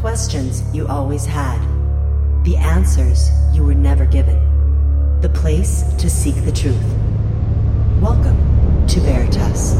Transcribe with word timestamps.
Questions 0.00 0.62
you 0.72 0.86
always 0.86 1.26
had. 1.26 1.58
The 2.44 2.56
answers 2.56 3.30
you 3.52 3.64
were 3.64 3.74
never 3.74 4.06
given. 4.06 4.38
The 5.20 5.28
place 5.28 5.82
to 5.94 6.08
seek 6.08 6.36
the 6.44 6.52
truth. 6.52 6.80
Welcome 8.00 8.86
to 8.86 9.00
Veritas. 9.00 9.74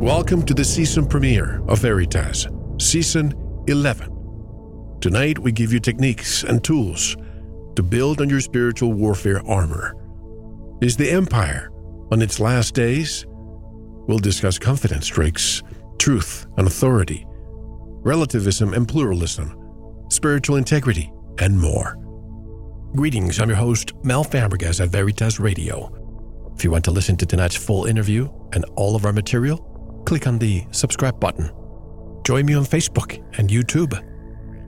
Welcome 0.00 0.44
to 0.44 0.54
the 0.54 0.64
season 0.64 1.08
premiere 1.08 1.60
of 1.66 1.80
Veritas, 1.80 2.46
season 2.78 3.34
11. 3.66 4.98
Tonight, 5.00 5.40
we 5.40 5.50
give 5.50 5.72
you 5.72 5.80
techniques 5.80 6.44
and 6.44 6.62
tools 6.62 7.16
to 7.74 7.82
build 7.82 8.20
on 8.20 8.30
your 8.30 8.40
spiritual 8.40 8.92
warfare 8.92 9.44
armor. 9.44 9.96
Is 10.80 10.96
the 10.96 11.10
Empire 11.10 11.72
on 12.12 12.22
its 12.22 12.38
last 12.38 12.76
days? 12.76 13.26
We'll 14.06 14.18
discuss 14.18 14.56
confidence 14.56 15.08
tricks, 15.08 15.64
truth 15.98 16.46
and 16.56 16.68
authority, 16.68 17.26
relativism 18.02 18.74
and 18.74 18.88
pluralism, 18.88 19.56
spiritual 20.08 20.56
integrity, 20.56 21.12
and 21.38 21.58
more. 21.58 21.96
Greetings, 22.94 23.38
I'm 23.38 23.48
your 23.48 23.58
host, 23.58 23.92
Mel 24.04 24.24
Fabregas 24.24 24.80
at 24.80 24.88
Veritas 24.88 25.38
Radio. 25.38 25.96
If 26.56 26.64
you 26.64 26.70
want 26.70 26.84
to 26.86 26.90
listen 26.90 27.16
to 27.18 27.26
tonight's 27.26 27.56
full 27.56 27.84
interview 27.84 28.28
and 28.52 28.64
all 28.76 28.96
of 28.96 29.04
our 29.04 29.12
material, 29.12 30.02
click 30.06 30.26
on 30.26 30.38
the 30.38 30.64
subscribe 30.72 31.20
button. 31.20 31.50
Join 32.24 32.46
me 32.46 32.54
on 32.54 32.64
Facebook 32.64 33.22
and 33.38 33.48
YouTube. 33.48 33.96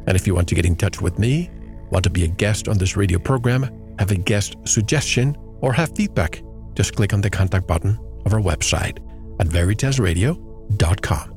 And 0.06 0.16
if 0.16 0.26
you 0.26 0.34
want 0.34 0.48
to 0.48 0.54
get 0.54 0.66
in 0.66 0.76
touch 0.76 1.00
with 1.00 1.18
me, 1.18 1.50
want 1.90 2.04
to 2.04 2.10
be 2.10 2.24
a 2.24 2.28
guest 2.28 2.68
on 2.68 2.78
this 2.78 2.96
radio 2.96 3.18
program, 3.18 3.62
have 3.98 4.10
a 4.10 4.16
guest 4.16 4.56
suggestion, 4.64 5.36
or 5.60 5.72
have 5.72 5.94
feedback, 5.94 6.42
just 6.74 6.96
click 6.96 7.12
on 7.12 7.20
the 7.20 7.30
contact 7.30 7.66
button 7.66 7.98
of 8.24 8.32
our 8.32 8.40
website 8.40 8.98
at 9.40 9.46
veritasradio.com. 9.48 11.31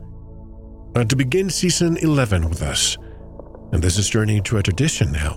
Uh, 0.96 1.04
to 1.04 1.18
begin 1.18 1.50
season 1.50 1.98
11 1.98 2.48
with 2.48 2.62
us, 2.62 2.98
and 3.74 3.84
this 3.84 3.98
is 3.98 4.10
turning 4.10 4.38
into 4.38 4.56
a 4.56 4.64
tradition 4.64 5.12
now, 5.12 5.34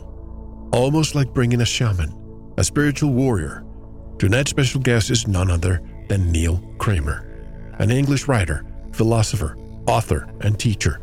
almost 0.72 1.16
like 1.16 1.34
bringing 1.34 1.60
a 1.60 1.64
shaman, 1.64 2.14
a 2.58 2.62
spiritual 2.62 3.12
warrior. 3.12 3.64
Tonight's 4.20 4.50
special 4.50 4.80
guest 4.80 5.10
is 5.10 5.26
none 5.26 5.50
other 5.50 5.82
than 6.08 6.30
Neil 6.30 6.62
Kramer, 6.78 7.74
an 7.80 7.90
English 7.90 8.28
writer, 8.28 8.64
philosopher, 8.92 9.56
author, 9.88 10.28
and 10.42 10.60
teacher, 10.60 11.00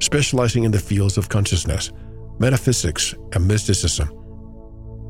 specializing 0.00 0.64
in 0.64 0.70
the 0.70 0.78
fields 0.78 1.18
of 1.18 1.28
consciousness, 1.28 1.92
metaphysics, 2.38 3.14
and 3.34 3.46
mysticism. 3.46 4.08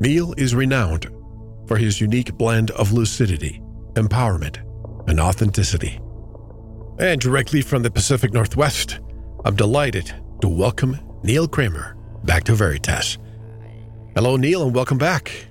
Neil 0.01 0.33
is 0.37 0.53
renowned 0.53 1.07
for 1.67 1.77
his 1.77 2.01
unique 2.01 2.33
blend 2.37 2.71
of 2.71 2.91
lucidity, 2.91 3.61
empowerment, 3.93 4.57
and 5.07 5.21
authenticity. 5.21 6.01
And 6.99 7.21
directly 7.21 7.61
from 7.61 7.81
the 7.81 7.89
Pacific 7.89 8.33
Northwest, 8.33 8.99
I'm 9.45 9.55
delighted 9.55 10.13
to 10.41 10.49
welcome 10.49 10.99
Neil 11.23 11.47
Kramer 11.47 11.95
back 12.25 12.43
to 12.43 12.55
Veritas. 12.55 13.17
Hello, 14.15 14.35
Neil, 14.35 14.63
and 14.63 14.75
welcome 14.75 14.97
back. 14.97 15.47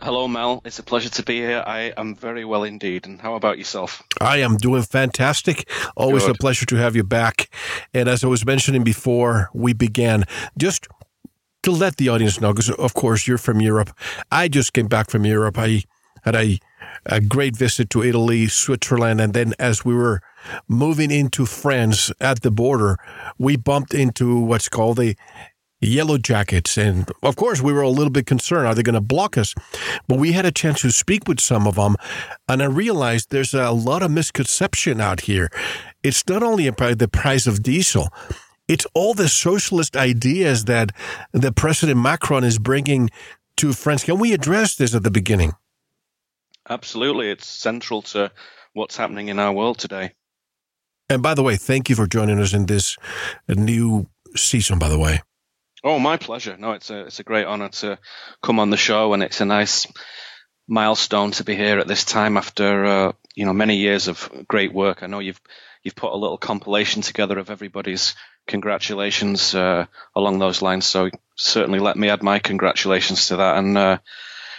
Hello, 0.00 0.26
Mel. 0.26 0.62
It's 0.64 0.78
a 0.78 0.82
pleasure 0.82 1.10
to 1.10 1.22
be 1.22 1.36
here. 1.36 1.62
I 1.66 1.92
am 1.98 2.14
very 2.14 2.46
well 2.46 2.64
indeed. 2.64 3.06
And 3.06 3.20
how 3.20 3.34
about 3.34 3.58
yourself? 3.58 4.02
I 4.18 4.38
am 4.38 4.56
doing 4.56 4.82
fantastic. 4.82 5.68
Always 5.94 6.24
Good. 6.24 6.36
a 6.36 6.38
pleasure 6.38 6.64
to 6.64 6.76
have 6.76 6.96
you 6.96 7.04
back. 7.04 7.50
And 7.92 8.08
as 8.08 8.24
I 8.24 8.28
was 8.28 8.46
mentioning 8.46 8.82
before 8.82 9.50
we 9.52 9.74
began, 9.74 10.24
just 10.56 10.88
to 11.64 11.70
let 11.70 11.98
the 11.98 12.08
audience 12.08 12.40
know, 12.40 12.54
because 12.54 12.70
of 12.70 12.94
course 12.94 13.26
you're 13.26 13.36
from 13.36 13.60
Europe. 13.60 13.90
I 14.32 14.48
just 14.48 14.72
came 14.72 14.86
back 14.86 15.10
from 15.10 15.26
Europe. 15.26 15.58
I 15.58 15.82
had 16.22 16.34
a, 16.34 16.58
a 17.04 17.20
great 17.20 17.54
visit 17.54 17.90
to 17.90 18.02
Italy, 18.02 18.46
Switzerland, 18.46 19.20
and 19.20 19.34
then 19.34 19.52
as 19.58 19.84
we 19.84 19.94
were 19.94 20.22
moving 20.68 21.10
into 21.10 21.46
France 21.46 22.10
at 22.20 22.42
the 22.42 22.50
border, 22.50 22.98
we 23.38 23.56
bumped 23.56 23.94
into 23.94 24.38
what's 24.40 24.68
called 24.68 24.98
the 24.98 25.16
yellow 25.80 26.18
jackets. 26.18 26.76
And 26.76 27.10
of 27.22 27.36
course, 27.36 27.60
we 27.60 27.72
were 27.72 27.82
a 27.82 27.88
little 27.88 28.10
bit 28.10 28.26
concerned. 28.26 28.66
Are 28.66 28.74
they 28.74 28.82
going 28.82 28.94
to 28.94 29.00
block 29.00 29.36
us? 29.36 29.54
But 30.08 30.18
we 30.18 30.32
had 30.32 30.46
a 30.46 30.52
chance 30.52 30.80
to 30.82 30.90
speak 30.90 31.28
with 31.28 31.40
some 31.40 31.66
of 31.66 31.76
them. 31.76 31.96
And 32.48 32.62
I 32.62 32.66
realized 32.66 33.30
there's 33.30 33.54
a 33.54 33.70
lot 33.70 34.02
of 34.02 34.10
misconception 34.10 35.00
out 35.00 35.22
here. 35.22 35.50
It's 36.02 36.26
not 36.28 36.42
only 36.42 36.66
about 36.66 36.98
the 36.98 37.08
price 37.08 37.46
of 37.46 37.62
diesel. 37.62 38.08
It's 38.68 38.86
all 38.94 39.14
the 39.14 39.28
socialist 39.28 39.96
ideas 39.96 40.64
that 40.64 40.90
the 41.32 41.52
President 41.52 42.00
Macron 42.00 42.42
is 42.42 42.58
bringing 42.58 43.10
to 43.58 43.72
France. 43.72 44.04
Can 44.04 44.18
we 44.18 44.32
address 44.32 44.74
this 44.74 44.94
at 44.94 45.04
the 45.04 45.10
beginning? 45.10 45.52
Absolutely. 46.68 47.30
It's 47.30 47.46
central 47.46 48.02
to 48.02 48.32
what's 48.72 48.96
happening 48.96 49.28
in 49.28 49.38
our 49.38 49.52
world 49.52 49.78
today. 49.78 50.12
And 51.08 51.22
by 51.22 51.34
the 51.34 51.42
way, 51.42 51.56
thank 51.56 51.88
you 51.88 51.94
for 51.94 52.06
joining 52.06 52.40
us 52.40 52.52
in 52.52 52.66
this 52.66 52.96
new 53.48 54.08
season, 54.34 54.78
by 54.78 54.88
the 54.88 54.98
way. 54.98 55.22
Oh, 55.84 55.98
my 55.98 56.16
pleasure. 56.16 56.56
No, 56.56 56.72
it's 56.72 56.90
a 56.90 57.02
it's 57.02 57.20
a 57.20 57.24
great 57.24 57.46
honor 57.46 57.68
to 57.68 57.98
come 58.42 58.58
on 58.58 58.70
the 58.70 58.76
show, 58.76 59.12
and 59.12 59.22
it's 59.22 59.40
a 59.40 59.44
nice 59.44 59.86
milestone 60.68 61.30
to 61.30 61.44
be 61.44 61.54
here 61.54 61.78
at 61.78 61.86
this 61.86 62.04
time 62.04 62.36
after 62.36 62.84
uh, 62.84 63.12
you 63.36 63.46
know 63.46 63.52
many 63.52 63.76
years 63.76 64.08
of 64.08 64.28
great 64.48 64.72
work. 64.72 65.02
I 65.02 65.06
know 65.06 65.20
you've 65.20 65.40
you've 65.84 65.94
put 65.94 66.12
a 66.12 66.16
little 66.16 66.38
compilation 66.38 67.02
together 67.02 67.38
of 67.38 67.50
everybody's 67.50 68.16
congratulations 68.48 69.54
uh, 69.54 69.86
along 70.16 70.40
those 70.40 70.60
lines. 70.60 70.86
So 70.86 71.10
certainly 71.36 71.78
let 71.78 71.96
me 71.96 72.08
add 72.08 72.22
my 72.22 72.40
congratulations 72.40 73.28
to 73.28 73.36
that, 73.36 73.58
and 73.58 73.78
uh, 73.78 73.98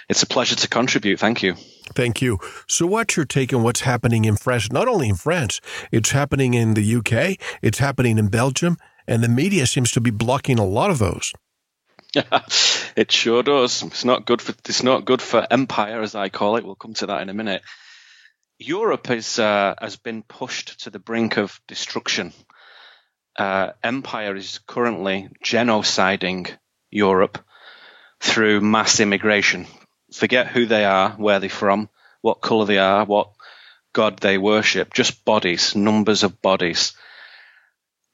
it's 0.08 0.24
a 0.24 0.28
pleasure 0.28 0.56
to 0.56 0.70
contribute. 0.70 1.20
Thank 1.20 1.44
you. 1.44 1.56
Thank 1.96 2.22
you. 2.22 2.40
So, 2.68 2.86
what's 2.86 3.16
your 3.16 3.26
take 3.26 3.54
on 3.54 3.64
what's 3.64 3.82
happening 3.82 4.26
in 4.26 4.36
France? 4.36 4.72
Not 4.72 4.88
only 4.88 5.10
in 5.10 5.16
France, 5.16 5.62
it's 5.92 6.12
happening 6.12 6.54
in 6.54 6.74
the 6.74 6.96
UK, 6.96 7.38
it's 7.62 7.80
happening 7.80 8.18
in 8.18 8.28
Belgium, 8.28 8.78
and 9.08 9.24
the 9.24 9.30
media 9.30 9.66
seems 9.66 9.92
to 9.92 10.02
be 10.02 10.12
blocking 10.12 10.60
a 10.60 10.66
lot 10.66 10.92
of 10.92 11.00
those. 11.00 11.34
it 12.96 13.12
sure 13.12 13.44
does. 13.44 13.84
It's 13.84 14.06
not 14.06 14.26
good 14.26 14.42
for 14.42 14.54
it's 14.68 14.84
not 14.84 15.06
good 15.06 15.22
for 15.22 15.46
empire, 15.50 16.02
as 16.02 16.16
I 16.16 16.30
call 16.30 16.58
it. 16.58 16.66
We'll 16.66 16.76
come 16.76 16.94
to 16.96 17.08
that 17.08 17.22
in 17.22 17.30
a 17.30 17.34
minute. 17.34 17.62
Europe 18.60 19.10
is 19.12 19.40
uh, 19.40 19.76
has 19.80 19.98
been 19.98 20.24
pushed 20.24 20.84
to 20.84 20.90
the 20.90 21.00
brink 21.00 21.38
of 21.38 21.60
destruction. 21.68 22.34
Uh, 23.38 23.72
empire 23.84 24.36
is 24.36 24.60
currently 24.66 25.30
genociding 25.44 26.50
Europe 26.90 27.38
through 28.20 28.62
mass 28.62 29.00
immigration. 29.00 29.68
Forget 30.18 30.48
who 30.48 30.66
they 30.66 30.84
are, 30.84 31.12
where 31.12 31.40
they're 31.40 31.50
from, 31.50 31.90
what 32.22 32.42
color 32.42 32.66
they 32.66 32.80
are, 32.80 33.06
what 33.06 33.30
god 33.94 34.20
they 34.20 34.38
worship. 34.38 34.94
Just 34.94 35.24
bodies, 35.26 35.76
numbers 35.76 36.24
of 36.24 36.42
bodies 36.42 36.94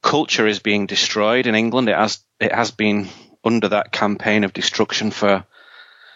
culture 0.04 0.46
is 0.46 0.60
being 0.60 0.86
destroyed 0.86 1.48
in 1.48 1.56
England. 1.56 1.90
It 1.90 1.96
has 1.96 2.24
it 2.40 2.54
has 2.54 2.70
been 2.70 3.10
under 3.44 3.70
that 3.70 3.92
campaign 3.92 4.44
of 4.44 4.54
destruction 4.54 5.10
for 5.10 5.46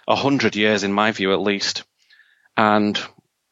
a 0.08 0.16
hundred 0.16 0.56
years, 0.56 0.84
in 0.84 0.94
my 0.94 1.12
view, 1.12 1.34
at 1.34 1.42
least. 1.42 1.84
And 2.56 3.00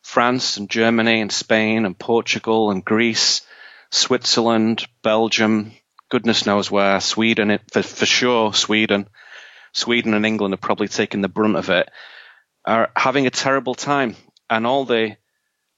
France 0.03 0.57
and 0.57 0.69
Germany 0.69 1.21
and 1.21 1.31
Spain 1.31 1.85
and 1.85 1.97
Portugal 1.97 2.69
and 2.69 2.85
Greece, 2.85 3.41
Switzerland, 3.91 4.85
Belgium, 5.01 5.71
goodness 6.09 6.45
knows 6.45 6.69
where, 6.69 6.99
Sweden, 6.99 7.59
for, 7.71 7.81
for 7.81 8.05
sure, 8.05 8.53
Sweden, 8.53 9.07
Sweden 9.73 10.13
and 10.13 10.25
England 10.25 10.53
are 10.53 10.57
probably 10.57 10.87
taking 10.87 11.21
the 11.21 11.29
brunt 11.29 11.57
of 11.57 11.69
it, 11.69 11.89
are 12.65 12.91
having 12.95 13.27
a 13.27 13.31
terrible 13.31 13.75
time. 13.75 14.15
And 14.49 14.65
all 14.67 14.85
the 14.85 15.17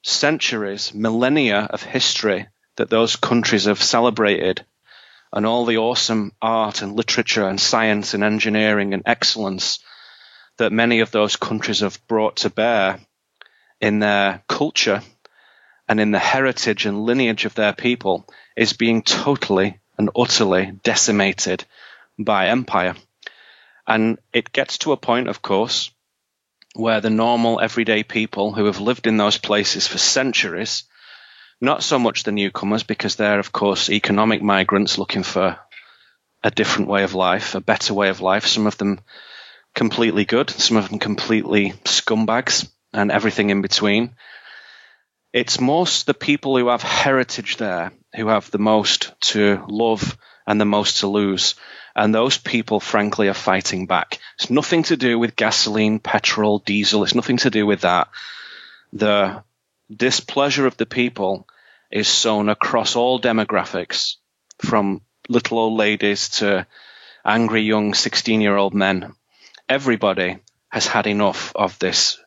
centuries, 0.03 0.93
millennia 0.93 1.67
of 1.69 1.83
history 1.83 2.47
that 2.77 2.89
those 2.89 3.15
countries 3.15 3.65
have 3.65 3.81
celebrated 3.81 4.65
and 5.33 5.45
all 5.45 5.65
the 5.65 5.77
awesome 5.77 6.31
art 6.41 6.81
and 6.81 6.95
literature 6.95 7.47
and 7.47 7.59
science 7.59 8.13
and 8.13 8.23
engineering 8.23 8.93
and 8.93 9.03
excellence 9.05 9.79
that 10.57 10.71
many 10.71 11.01
of 11.01 11.11
those 11.11 11.35
countries 11.35 11.81
have 11.81 12.05
brought 12.07 12.37
to 12.37 12.49
bear 12.49 12.99
in 13.81 13.99
their 13.99 14.43
culture 14.47 15.01
and 15.87 15.99
in 15.99 16.11
the 16.11 16.19
heritage 16.19 16.85
and 16.85 17.03
lineage 17.03 17.45
of 17.45 17.55
their 17.55 17.73
people 17.73 18.27
is 18.55 18.73
being 18.73 19.01
totally 19.01 19.79
and 19.97 20.09
utterly 20.15 20.71
decimated 20.83 21.63
by 22.17 22.47
empire. 22.47 22.95
And 23.85 24.19
it 24.33 24.51
gets 24.51 24.79
to 24.79 24.91
a 24.91 24.97
point, 24.97 25.29
of 25.29 25.41
course, 25.41 25.91
where 26.75 27.01
the 27.01 27.09
normal 27.09 27.59
everyday 27.59 28.03
people 28.03 28.53
who 28.53 28.65
have 28.65 28.79
lived 28.79 29.07
in 29.07 29.17
those 29.17 29.37
places 29.37 29.87
for 29.87 29.97
centuries 29.97 30.83
not 31.59 31.83
so 31.83 31.97
much 31.97 32.23
the 32.23 32.31
newcomers, 32.31 32.83
because 32.83 33.15
they're, 33.15 33.39
of 33.39 33.51
course, 33.51 33.89
economic 33.89 34.41
migrants 34.41 34.97
looking 34.97 35.23
for 35.23 35.57
a 36.43 36.51
different 36.51 36.87
way 36.87 37.03
of 37.03 37.15
life, 37.15 37.55
a 37.55 37.61
better 37.61 37.93
way 37.93 38.09
of 38.09 38.21
life. 38.21 38.45
Some 38.45 38.67
of 38.67 38.77
them 38.77 38.99
completely 39.73 40.25
good, 40.25 40.49
some 40.49 40.77
of 40.77 40.89
them 40.89 40.99
completely 40.99 41.71
scumbags, 41.83 42.69
and 42.93 43.11
everything 43.11 43.49
in 43.49 43.61
between. 43.61 44.15
It's 45.33 45.59
most 45.59 46.05
the 46.05 46.13
people 46.13 46.57
who 46.57 46.67
have 46.67 46.83
heritage 46.83 47.57
there 47.57 47.91
who 48.15 48.27
have 48.27 48.49
the 48.49 48.59
most 48.59 49.13
to 49.21 49.63
love 49.67 50.17
and 50.47 50.59
the 50.59 50.65
most 50.65 50.99
to 50.99 51.07
lose. 51.07 51.55
And 51.97 52.13
those 52.13 52.37
people, 52.37 52.79
frankly, 52.79 53.27
are 53.27 53.33
fighting 53.33 53.87
back. 53.87 54.19
It's 54.39 54.51
nothing 54.51 54.83
to 54.83 54.95
do 54.95 55.17
with 55.17 55.35
gasoline, 55.35 55.97
petrol, 55.97 56.59
diesel. 56.59 57.03
It's 57.03 57.15
nothing 57.15 57.37
to 57.37 57.49
do 57.49 57.65
with 57.65 57.81
that. 57.81 58.09
The 58.93 59.43
displeasure 59.89 60.67
of 60.67 60.77
the 60.77 60.85
people 60.85 61.47
is 61.91 62.07
sown 62.07 62.49
across 62.49 62.95
all 62.95 63.19
demographics 63.19 64.17
from 64.59 65.01
little 65.27 65.57
old 65.57 65.73
ladies 65.73 66.29
to 66.29 66.67
angry 67.25 67.63
young 67.63 67.95
16 67.95 68.41
year 68.41 68.55
old 68.55 68.75
men. 68.75 69.13
Everybody 69.67 70.37
has 70.69 70.85
had 70.85 71.07
enough 71.07 71.51
of 71.55 71.79
this 71.79 72.19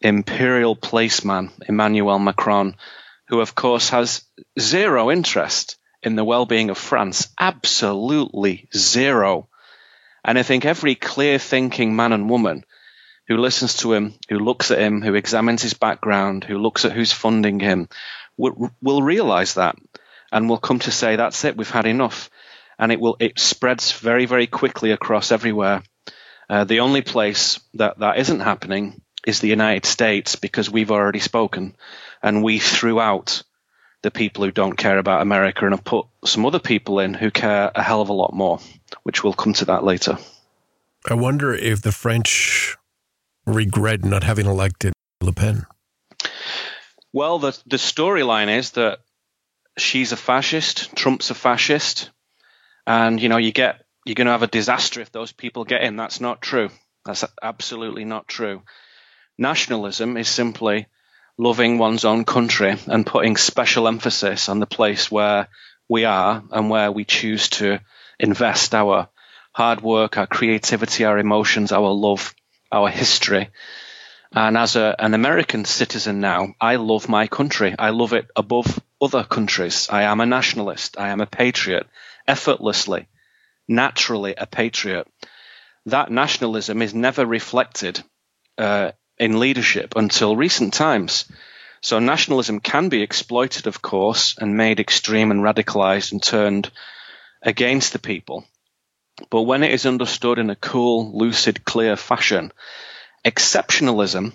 imperial 0.00 0.74
placeman, 0.74 1.50
Emmanuel 1.68 2.18
Macron, 2.18 2.74
who 3.28 3.40
of 3.40 3.54
course 3.54 3.90
has 3.90 4.24
zero 4.58 5.12
interest 5.12 5.76
in 6.04 6.16
the 6.16 6.24
well-being 6.24 6.70
of 6.70 6.78
France. 6.78 7.28
Absolutely 7.40 8.68
zero. 8.76 9.48
And 10.24 10.38
I 10.38 10.42
think 10.42 10.64
every 10.64 10.94
clear 10.94 11.38
thinking 11.38 11.96
man 11.96 12.12
and 12.12 12.30
woman 12.30 12.64
who 13.26 13.38
listens 13.38 13.78
to 13.78 13.92
him, 13.92 14.14
who 14.28 14.38
looks 14.38 14.70
at 14.70 14.78
him, 14.78 15.02
who 15.02 15.14
examines 15.14 15.62
his 15.62 15.74
background, 15.74 16.44
who 16.44 16.58
looks 16.58 16.84
at 16.84 16.92
who's 16.92 17.12
funding 17.12 17.58
him, 17.58 17.88
will, 18.36 18.70
will 18.82 19.02
realize 19.02 19.54
that 19.54 19.76
and 20.30 20.48
will 20.48 20.58
come 20.58 20.78
to 20.80 20.90
say, 20.90 21.16
that's 21.16 21.44
it, 21.44 21.56
we've 21.56 21.70
had 21.70 21.86
enough. 21.86 22.28
And 22.78 22.92
it 22.92 23.00
will, 23.00 23.16
it 23.20 23.38
spreads 23.38 23.92
very, 23.92 24.26
very 24.26 24.46
quickly 24.46 24.90
across 24.90 25.32
everywhere. 25.32 25.82
Uh, 26.50 26.64
the 26.64 26.80
only 26.80 27.00
place 27.00 27.60
that 27.74 27.98
that 28.00 28.18
isn't 28.18 28.40
happening 28.40 29.00
is 29.26 29.40
the 29.40 29.48
United 29.48 29.86
States 29.86 30.36
because 30.36 30.68
we've 30.68 30.90
already 30.90 31.20
spoken 31.20 31.74
and 32.22 32.42
we 32.42 32.58
threw 32.58 33.00
out 33.00 33.42
the 34.04 34.10
people 34.10 34.44
who 34.44 34.50
don't 34.50 34.76
care 34.76 34.98
about 34.98 35.22
America 35.22 35.64
and 35.64 35.74
have 35.74 35.82
put 35.82 36.06
some 36.26 36.44
other 36.44 36.58
people 36.58 37.00
in 37.00 37.14
who 37.14 37.30
care 37.30 37.72
a 37.74 37.82
hell 37.82 38.02
of 38.02 38.10
a 38.10 38.12
lot 38.12 38.34
more, 38.34 38.60
which 39.02 39.24
we'll 39.24 39.32
come 39.32 39.54
to 39.54 39.64
that 39.64 39.82
later. 39.82 40.18
I 41.08 41.14
wonder 41.14 41.54
if 41.54 41.80
the 41.80 41.90
French 41.90 42.76
regret 43.46 44.04
not 44.04 44.22
having 44.22 44.44
elected 44.44 44.92
Le 45.22 45.32
Pen. 45.32 45.64
Well, 47.14 47.38
the 47.38 47.58
the 47.66 47.78
storyline 47.78 48.54
is 48.54 48.72
that 48.72 48.98
she's 49.78 50.12
a 50.12 50.16
fascist, 50.16 50.94
Trump's 50.94 51.30
a 51.30 51.34
fascist, 51.34 52.10
and 52.86 53.20
you 53.20 53.30
know 53.30 53.38
you 53.38 53.52
get 53.52 53.86
you're 54.04 54.16
going 54.16 54.26
to 54.26 54.32
have 54.32 54.42
a 54.42 54.48
disaster 54.48 55.00
if 55.00 55.12
those 55.12 55.32
people 55.32 55.64
get 55.64 55.82
in. 55.82 55.96
That's 55.96 56.20
not 56.20 56.42
true. 56.42 56.68
That's 57.06 57.24
absolutely 57.42 58.04
not 58.04 58.28
true. 58.28 58.62
Nationalism 59.38 60.18
is 60.18 60.28
simply 60.28 60.88
loving 61.36 61.78
one's 61.78 62.04
own 62.04 62.24
country 62.24 62.76
and 62.86 63.06
putting 63.06 63.36
special 63.36 63.88
emphasis 63.88 64.48
on 64.48 64.60
the 64.60 64.66
place 64.66 65.10
where 65.10 65.48
we 65.88 66.04
are 66.04 66.42
and 66.50 66.70
where 66.70 66.92
we 66.92 67.04
choose 67.04 67.48
to 67.48 67.80
invest 68.18 68.74
our 68.74 69.08
hard 69.52 69.80
work, 69.82 70.16
our 70.16 70.26
creativity, 70.26 71.04
our 71.04 71.18
emotions, 71.18 71.72
our 71.72 71.90
love, 71.90 72.34
our 72.70 72.88
history. 72.88 73.50
And 74.32 74.56
as 74.56 74.74
a, 74.74 74.96
an 74.98 75.14
American 75.14 75.64
citizen 75.64 76.20
now, 76.20 76.54
I 76.60 76.76
love 76.76 77.08
my 77.08 77.28
country. 77.28 77.74
I 77.78 77.90
love 77.90 78.12
it 78.12 78.26
above 78.34 78.80
other 79.00 79.22
countries. 79.22 79.88
I 79.90 80.02
am 80.02 80.20
a 80.20 80.26
nationalist. 80.26 80.98
I 80.98 81.10
am 81.10 81.20
a 81.20 81.26
patriot, 81.26 81.86
effortlessly, 82.26 83.06
naturally 83.68 84.34
a 84.36 84.46
patriot. 84.46 85.06
That 85.86 86.10
nationalism 86.10 86.82
is 86.82 86.94
never 86.94 87.24
reflected 87.24 88.02
uh, 88.58 88.92
in 89.18 89.40
leadership 89.40 89.94
until 89.96 90.36
recent 90.36 90.74
times. 90.74 91.26
So 91.80 91.98
nationalism 91.98 92.60
can 92.60 92.88
be 92.88 93.02
exploited, 93.02 93.66
of 93.66 93.82
course, 93.82 94.36
and 94.38 94.56
made 94.56 94.80
extreme 94.80 95.30
and 95.30 95.40
radicalized 95.40 96.12
and 96.12 96.22
turned 96.22 96.70
against 97.42 97.92
the 97.92 97.98
people. 97.98 98.44
But 99.30 99.42
when 99.42 99.62
it 99.62 99.70
is 99.70 99.86
understood 99.86 100.38
in 100.38 100.50
a 100.50 100.56
cool, 100.56 101.16
lucid, 101.16 101.64
clear 101.64 101.96
fashion, 101.96 102.52
exceptionalism, 103.24 104.32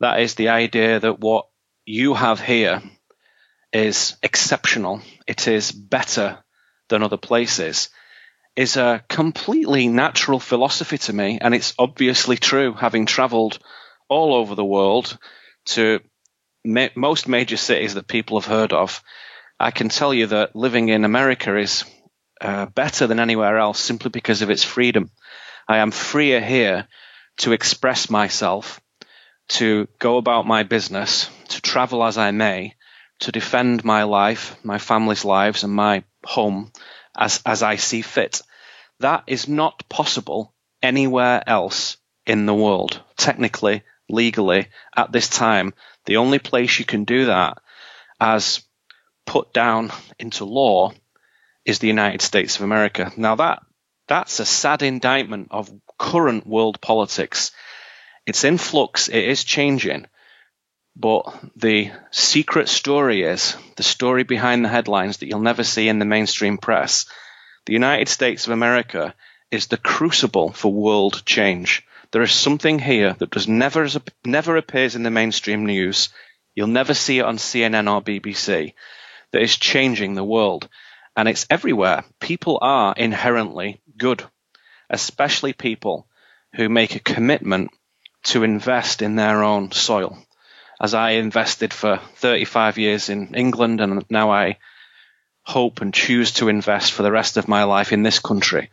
that 0.00 0.20
is 0.20 0.34
the 0.34 0.48
idea 0.48 1.00
that 1.00 1.20
what 1.20 1.48
you 1.84 2.14
have 2.14 2.40
here 2.40 2.82
is 3.72 4.16
exceptional, 4.22 5.02
it 5.26 5.48
is 5.48 5.72
better 5.72 6.38
than 6.88 7.02
other 7.02 7.16
places, 7.16 7.90
is 8.56 8.76
a 8.76 9.04
completely 9.08 9.88
natural 9.88 10.38
philosophy 10.38 10.96
to 10.96 11.12
me. 11.12 11.38
And 11.40 11.54
it's 11.54 11.74
obviously 11.78 12.36
true, 12.36 12.72
having 12.72 13.04
traveled 13.04 13.58
all 14.08 14.34
over 14.34 14.54
the 14.54 14.64
world 14.64 15.18
to 15.66 16.00
ma- 16.64 16.88
most 16.94 17.28
major 17.28 17.56
cities 17.56 17.94
that 17.94 18.06
people 18.06 18.38
have 18.40 18.50
heard 18.50 18.72
of. 18.72 19.02
I 19.58 19.70
can 19.70 19.88
tell 19.88 20.12
you 20.12 20.26
that 20.28 20.56
living 20.56 20.88
in 20.88 21.04
America 21.04 21.56
is 21.56 21.84
uh, 22.40 22.66
better 22.66 23.06
than 23.06 23.20
anywhere 23.20 23.58
else 23.58 23.78
simply 23.78 24.10
because 24.10 24.42
of 24.42 24.50
its 24.50 24.64
freedom. 24.64 25.10
I 25.68 25.78
am 25.78 25.90
freer 25.90 26.40
here 26.40 26.86
to 27.38 27.52
express 27.52 28.10
myself, 28.10 28.80
to 29.48 29.88
go 29.98 30.18
about 30.18 30.46
my 30.46 30.62
business, 30.62 31.30
to 31.48 31.60
travel 31.60 32.04
as 32.04 32.18
I 32.18 32.30
may, 32.30 32.74
to 33.20 33.32
defend 33.32 33.84
my 33.84 34.02
life, 34.02 34.56
my 34.64 34.78
family's 34.78 35.24
lives, 35.24 35.64
and 35.64 35.72
my 35.72 36.04
home 36.24 36.72
as, 37.16 37.40
as 37.46 37.62
I 37.62 37.76
see 37.76 38.02
fit. 38.02 38.42
That 39.00 39.24
is 39.26 39.48
not 39.48 39.88
possible 39.88 40.54
anywhere 40.82 41.42
else 41.46 41.96
in 42.26 42.46
the 42.46 42.54
world. 42.54 43.02
Technically, 43.16 43.82
legally 44.14 44.68
at 44.96 45.12
this 45.12 45.28
time, 45.28 45.74
the 46.06 46.16
only 46.16 46.38
place 46.38 46.78
you 46.78 46.84
can 46.84 47.04
do 47.04 47.26
that 47.26 47.58
as 48.20 48.62
put 49.26 49.52
down 49.52 49.92
into 50.18 50.44
law 50.44 50.92
is 51.64 51.78
the 51.78 51.88
United 51.88 52.22
States 52.22 52.56
of 52.56 52.62
America. 52.62 53.12
Now 53.16 53.36
that 53.36 53.62
that's 54.06 54.38
a 54.40 54.44
sad 54.44 54.82
indictment 54.82 55.48
of 55.50 55.72
current 55.98 56.46
world 56.46 56.80
politics. 56.80 57.52
It's 58.26 58.44
in 58.44 58.58
flux, 58.58 59.08
it 59.08 59.24
is 59.24 59.44
changing, 59.44 60.06
but 60.96 61.22
the 61.56 61.90
secret 62.10 62.68
story 62.68 63.22
is 63.22 63.56
the 63.76 63.82
story 63.82 64.22
behind 64.22 64.64
the 64.64 64.68
headlines 64.68 65.18
that 65.18 65.26
you'll 65.26 65.40
never 65.40 65.64
see 65.64 65.88
in 65.88 65.98
the 65.98 66.04
mainstream 66.04 66.58
press. 66.58 67.06
The 67.66 67.72
United 67.72 68.08
States 68.08 68.46
of 68.46 68.52
America 68.52 69.14
is 69.50 69.66
the 69.66 69.76
crucible 69.76 70.52
for 70.52 70.72
world 70.72 71.24
change. 71.24 71.86
There 72.14 72.22
is 72.22 72.30
something 72.30 72.78
here 72.78 73.12
that 73.14 73.32
does 73.32 73.48
never 73.48 73.88
never 74.24 74.56
appears 74.56 74.94
in 74.94 75.02
the 75.02 75.10
mainstream 75.10 75.66
news. 75.66 76.10
You'll 76.54 76.68
never 76.68 76.94
see 76.94 77.18
it 77.18 77.24
on 77.24 77.38
CNN 77.38 77.92
or 77.92 78.00
BBC. 78.00 78.74
That 79.32 79.42
is 79.42 79.56
changing 79.56 80.14
the 80.14 80.22
world, 80.22 80.68
and 81.16 81.28
it's 81.28 81.44
everywhere. 81.50 82.04
People 82.20 82.60
are 82.62 82.94
inherently 82.96 83.80
good, 83.98 84.22
especially 84.88 85.54
people 85.54 86.06
who 86.54 86.68
make 86.68 86.94
a 86.94 87.00
commitment 87.00 87.72
to 88.30 88.44
invest 88.44 89.02
in 89.02 89.16
their 89.16 89.42
own 89.42 89.72
soil. 89.72 90.16
As 90.80 90.94
I 90.94 91.18
invested 91.18 91.74
for 91.74 91.98
35 92.18 92.78
years 92.78 93.08
in 93.08 93.34
England, 93.34 93.80
and 93.80 94.04
now 94.08 94.30
I 94.30 94.58
hope 95.42 95.80
and 95.80 95.92
choose 95.92 96.30
to 96.34 96.48
invest 96.48 96.92
for 96.92 97.02
the 97.02 97.10
rest 97.10 97.38
of 97.38 97.48
my 97.48 97.64
life 97.64 97.92
in 97.92 98.04
this 98.04 98.20
country 98.20 98.70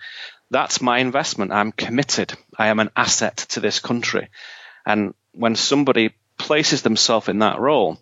that's 0.52 0.82
my 0.82 1.00
investment. 1.00 1.54
I'm 1.54 1.72
committed. 1.72 2.34
I 2.58 2.68
am 2.68 2.80
an 2.80 2.92
asset 2.96 3.38
to 3.52 3.62
this 3.62 3.80
country. 3.80 4.30
And 4.86 5.14
when 5.32 5.56
somebody 5.56 6.14
places 6.38 6.82
themselves 6.82 7.30
in 7.30 7.40
that 7.40 7.60
role, 7.60 7.98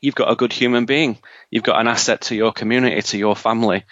you've 0.00 0.14
got 0.14 0.32
a 0.32 0.36
good 0.36 0.54
human 0.54 0.86
being. 0.86 1.18
You've 1.50 1.64
got 1.64 1.78
an 1.78 1.86
asset 1.86 2.22
to 2.22 2.34
your 2.34 2.52
community, 2.52 3.02
to 3.02 3.18
your 3.18 3.36
family, 3.36 3.84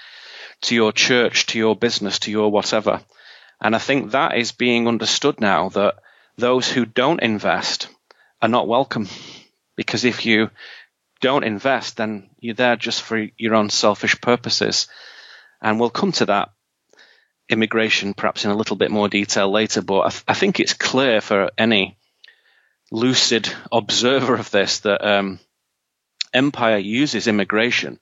to 0.62 0.74
your 0.74 0.92
church, 0.92 1.46
to 1.46 1.58
your 1.58 1.76
business, 1.76 2.20
to 2.20 2.30
your 2.30 2.50
whatever. 2.50 3.02
And 3.60 3.76
I 3.76 3.78
think 3.78 4.10
that 4.10 4.36
is 4.38 4.52
being 4.52 4.88
understood 4.88 5.40
now 5.40 5.68
that 5.70 5.96
those 6.38 6.70
who 6.70 6.86
don't 6.86 7.22
invest 7.22 7.88
are 8.40 8.48
not 8.48 8.66
welcome. 8.66 9.08
Because 9.76 10.04
if 10.04 10.24
you 10.24 10.50
don't 11.20 11.44
invest, 11.44 11.98
then 11.98 12.30
you're 12.40 12.54
there 12.54 12.76
just 12.76 13.02
for 13.02 13.28
your 13.36 13.54
own 13.54 13.68
selfish 13.68 14.18
purposes. 14.22 14.88
And 15.60 15.78
we'll 15.78 15.90
come 15.90 16.12
to 16.12 16.26
that 16.26 16.50
immigration 17.48 18.14
perhaps 18.14 18.44
in 18.44 18.50
a 18.50 18.56
little 18.56 18.76
bit 18.76 18.90
more 18.90 19.08
detail 19.08 19.50
later, 19.50 19.82
but 19.82 20.00
I, 20.00 20.08
th- 20.10 20.24
I 20.28 20.34
think 20.34 20.60
it's 20.60 20.74
clear 20.74 21.20
for 21.20 21.50
any 21.58 21.96
lucid 22.90 23.52
observer 23.72 24.34
of 24.34 24.50
this 24.50 24.80
that 24.80 25.06
um, 25.06 25.40
empire 26.32 26.78
uses 26.78 27.26
immigration 27.28 27.98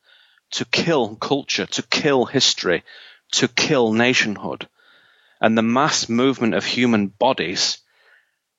to 0.52 0.64
kill 0.66 1.16
culture, 1.16 1.66
to 1.66 1.82
kill 1.82 2.24
history, 2.24 2.82
to 3.32 3.48
kill 3.48 3.92
nationhood. 3.92 4.68
And 5.40 5.56
the 5.58 5.62
mass 5.62 6.08
movement 6.08 6.54
of 6.54 6.64
human 6.64 7.08
bodies 7.08 7.78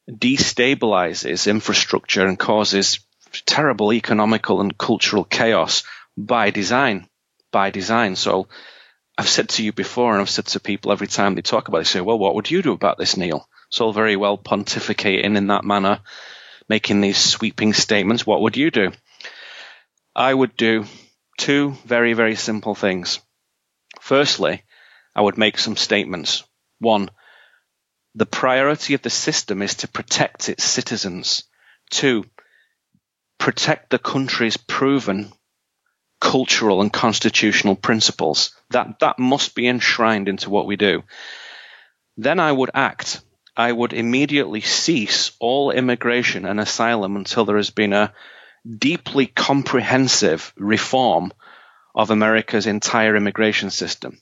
destabilizes 0.09 1.47
infrastructure 1.47 2.25
and 2.25 2.37
causes 2.37 2.99
terrible 3.45 3.93
economical 3.93 4.59
and 4.59 4.77
cultural 4.77 5.23
chaos 5.23 5.83
by 6.17 6.49
design. 6.49 7.07
By 7.51 7.69
design. 7.69 8.15
So 8.15 8.47
I've 9.17 9.29
said 9.29 9.50
to 9.50 9.63
you 9.63 9.72
before, 9.72 10.13
and 10.13 10.22
I've 10.22 10.29
said 10.29 10.48
to 10.48 10.60
people 10.60 10.91
every 10.91 11.08
time 11.08 11.36
they 11.36 11.41
talk 11.41 11.67
about 11.67 11.77
it, 11.77 11.82
they 11.82 11.89
say, 11.89 12.01
well, 12.01 12.17
what 12.17 12.36
would 12.36 12.50
you 12.50 12.62
do 12.62 12.72
about 12.72 12.98
this, 12.98 13.15
Neil? 13.15 13.48
It's 13.67 13.79
all 13.79 13.93
very 13.93 14.15
well 14.15 14.38
pontificating 14.38 15.38
in 15.38 15.48
that 15.48 15.63
manner, 15.63 16.00
making 16.67 17.01
these 17.01 17.17
sweeping 17.17 17.74
statements. 17.74 18.25
What 18.25 18.41
would 18.41 18.58
you 18.58 18.72
do? 18.72 18.91
I 20.15 20.34
would 20.34 20.55
do 20.55 20.86
two 21.38 21.72
very, 21.86 22.13
very 22.13 22.36
simple 22.36 22.75
things. 22.75 23.20
Firstly, 24.01 24.63
I 25.15 25.22
would 25.22 25.38
make 25.38 25.58
some 25.58 25.75
statements. 25.75 26.43
One, 26.79 27.10
the 28.15 28.25
priority 28.25 28.93
of 28.93 29.01
the 29.01 29.10
system 29.10 29.62
is 29.62 29.75
to 29.75 29.88
protect 29.88 30.50
its 30.50 30.63
citizens. 30.63 31.43
Two, 31.89 32.25
protect 33.38 33.89
the 33.89 34.00
country's 34.00 34.58
proven 34.58 35.32
cultural 36.24 36.82
and 36.82 36.92
constitutional 36.92 37.75
principles. 37.75 38.56
That, 38.70 39.00
that 39.01 39.20
must 39.20 39.56
be 39.56 39.68
enshrined 39.68 40.30
into 40.30 40.50
what 40.50 40.65
we 40.65 40.77
do. 40.77 41.03
Then 42.15 42.39
I 42.39 42.50
would 42.50 42.72
act. 42.74 43.22
I 43.58 43.70
would 43.72 43.92
immediately 43.92 44.62
cease 44.62 45.34
all 45.39 45.70
immigration 45.70 46.46
and 46.46 46.62
asylum 46.62 47.18
until 47.18 47.44
there 47.44 47.58
has 47.58 47.72
been 47.72 47.92
a 47.92 48.13
deeply 48.65 49.27
comprehensive 49.27 50.53
reform 50.56 51.34
of 51.94 52.10
America's 52.10 52.68
entire 52.68 53.18
immigration 53.18 53.70
system. 53.70 54.22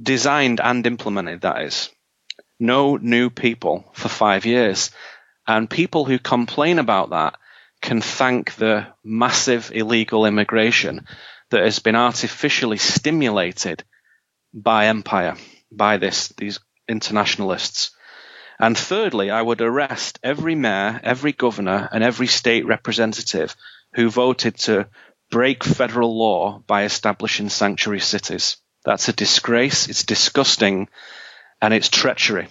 Designed 0.00 0.60
and 0.60 0.86
implemented, 0.86 1.42
that 1.42 1.62
is. 1.62 1.90
No 2.58 2.96
new 2.96 3.28
people 3.28 3.84
for 3.92 4.08
five 4.08 4.46
years. 4.46 4.90
And 5.46 5.68
people 5.68 6.06
who 6.06 6.18
complain 6.18 6.78
about 6.78 7.10
that 7.10 7.36
can 7.80 8.00
thank 8.00 8.54
the 8.54 8.86
massive 9.04 9.70
illegal 9.72 10.26
immigration 10.26 11.06
that 11.50 11.62
has 11.62 11.78
been 11.78 11.96
artificially 11.96 12.76
stimulated 12.76 13.84
by 14.52 14.86
empire, 14.86 15.36
by 15.70 15.96
this, 15.96 16.28
these 16.36 16.58
internationalists. 16.88 17.90
And 18.58 18.76
thirdly, 18.76 19.30
I 19.30 19.40
would 19.40 19.60
arrest 19.60 20.18
every 20.22 20.54
mayor, 20.54 21.00
every 21.02 21.32
governor, 21.32 21.88
and 21.92 22.02
every 22.02 22.26
state 22.26 22.66
representative 22.66 23.54
who 23.94 24.10
voted 24.10 24.56
to 24.58 24.88
break 25.30 25.62
federal 25.62 26.16
law 26.18 26.62
by 26.66 26.84
establishing 26.84 27.48
sanctuary 27.48 28.00
cities. 28.00 28.56
That's 28.84 29.08
a 29.08 29.12
disgrace. 29.12 29.88
It's 29.88 30.04
disgusting 30.04 30.88
and 31.60 31.74
it's 31.74 31.88
treachery. 31.88 32.48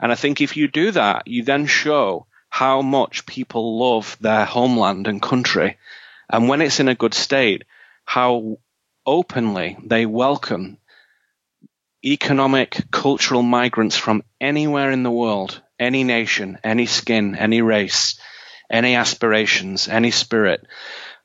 And 0.00 0.10
I 0.10 0.14
think 0.14 0.40
if 0.40 0.56
you 0.56 0.68
do 0.68 0.92
that, 0.92 1.26
you 1.26 1.44
then 1.44 1.66
show 1.66 2.26
how 2.52 2.82
much 2.82 3.24
people 3.24 3.78
love 3.78 4.14
their 4.20 4.44
homeland 4.44 5.08
and 5.08 5.22
country. 5.22 5.78
And 6.28 6.50
when 6.50 6.60
it's 6.60 6.80
in 6.80 6.88
a 6.88 6.94
good 6.94 7.14
state, 7.14 7.64
how 8.04 8.58
openly 9.06 9.78
they 9.82 10.04
welcome 10.04 10.76
economic, 12.04 12.76
cultural 12.90 13.42
migrants 13.42 13.96
from 13.96 14.22
anywhere 14.38 14.90
in 14.90 15.02
the 15.02 15.10
world, 15.10 15.62
any 15.78 16.04
nation, 16.04 16.58
any 16.62 16.84
skin, 16.84 17.36
any 17.36 17.62
race, 17.62 18.20
any 18.70 18.96
aspirations, 18.96 19.88
any 19.88 20.10
spirit. 20.10 20.66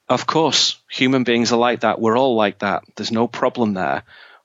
Of 0.07 0.27
course, 0.27 0.81
human 0.89 1.25
beings 1.25 1.51
are 1.51 1.59
like 1.59 1.81
that. 1.81 1.99
We're 1.99 2.17
all 2.17 2.37
like 2.37 2.59
that. 2.59 2.83
There's 2.95 3.11
no 3.11 3.27
problem 3.27 3.73
there. 3.73 4.03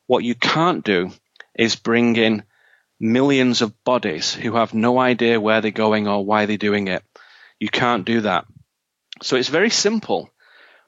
What 0.09 0.25
you 0.25 0.35
can't 0.35 0.85
do 0.85 1.13
is 1.55 1.77
bring 1.77 2.17
in 2.17 2.43
millions 3.03 3.63
of 3.63 3.85
bodies 3.85 4.33
who 4.33 4.55
have 4.55 4.73
no 4.73 4.99
idea 4.99 5.41
where 5.41 5.61
they're 5.61 5.73
going 5.73 6.07
or 6.07 6.25
why 6.25 6.47
they're 6.47 6.57
doing 6.57 6.87
it. 6.87 7.03
You 7.59 7.69
can't 7.69 8.07
do 8.07 8.21
that. 8.23 8.47
So 9.23 9.37
it's 9.37 9.49
very 9.49 9.71
simple, 9.71 10.31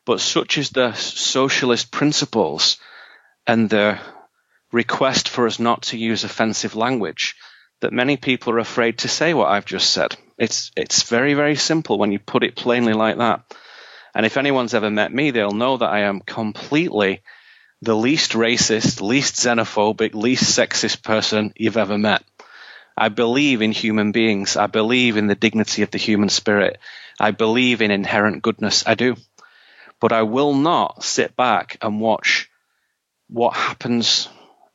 but 0.06 0.20
such 0.20 0.56
is 0.56 0.70
the 0.70 0.92
socialist 0.92 1.90
principles 1.90 2.78
and 3.46 3.68
the 3.68 3.98
request 4.72 5.28
for 5.28 5.46
us 5.46 5.58
not 5.58 5.82
to 5.82 5.98
use 5.98 6.22
offensive 6.22 6.76
language 6.76 7.34
that 7.80 7.92
many 7.92 8.16
people 8.16 8.52
are 8.52 8.58
afraid 8.60 8.98
to 8.98 9.08
say 9.08 9.34
what 9.34 9.48
I've 9.48 9.66
just 9.66 9.90
said. 9.90 10.16
It's 10.38 10.70
it's 10.76 11.02
very 11.02 11.34
very 11.34 11.56
simple 11.56 11.98
when 11.98 12.12
you 12.12 12.18
put 12.18 12.44
it 12.44 12.56
plainly 12.56 12.92
like 12.92 13.18
that. 13.18 13.42
And 14.14 14.24
if 14.24 14.36
anyone's 14.36 14.74
ever 14.74 14.90
met 14.90 15.12
me, 15.12 15.32
they'll 15.32 15.50
know 15.50 15.76
that 15.76 15.90
I 15.90 16.00
am 16.00 16.20
completely 16.20 17.22
the 17.84 17.94
least 17.94 18.32
racist, 18.32 19.00
least 19.00 19.34
xenophobic, 19.34 20.14
least 20.14 20.58
sexist 20.58 21.02
person 21.02 21.52
you've 21.56 21.76
ever 21.76 21.98
met. 21.98 22.24
I 22.96 23.08
believe 23.08 23.60
in 23.60 23.72
human 23.72 24.12
beings. 24.12 24.56
I 24.56 24.68
believe 24.68 25.16
in 25.16 25.26
the 25.26 25.34
dignity 25.34 25.82
of 25.82 25.90
the 25.90 25.98
human 25.98 26.28
spirit. 26.28 26.78
I 27.20 27.32
believe 27.32 27.82
in 27.82 27.90
inherent 27.90 28.42
goodness. 28.42 28.84
I 28.86 28.94
do. 28.94 29.16
But 30.00 30.12
I 30.12 30.22
will 30.22 30.54
not 30.54 31.04
sit 31.04 31.36
back 31.36 31.76
and 31.82 32.00
watch 32.00 32.50
what 33.28 33.54
happens, 33.54 34.28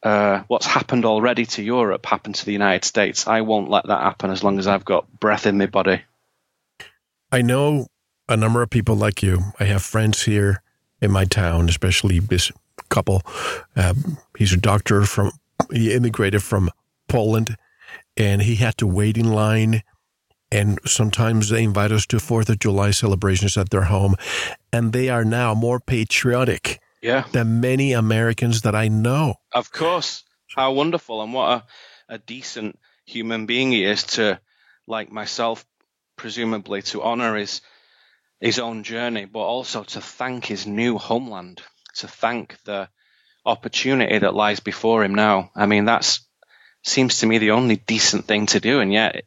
uh, 0.04 0.44
what's 0.48 0.66
happened 0.66 1.06
already 1.06 1.46
to 1.46 1.64
Europe 1.64 2.06
happen 2.06 2.34
to 2.34 2.46
the 2.46 2.52
United 2.52 2.86
States. 2.86 3.28
I 3.28 3.42
won't 3.42 3.70
let 3.70 3.88
that 3.88 4.02
happen 4.02 4.32
as 4.32 4.44
long 4.44 4.60
as 4.60 4.68
I've 4.68 4.86
got 4.86 5.12
breath 5.20 5.48
in 5.48 5.58
my 5.58 5.66
body. 5.66 6.02
I 7.32 7.42
know 7.42 7.88
a 8.28 8.38
number 8.38 8.62
of 8.62 8.70
people 8.70 8.96
like 8.96 9.24
you. 9.24 9.54
I 9.60 9.66
have 9.66 9.84
friends 9.84 10.24
here 10.24 10.62
in 11.02 11.12
my 11.12 11.26
town, 11.26 11.70
especially 11.70 12.20
couple. 12.90 13.22
Um, 13.76 14.18
he's 14.38 14.54
a 14.54 14.58
doctor 14.58 15.04
from, 15.04 15.32
he 15.72 15.94
immigrated 15.94 16.44
from 16.44 16.70
Poland 17.08 17.58
and 18.16 18.42
he 18.42 18.56
had 18.56 18.78
to 18.78 18.88
wait 18.88 19.18
in 19.18 19.32
line. 19.32 19.84
And 20.52 20.80
sometimes 20.86 21.50
they 21.50 21.64
invite 21.64 21.92
us 21.92 22.08
to 22.08 22.20
Fourth 22.20 22.50
of 22.50 22.60
July 22.60 22.92
celebrations 22.92 23.58
at 23.58 23.70
their 23.70 23.84
home. 23.84 24.16
And 24.74 24.94
they 24.94 25.10
are 25.10 25.24
now 25.24 25.54
more 25.54 25.80
patriotic 25.80 26.82
yeah. 27.02 27.26
than 27.32 27.62
many 27.62 27.94
Americans 27.94 28.62
that 28.62 28.76
I 28.76 28.88
know. 28.88 29.36
Of 29.54 29.72
course. 29.72 30.24
How 30.56 30.74
wonderful. 30.74 31.22
And 31.22 31.34
what 31.34 31.50
a, 32.10 32.16
a 32.16 32.18
decent 32.18 32.80
human 33.06 33.46
being 33.46 33.72
he 33.72 33.86
is 33.86 34.04
to, 34.04 34.40
like 34.88 35.12
myself, 35.12 35.66
presumably 36.16 36.82
to 36.82 37.02
honor 37.04 37.36
his 37.36 37.62
his 38.42 38.58
own 38.58 38.84
journey, 38.84 39.26
but 39.26 39.40
also 39.40 39.84
to 39.84 40.02
thank 40.02 40.46
his 40.46 40.66
new 40.66 40.98
homeland 40.98 41.62
to 42.00 42.08
thank 42.08 42.58
the 42.66 42.90
opportunity 43.46 44.20
that 44.20 44.34
lies 44.34 44.60
before 44.60 45.04
him 45.04 45.16
now. 45.16 45.52
I 45.56 45.66
mean, 45.66 45.86
that's 45.86 46.22
seems 46.84 47.20
to 47.20 47.26
me 47.28 47.38
the 47.38 47.52
only 47.52 47.76
decent 47.76 48.26
thing 48.26 48.46
to 48.48 48.60
do, 48.60 48.80
and 48.80 48.92
yet 48.92 49.16
it, 49.16 49.26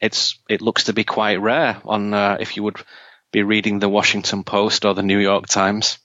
it's 0.00 0.38
it 0.48 0.62
looks 0.62 0.84
to 0.84 0.92
be 0.92 1.04
quite 1.04 1.40
rare 1.40 1.80
on 1.84 2.14
uh, 2.14 2.36
if 2.40 2.56
you 2.56 2.62
would 2.62 2.76
be 3.32 3.42
reading 3.42 3.78
the 3.78 3.88
Washington 3.88 4.44
Post 4.44 4.84
or 4.84 4.94
the 4.94 5.02
New 5.02 5.18
York 5.18 5.46
Times. 5.46 5.98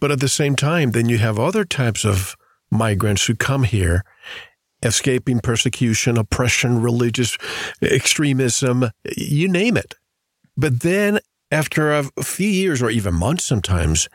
But 0.00 0.10
at 0.10 0.20
the 0.20 0.28
same 0.28 0.56
time, 0.56 0.90
then 0.90 1.08
you 1.08 1.18
have 1.18 1.38
other 1.38 1.64
types 1.64 2.04
of 2.04 2.34
migrants 2.70 3.26
who 3.26 3.36
come 3.36 3.62
here 3.62 4.04
escaping 4.82 5.40
persecution, 5.40 6.18
oppression, 6.18 6.82
religious 6.82 7.38
extremism, 7.80 8.90
you 9.16 9.48
name 9.48 9.76
it. 9.76 9.94
But 10.56 10.80
then 10.80 11.20
after 11.50 11.92
a 11.92 12.04
few 12.22 12.48
years 12.48 12.82
or 12.82 12.90
even 12.90 13.14
months 13.14 13.44
sometimes, 13.44 14.08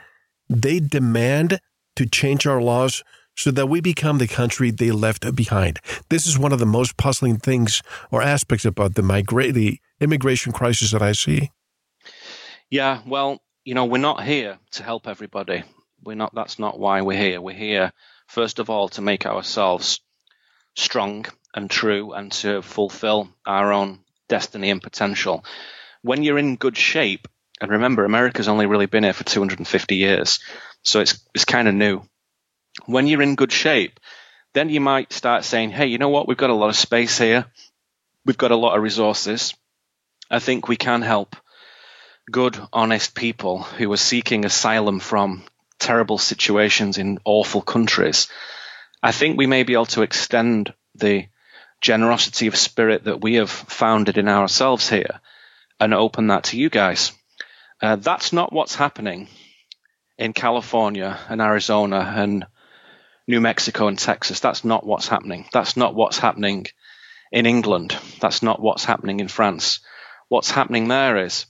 they 0.52 0.80
demand 0.80 1.60
to 1.96 2.06
change 2.06 2.46
our 2.46 2.62
laws 2.62 3.04
so 3.36 3.52
that 3.52 3.68
we 3.68 3.82
become 3.82 4.18
the 4.18 4.28
country 4.28 4.72
they 4.72 4.92
left 4.92 5.36
behind. 5.36 5.80
This 6.10 6.28
is 6.28 6.38
one 6.38 6.52
of 6.52 6.60
the 6.60 6.66
most 6.66 6.98
puzzling 6.98 7.38
things 7.38 7.82
or 8.12 8.22
aspects 8.22 8.66
about 8.66 8.96
the 8.96 9.02
migra- 9.02 9.54
the 9.54 9.80
immigration 10.00 10.52
crisis 10.52 10.92
that 10.92 11.02
I 11.02 11.14
see. 11.14 11.52
Yeah, 12.70 13.02
well, 13.06 13.42
you 13.64 13.74
know, 13.74 13.86
we're 13.86 13.98
not 13.98 14.24
here 14.24 14.60
to 14.72 14.84
help 14.84 15.08
everybody. 15.08 15.64
We're 16.04 16.16
not 16.16 16.34
that's 16.36 16.60
not 16.60 16.80
why 16.80 17.02
we're 17.02 17.18
here. 17.18 17.42
We're 17.42 17.56
here 17.56 17.94
first 18.28 18.60
of 18.60 18.70
all 18.70 18.90
to 18.90 19.02
make 19.02 19.26
ourselves 19.26 20.02
strong 20.76 21.26
and 21.54 21.70
true 21.70 22.14
and 22.14 22.32
to 22.32 22.62
fulfill 22.62 23.30
our 23.46 23.74
own 23.74 24.00
destiny 24.30 24.70
and 24.70 24.82
potential. 24.82 25.44
When 26.02 26.24
you're 26.24 26.40
in 26.40 26.56
good 26.56 26.78
shape, 26.78 27.28
and 27.62 27.72
remember, 27.72 28.04
America's 28.04 28.48
only 28.48 28.66
really 28.66 28.88
been 28.88 29.04
here 29.04 29.14
for 29.14 29.24
250 29.24 29.96
years, 29.96 30.40
so 30.84 31.00
it's 31.00 31.24
it's 31.36 31.46
kind 31.46 31.68
of 31.68 31.76
new. 31.76 32.02
When 32.88 33.08
you're 33.08 33.22
in 33.22 33.36
good 33.36 33.52
shape, 33.52 34.00
then 34.54 34.70
you 34.70 34.82
might 34.82 35.14
start 35.14 35.46
saying, 35.46 35.70
"Hey, 35.70 35.86
you 35.86 36.00
know 36.00 36.10
what? 36.10 36.28
We've 36.28 36.38
got 36.38 36.50
a 36.50 36.56
lot 36.56 36.70
of 36.70 36.76
space 36.76 37.18
here. 37.18 37.46
We've 38.26 38.38
got 38.38 38.52
a 38.52 38.56
lot 38.56 38.76
of 38.76 38.84
resources. 38.84 39.54
I 40.30 40.40
think 40.40 40.68
we 40.68 40.76
can 40.76 41.02
help 41.04 41.36
good, 42.32 42.60
honest 42.74 43.14
people 43.14 43.64
who 43.64 43.92
are 43.92 43.98
seeking 43.98 44.46
asylum 44.46 45.00
from 45.00 45.44
terrible 45.80 46.18
situations 46.18 46.98
in 46.98 47.20
awful 47.26 47.62
countries. 47.62 48.28
I 49.04 49.12
think 49.12 49.38
we 49.38 49.48
may 49.48 49.64
be 49.64 49.74
able 49.74 49.88
to 49.88 50.04
extend 50.04 50.74
the 50.96 51.26
generosity 51.82 52.48
of 52.48 52.56
spirit 52.56 53.06
that 53.06 53.22
we 53.22 53.36
have 53.36 53.50
founded 53.50 54.18
in 54.18 54.28
ourselves 54.28 54.88
here 54.88 55.20
and 55.80 55.94
open 55.94 56.28
that 56.28 56.46
to 56.46 56.58
you 56.58 56.70
guys. 56.70 57.12
Uh, 57.82 57.96
that's 57.96 58.32
not 58.32 58.54
what's 58.54 58.76
happening 58.76 59.28
in 60.18 60.34
California 60.34 61.18
and 61.30 61.42
Arizona 61.42 62.14
and 62.16 62.46
New 63.28 63.42
Mexico 63.42 63.88
and 63.88 63.98
Texas. 63.98 64.40
That's 64.40 64.64
not 64.64 64.86
what's 64.86 65.08
happening. 65.08 65.48
That's 65.52 65.76
not 65.76 65.96
what's 65.96 66.20
happening 66.20 66.68
in 67.32 67.46
England. 67.48 67.98
That's 68.20 68.44
not 68.44 68.62
what's 68.62 68.86
happening 68.86 69.20
in 69.20 69.28
France. 69.28 69.80
What's 70.30 70.52
happening 70.52 70.88
there 70.88 71.26
is 71.26 71.48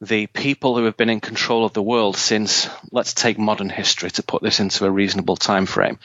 the 0.00 0.26
people 0.26 0.76
who 0.76 0.86
have 0.86 0.96
been 0.96 1.08
in 1.08 1.20
control 1.20 1.64
of 1.64 1.72
the 1.72 1.82
world 1.82 2.16
since, 2.16 2.68
let's 2.90 3.14
take 3.14 3.38
modern 3.38 3.68
history 3.68 4.10
to 4.10 4.22
put 4.24 4.42
this 4.42 4.58
into 4.58 4.84
a 4.84 4.90
reasonable 4.90 5.36
time 5.36 5.66
frame. 5.66 6.00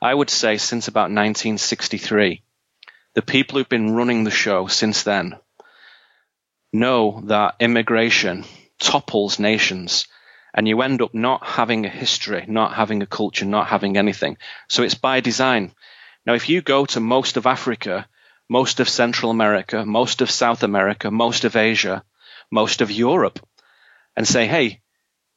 I 0.00 0.14
would 0.14 0.30
say 0.30 0.56
since 0.56 0.88
about 0.88 1.10
1963, 1.10 2.42
the 3.12 3.22
people 3.22 3.58
who've 3.58 3.68
been 3.68 3.94
running 3.94 4.24
the 4.24 4.30
show 4.30 4.66
since 4.68 5.02
then 5.02 5.36
know 6.74 7.22
that 7.26 7.56
immigration 7.60 8.44
topples 8.78 9.38
nations 9.38 10.06
and 10.54 10.68
you 10.68 10.82
end 10.82 11.02
up 11.02 11.14
not 11.14 11.44
having 11.44 11.84
a 11.84 11.88
history, 11.88 12.44
not 12.46 12.74
having 12.74 13.02
a 13.02 13.06
culture, 13.06 13.44
not 13.44 13.66
having 13.66 13.96
anything. 13.96 14.36
So 14.68 14.82
it's 14.82 14.94
by 14.94 15.20
design. 15.20 15.72
Now, 16.26 16.34
if 16.34 16.48
you 16.48 16.62
go 16.62 16.86
to 16.86 17.00
most 17.00 17.36
of 17.36 17.46
Africa, 17.46 18.06
most 18.48 18.78
of 18.78 18.88
Central 18.88 19.30
America, 19.30 19.84
most 19.84 20.20
of 20.20 20.30
South 20.30 20.62
America, 20.62 21.10
most 21.10 21.44
of 21.44 21.56
Asia, 21.56 22.04
most 22.50 22.80
of 22.82 22.90
Europe, 22.90 23.40
and 24.16 24.26
say, 24.28 24.46
hey, 24.46 24.80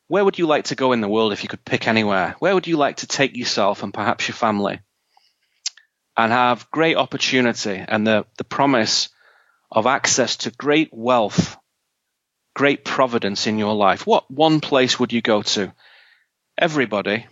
where 0.08 0.24
would 0.24 0.38
you 0.38 0.46
like 0.46 0.66
to 0.66 0.76
go 0.76 0.92
in 0.92 1.02
the 1.02 1.10
world 1.10 1.34
if 1.34 1.44
you 1.44 1.50
could 1.50 1.66
pick 1.66 1.88
anywhere? 1.88 2.36
Where 2.40 2.54
would 2.54 2.68
you 2.68 2.78
like 2.78 2.98
to 2.98 3.08
take 3.08 3.36
yourself 3.36 3.84
and 3.84 3.94
perhaps 3.94 4.28
your 4.28 4.36
family? 4.36 4.80
And 6.16 6.32
have 6.32 6.70
great 6.72 6.96
opportunity 6.96 7.84
and 7.86 8.06
the, 8.06 8.26
the 8.38 8.44
promise 8.44 9.10
of 9.72 9.86
access 9.86 10.38
to 10.38 10.52
great 10.52 10.90
wealth, 10.94 11.58
great 12.56 12.86
providence 12.86 13.48
in 13.48 13.58
your 13.58 13.76
life. 13.76 14.08
What 14.08 14.30
one 14.32 14.60
place 14.60 15.00
would 15.00 15.14
you 15.14 15.22
go 15.22 15.42
to? 15.42 15.74
Everybody, 16.58 17.28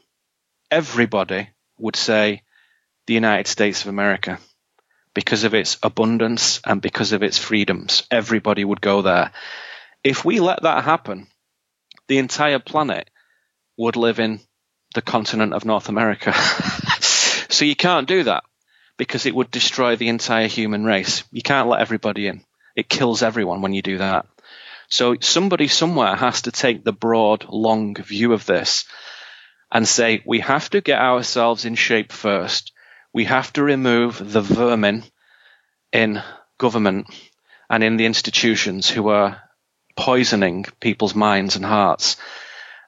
everybody 0.69 1.49
would 1.77 1.95
say 1.95 2.43
the 3.07 3.13
United 3.13 3.47
States 3.47 3.81
of 3.81 3.87
America 3.87 4.39
because 5.13 5.45
of 5.45 5.53
its 5.53 5.77
abundance 5.81 6.59
and 6.65 6.81
because 6.81 7.13
of 7.13 7.23
its 7.23 7.37
freedoms. 7.37 8.03
Everybody 8.11 8.65
would 8.65 8.81
go 8.81 9.01
there. 9.01 9.31
If 10.03 10.25
we 10.25 10.39
let 10.39 10.63
that 10.63 10.83
happen, 10.83 11.27
the 12.07 12.17
entire 12.17 12.59
planet 12.59 13.09
would 13.77 13.95
live 13.95 14.19
in 14.19 14.41
the 14.93 15.01
continent 15.01 15.53
of 15.53 15.65
North 15.65 15.89
America. 15.89 16.33
so 17.49 17.65
you 17.65 17.75
can't 17.75 18.07
do 18.07 18.23
that 18.23 18.43
because 18.97 19.25
it 19.25 19.35
would 19.35 19.51
destroy 19.51 19.95
the 19.95 20.09
entire 20.09 20.47
human 20.47 20.85
race. 20.85 21.23
You 21.31 21.41
can't 21.41 21.69
let 21.69 21.81
everybody 21.81 22.27
in. 22.27 22.43
It 22.75 22.89
kills 22.89 23.23
everyone 23.23 23.61
when 23.61 23.73
you 23.73 23.81
do 23.81 23.97
that. 23.99 24.25
So 24.87 25.15
somebody 25.19 25.67
somewhere 25.67 26.15
has 26.15 26.43
to 26.43 26.51
take 26.51 26.83
the 26.83 26.93
broad, 26.93 27.45
long 27.49 27.95
view 27.95 28.33
of 28.33 28.45
this 28.45 28.85
and 29.71 29.87
say, 29.87 30.21
we 30.25 30.39
have 30.41 30.69
to 30.71 30.81
get 30.81 30.99
ourselves 30.99 31.65
in 31.65 31.75
shape 31.75 32.11
first. 32.11 32.71
We 33.13 33.25
have 33.25 33.51
to 33.53 33.63
remove 33.63 34.19
the 34.31 34.41
vermin 34.41 35.03
in 35.91 36.21
government 36.57 37.07
and 37.69 37.83
in 37.83 37.97
the 37.97 38.05
institutions 38.05 38.89
who 38.89 39.09
are 39.09 39.41
poisoning 39.95 40.65
people's 40.79 41.15
minds 41.15 41.55
and 41.55 41.65
hearts. 41.65 42.17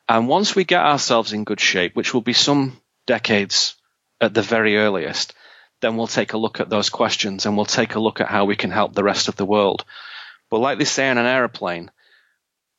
And 0.08 0.28
once 0.28 0.56
we 0.56 0.64
get 0.64 0.86
ourselves 0.86 1.34
in 1.34 1.44
good 1.44 1.60
shape, 1.60 1.96
which 1.96 2.14
will 2.14 2.22
be 2.22 2.34
some 2.34 2.80
decades 3.06 3.76
at 4.22 4.34
the 4.34 4.42
very 4.42 4.78
earliest, 4.78 5.34
then 5.82 5.98
we'll 5.98 6.08
take 6.08 6.34
a 6.34 6.38
look 6.38 6.60
at 6.60 6.70
those 6.70 6.90
questions 6.90 7.46
and 7.46 7.56
we'll 7.56 7.66
take 7.66 7.96
a 7.96 8.00
look 8.00 8.22
at 8.22 8.28
how 8.28 8.46
we 8.46 8.56
can 8.56 8.72
help 8.72 8.94
the 8.94 9.04
rest 9.04 9.28
of 9.28 9.36
the 9.36 9.46
world. 9.46 9.86
But 10.50 10.60
like 10.60 10.78
they 10.78 10.86
say 10.86 11.10
on 11.10 11.18
an 11.18 11.26
aeroplane, 11.26 11.92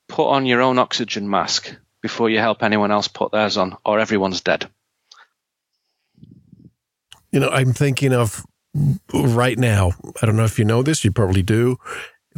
put 0.09 0.29
on 0.29 0.47
your 0.47 0.63
own 0.63 0.79
oxygen 0.79 1.29
mask 1.29 1.75
before 2.01 2.31
you 2.31 2.39
help 2.39 2.63
anyone 2.63 2.91
else 2.91 3.09
put 3.09 3.33
theirs 3.33 3.57
on, 3.57 3.77
or 3.85 3.99
everyone's 3.99 4.41
dead. 4.41 4.69
You 7.33 7.41
know, 7.41 7.51
I'm 7.51 7.73
thinking 7.73 8.13
of 8.13 8.45
right 9.13 9.59
now. 9.59 9.93
I 10.23 10.27
don't 10.27 10.37
know 10.37 10.45
if 10.45 10.59
you 10.59 10.65
know 10.65 10.83
this, 10.83 11.05
you 11.05 11.11
probably 11.13 11.43
do 11.43 11.79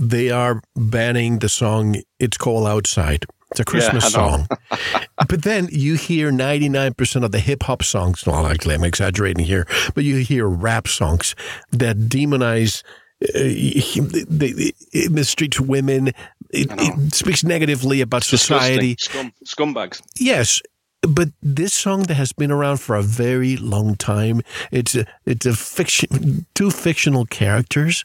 they 0.00 0.30
are 0.30 0.62
banning 0.74 1.40
the 1.40 1.48
song 1.48 1.96
It's 2.18 2.38
Cold 2.38 2.66
Outside. 2.66 3.26
It's 3.50 3.61
a 3.61 3.64
Christmas 3.64 4.04
yeah, 4.04 4.11
song. 4.11 4.49
but 5.28 5.42
then 5.42 5.69
you 5.73 5.95
hear 5.95 6.30
99% 6.30 7.25
of 7.25 7.33
the 7.33 7.40
hip 7.40 7.64
hop 7.64 7.83
songs, 7.83 8.25
well, 8.26 8.47
actually, 8.47 8.75
I'm 8.75 8.85
exaggerating 8.85 9.45
here, 9.45 9.66
but 9.95 10.04
you 10.04 10.19
hear 10.19 10.47
rap 10.47 10.87
songs 10.87 11.35
that 11.73 11.97
demonize 11.97 12.83
uh, 13.23 13.28
the, 13.35 14.75
in 14.92 15.14
the 15.14 15.25
streets 15.25 15.61
women. 15.61 16.09
It, 16.52 16.69
it, 16.73 17.14
speaks 17.14 17.45
negatively 17.45 18.00
about 18.00 18.25
society. 18.25 18.97
Scum, 18.99 19.33
scumbags. 19.45 20.02
Yes. 20.19 20.62
But 21.02 21.30
this 21.42 21.73
song 21.73 22.04
that 22.04 22.14
has 22.14 22.33
been 22.33 22.50
around 22.50 22.78
for 22.78 22.95
a 22.95 23.02
very 23.02 23.57
long 23.57 23.97
time, 23.97 24.42
it's 24.71 24.95
a, 24.95 25.07
it's 25.25 25.47
a 25.47 25.54
fiction, 25.54 26.47
two 26.54 26.71
fictional 26.71 27.25
characters 27.25 28.04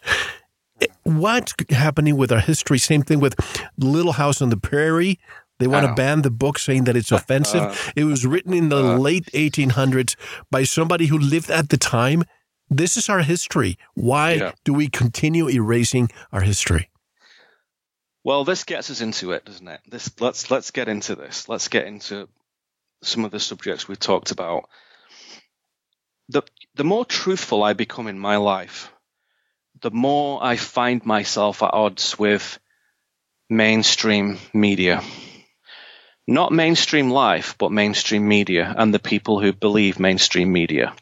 what's 1.03 1.53
happening 1.69 2.17
with 2.17 2.31
our 2.31 2.39
history? 2.39 2.77
Same 2.77 3.01
thing 3.01 3.19
with 3.19 3.35
Little 3.77 4.13
House 4.13 4.41
on 4.41 4.49
the 4.49 4.57
Prairie. 4.57 5.19
They 5.59 5.67
want 5.67 5.85
to 5.85 5.93
ban 5.93 6.21
the 6.21 6.31
book, 6.31 6.59
saying 6.59 6.83
that 6.83 6.97
it's 6.97 7.11
offensive. 7.13 7.61
Uh, 7.61 7.75
it 7.95 8.03
was 8.03 8.25
written 8.25 8.53
in 8.53 8.69
the 8.69 8.83
uh, 8.83 8.97
late 8.97 9.25
1800s 9.27 10.15
by 10.51 10.63
somebody 10.63 11.05
who 11.05 11.17
lived 11.17 11.49
at 11.49 11.69
the 11.69 11.77
time. 11.77 12.23
This 12.69 12.97
is 12.97 13.09
our 13.09 13.21
history. 13.21 13.77
Why 13.93 14.33
yeah. 14.33 14.51
do 14.63 14.73
we 14.73 14.89
continue 14.89 15.47
erasing 15.47 16.09
our 16.31 16.41
history? 16.41 16.89
Well, 18.23 18.43
this 18.43 18.63
gets 18.63 18.89
us 18.89 19.01
into 19.01 19.31
it, 19.31 19.45
doesn't 19.45 19.67
it? 19.67 19.81
This 19.87 20.09
let's 20.19 20.49
let's 20.49 20.71
get 20.71 20.89
into 20.89 21.15
this. 21.15 21.47
Let's 21.47 21.67
get 21.67 21.85
into 21.85 22.27
some 23.03 23.23
of 23.23 23.29
the 23.29 23.39
subjects 23.39 23.87
we've 23.87 23.99
talked 23.99 24.31
about. 24.31 24.67
The 26.29 26.41
the 26.73 26.83
more 26.83 27.05
truthful 27.05 27.63
I 27.63 27.73
become 27.73 28.07
in 28.07 28.17
my 28.17 28.37
life, 28.37 28.91
the 29.81 29.91
more 29.91 30.43
I 30.43 30.55
find 30.55 31.05
myself 31.05 31.61
at 31.63 31.73
odds 31.73 32.17
with 32.17 32.59
mainstream 33.49 34.39
media. 34.53 35.01
Not 36.27 36.51
mainstream 36.51 37.11
life, 37.11 37.55
but 37.57 37.71
mainstream 37.71 38.27
media 38.27 38.73
and 38.75 38.93
the 38.93 38.99
people 38.99 39.39
who 39.39 39.53
believe 39.53 39.99
mainstream 39.99 40.51
media. 40.51 40.93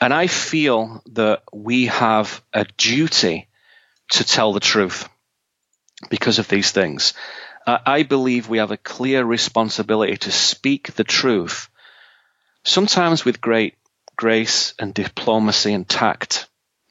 And 0.00 0.12
I 0.12 0.26
feel 0.26 1.02
that 1.12 1.42
we 1.52 1.86
have 1.86 2.42
a 2.52 2.66
duty 2.76 3.48
to 4.10 4.24
tell 4.24 4.52
the 4.52 4.60
truth 4.60 5.08
because 6.10 6.38
of 6.38 6.48
these 6.48 6.70
things. 6.70 7.14
I 7.66 8.04
believe 8.04 8.48
we 8.48 8.58
have 8.58 8.70
a 8.70 8.76
clear 8.76 9.24
responsibility 9.24 10.16
to 10.18 10.30
speak 10.30 10.94
the 10.94 11.02
truth, 11.02 11.68
sometimes 12.64 13.24
with 13.24 13.40
great 13.40 13.74
grace 14.16 14.74
and 14.78 14.94
diplomacy 14.94 15.72
and 15.72 15.88
tact, 15.88 16.46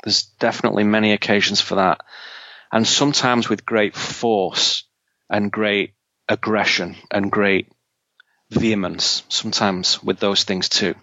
there's 0.05 0.23
definitely 0.39 0.83
many 0.83 1.11
occasions 1.11 1.59
for 1.59 1.75
that. 1.75 2.01
And 2.71 2.87
sometimes 2.87 3.49
with 3.49 3.65
great 3.65 3.95
force 3.95 4.83
and 5.29 5.51
great 5.51 5.93
aggression 6.29 6.95
and 7.11 7.31
great 7.31 7.71
vehemence, 8.51 9.23
sometimes 9.29 10.01
with 10.03 10.19
those 10.19 10.43
things 10.43 10.69
too. 10.69 10.93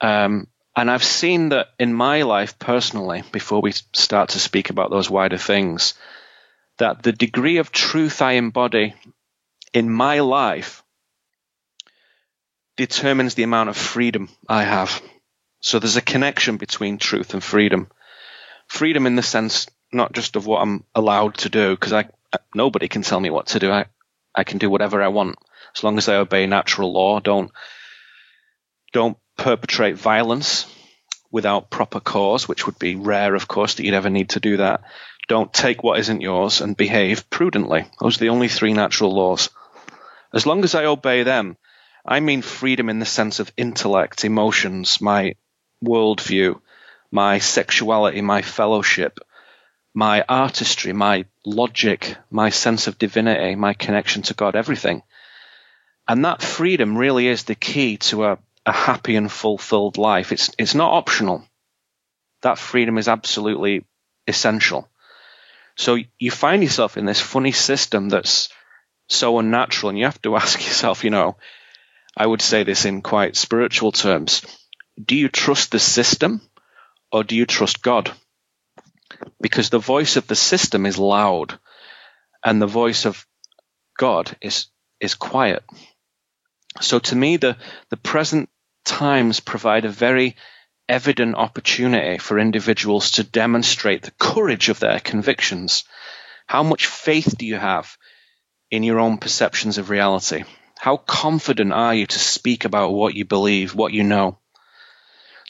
Um, 0.00 0.46
and 0.76 0.90
I've 0.90 1.04
seen 1.04 1.48
that 1.50 1.68
in 1.78 1.92
my 1.92 2.22
life 2.22 2.58
personally, 2.58 3.22
before 3.32 3.60
we 3.60 3.72
start 3.72 4.30
to 4.30 4.38
speak 4.38 4.70
about 4.70 4.90
those 4.90 5.10
wider 5.10 5.38
things, 5.38 5.94
that 6.78 7.02
the 7.02 7.12
degree 7.12 7.58
of 7.58 7.72
truth 7.72 8.22
I 8.22 8.32
embody 8.32 8.94
in 9.72 9.90
my 9.90 10.20
life 10.20 10.82
determines 12.76 13.34
the 13.34 13.42
amount 13.42 13.68
of 13.68 13.76
freedom 13.76 14.28
I 14.48 14.62
have. 14.64 15.02
So 15.60 15.78
there's 15.78 15.96
a 15.96 16.02
connection 16.02 16.56
between 16.56 16.98
truth 16.98 17.34
and 17.34 17.44
freedom. 17.44 17.88
Freedom 18.66 19.06
in 19.06 19.16
the 19.16 19.22
sense 19.22 19.66
not 19.92 20.12
just 20.12 20.36
of 20.36 20.46
what 20.46 20.62
I'm 20.62 20.84
allowed 20.94 21.38
to 21.38 21.48
do, 21.48 21.70
because 21.74 21.92
I 21.92 22.08
nobody 22.54 22.88
can 22.88 23.02
tell 23.02 23.20
me 23.20 23.30
what 23.30 23.48
to 23.48 23.58
do. 23.58 23.70
I 23.70 23.86
I 24.34 24.44
can 24.44 24.58
do 24.58 24.70
whatever 24.70 25.02
I 25.02 25.08
want 25.08 25.36
as 25.76 25.84
long 25.84 25.98
as 25.98 26.08
I 26.08 26.16
obey 26.16 26.46
natural 26.46 26.92
law. 26.92 27.20
Don't 27.20 27.50
don't 28.92 29.18
perpetrate 29.36 29.96
violence 29.96 30.66
without 31.30 31.70
proper 31.70 32.00
cause, 32.00 32.48
which 32.48 32.66
would 32.66 32.78
be 32.78 32.96
rare, 32.96 33.34
of 33.34 33.48
course, 33.48 33.74
that 33.74 33.84
you'd 33.84 33.94
ever 33.94 34.10
need 34.10 34.30
to 34.30 34.40
do 34.40 34.56
that. 34.58 34.82
Don't 35.28 35.52
take 35.52 35.82
what 35.82 36.00
isn't 36.00 36.22
yours 36.22 36.60
and 36.60 36.76
behave 36.76 37.30
prudently. 37.30 37.86
Those 38.00 38.16
are 38.16 38.20
the 38.20 38.30
only 38.30 38.48
three 38.48 38.72
natural 38.72 39.14
laws. 39.14 39.48
As 40.32 40.46
long 40.46 40.64
as 40.64 40.74
I 40.74 40.86
obey 40.86 41.22
them, 41.22 41.56
I 42.04 42.18
mean 42.20 42.42
freedom 42.42 42.88
in 42.88 42.98
the 42.98 43.06
sense 43.06 43.38
of 43.38 43.52
intellect, 43.56 44.24
emotions, 44.24 45.00
my 45.00 45.34
worldview, 45.84 46.60
my 47.10 47.38
sexuality, 47.38 48.20
my 48.20 48.42
fellowship, 48.42 49.18
my 49.94 50.24
artistry, 50.28 50.92
my 50.92 51.24
logic, 51.44 52.16
my 52.30 52.50
sense 52.50 52.86
of 52.86 52.98
divinity, 52.98 53.54
my 53.56 53.74
connection 53.74 54.22
to 54.22 54.34
God, 54.34 54.54
everything. 54.54 55.02
And 56.06 56.24
that 56.24 56.42
freedom 56.42 56.96
really 56.96 57.26
is 57.26 57.44
the 57.44 57.54
key 57.54 57.96
to 57.98 58.24
a, 58.26 58.38
a 58.66 58.72
happy 58.72 59.16
and 59.16 59.30
fulfilled 59.30 59.98
life. 59.98 60.32
It's, 60.32 60.50
it's 60.58 60.74
not 60.74 60.92
optional. 60.92 61.44
That 62.42 62.58
freedom 62.58 62.98
is 62.98 63.08
absolutely 63.08 63.84
essential. 64.26 64.88
So 65.76 65.98
you 66.18 66.30
find 66.30 66.62
yourself 66.62 66.96
in 66.96 67.06
this 67.06 67.20
funny 67.20 67.52
system 67.52 68.08
that's 68.08 68.48
so 69.08 69.38
unnatural 69.38 69.90
and 69.90 69.98
you 69.98 70.04
have 70.04 70.22
to 70.22 70.36
ask 70.42 70.58
yourself, 70.60 71.04
you 71.04 71.10
know, 71.10 71.36
I 72.16 72.26
would 72.26 72.42
say 72.42 72.64
this 72.64 72.84
in 72.84 73.02
quite 73.02 73.36
spiritual 73.36 73.92
terms 73.92 74.44
do 75.02 75.16
you 75.16 75.28
trust 75.28 75.72
the 75.72 75.78
system 75.78 76.40
or 77.12 77.24
do 77.24 77.36
you 77.36 77.46
trust 77.46 77.82
God? 77.82 78.12
Because 79.40 79.70
the 79.70 79.78
voice 79.78 80.16
of 80.16 80.26
the 80.26 80.36
system 80.36 80.86
is 80.86 80.98
loud 80.98 81.58
and 82.44 82.60
the 82.60 82.66
voice 82.66 83.06
of 83.06 83.26
God 83.98 84.34
is, 84.40 84.66
is 85.00 85.14
quiet. 85.14 85.62
So 86.80 86.98
to 86.98 87.16
me, 87.16 87.36
the, 87.36 87.56
the 87.90 87.96
present 87.96 88.48
times 88.84 89.40
provide 89.40 89.84
a 89.84 89.90
very 89.90 90.36
evident 90.88 91.36
opportunity 91.36 92.18
for 92.18 92.38
individuals 92.38 93.12
to 93.12 93.24
demonstrate 93.24 94.02
the 94.02 94.10
courage 94.12 94.68
of 94.68 94.80
their 94.80 94.98
convictions. 94.98 95.84
How 96.46 96.64
much 96.64 96.86
faith 96.86 97.36
do 97.38 97.46
you 97.46 97.56
have 97.56 97.96
in 98.70 98.82
your 98.82 98.98
own 98.98 99.18
perceptions 99.18 99.78
of 99.78 99.88
reality? 99.88 100.42
How 100.78 100.96
confident 100.96 101.72
are 101.72 101.94
you 101.94 102.06
to 102.06 102.18
speak 102.18 102.64
about 102.64 102.92
what 102.92 103.14
you 103.14 103.24
believe, 103.24 103.74
what 103.74 103.92
you 103.92 104.02
know? 104.02 104.39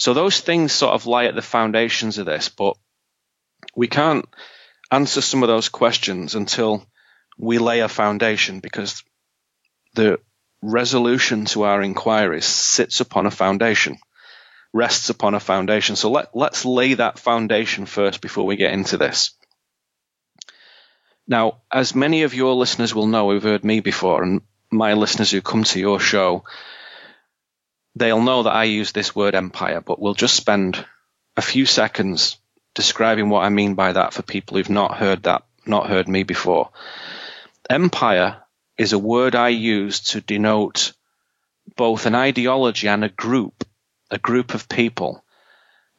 So 0.00 0.14
those 0.14 0.40
things 0.40 0.72
sort 0.72 0.94
of 0.94 1.04
lie 1.04 1.26
at 1.26 1.34
the 1.34 1.42
foundations 1.42 2.16
of 2.16 2.24
this, 2.24 2.48
but 2.48 2.74
we 3.76 3.86
can't 3.86 4.26
answer 4.90 5.20
some 5.20 5.42
of 5.42 5.48
those 5.48 5.68
questions 5.68 6.34
until 6.34 6.86
we 7.36 7.58
lay 7.58 7.80
a 7.80 7.88
foundation 7.88 8.60
because 8.60 9.04
the 9.94 10.18
resolution 10.62 11.44
to 11.44 11.64
our 11.64 11.82
inquiries 11.82 12.46
sits 12.46 13.00
upon 13.00 13.26
a 13.26 13.30
foundation, 13.30 13.98
rests 14.72 15.10
upon 15.10 15.34
a 15.34 15.40
foundation. 15.40 15.96
So 15.96 16.10
let, 16.10 16.34
let's 16.34 16.64
lay 16.64 16.94
that 16.94 17.18
foundation 17.18 17.84
first 17.84 18.22
before 18.22 18.46
we 18.46 18.56
get 18.56 18.72
into 18.72 18.96
this. 18.96 19.32
Now, 21.28 21.60
as 21.70 21.94
many 21.94 22.22
of 22.22 22.32
your 22.32 22.54
listeners 22.54 22.94
will 22.94 23.06
know 23.06 23.30
who've 23.30 23.42
heard 23.42 23.64
me 23.64 23.80
before, 23.80 24.22
and 24.22 24.40
my 24.70 24.94
listeners 24.94 25.30
who 25.30 25.42
come 25.42 25.64
to 25.64 25.78
your 25.78 26.00
show, 26.00 26.44
they'll 27.94 28.22
know 28.22 28.42
that 28.44 28.55
I 28.55 28.64
use 28.64 28.92
this 28.92 29.14
word 29.14 29.35
empire, 29.35 29.81
but 29.81 30.00
we'll 30.00 30.14
just 30.14 30.37
spend 30.37 30.85
a 31.37 31.42
few 31.42 31.66
seconds 31.66 32.37
describing 32.74 33.29
what 33.29 33.44
I 33.44 33.48
mean 33.48 33.74
by 33.74 33.92
that 33.92 34.12
for 34.14 34.22
people 34.22 34.57
who've 34.57 34.70
not 34.70 34.98
heard 34.98 35.24
that, 35.24 35.42
not 35.66 35.88
heard 35.88 36.09
me 36.09 36.22
before. 36.22 36.70
Empire 37.68 38.42
is 38.79 38.92
a 38.92 38.98
word 38.98 39.35
I 39.35 39.48
use 39.48 40.00
to 40.00 40.20
denote 40.20 40.92
both 41.76 42.07
an 42.07 42.14
ideology 42.14 42.88
and 42.88 43.05
a 43.05 43.09
group, 43.09 43.64
a 44.11 44.18
group 44.18 44.55
of 44.55 44.68
people, 44.68 45.24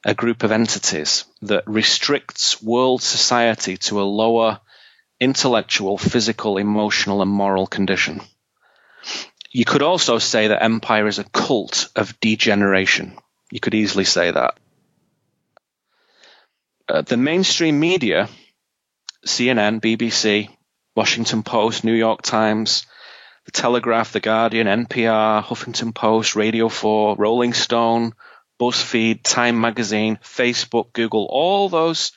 a 0.06 0.13
group 0.13 0.43
of 0.43 0.51
entities 0.51 1.25
that 1.43 1.67
restricts 1.67 2.62
world 2.62 3.01
society 3.01 3.77
to 3.77 4.01
a 4.01 4.04
lower 4.04 4.60
intellectual, 5.19 5.97
physical, 5.97 6.58
emotional, 6.58 7.21
and 7.21 7.30
moral 7.30 7.67
condition. 7.67 8.21
You 9.51 9.65
could 9.65 9.81
also 9.81 10.17
say 10.17 10.47
that 10.47 10.63
empire 10.63 11.07
is 11.07 11.19
a 11.19 11.25
cult 11.25 11.89
of 11.95 12.17
degeneration. 12.21 13.17
You 13.51 13.59
could 13.59 13.73
easily 13.73 14.05
say 14.05 14.31
that. 14.31 14.57
Uh, 16.87 17.01
the 17.01 17.17
mainstream 17.17 17.79
media, 17.79 18.29
CNN, 19.27 19.81
BBC, 19.81 20.49
Washington 20.95 21.43
Post, 21.43 21.83
New 21.83 21.93
York 21.93 22.21
Times, 22.21 22.85
The 23.45 23.51
Telegraph, 23.51 24.13
The 24.13 24.21
Guardian, 24.21 24.67
NPR, 24.67 25.43
Huffington 25.43 25.93
Post, 25.93 26.35
Radio 26.37 26.69
4, 26.69 27.17
Rolling 27.17 27.53
Stone, 27.53 28.13
BuzzFeed, 28.59 29.21
Time 29.23 29.59
Magazine, 29.59 30.17
Facebook, 30.23 30.93
Google, 30.93 31.27
all 31.29 31.67
those 31.67 32.13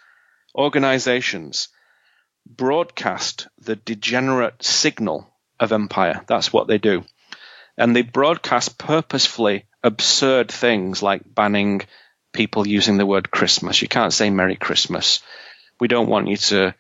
organizations 0.55 1.69
broadcast 2.47 3.49
the 3.59 3.75
degenerate 3.75 4.63
signal 4.63 5.35
of 5.59 5.73
empire. 5.73 6.23
That's 6.29 6.53
what 6.53 6.69
they 6.69 6.79
do. 6.79 7.05
And 7.77 7.95
they 7.95 8.03
broadcast 8.03 8.79
purposefully 8.79 9.65
absurd 9.83 10.51
things 10.51 11.03
like 11.03 11.23
banning 11.27 11.83
people 12.33 12.67
using 12.67 12.97
the 12.97 13.07
word 13.07 13.31
Christmas. 13.31 13.83
You 13.83 13.89
can't 13.89 14.13
say 14.13 14.31
Merry 14.31 14.57
Christmas. 14.57 15.21
We 15.81 15.89
don't 15.89 16.09
want 16.09 16.29
you 16.29 16.37
to 16.37 16.75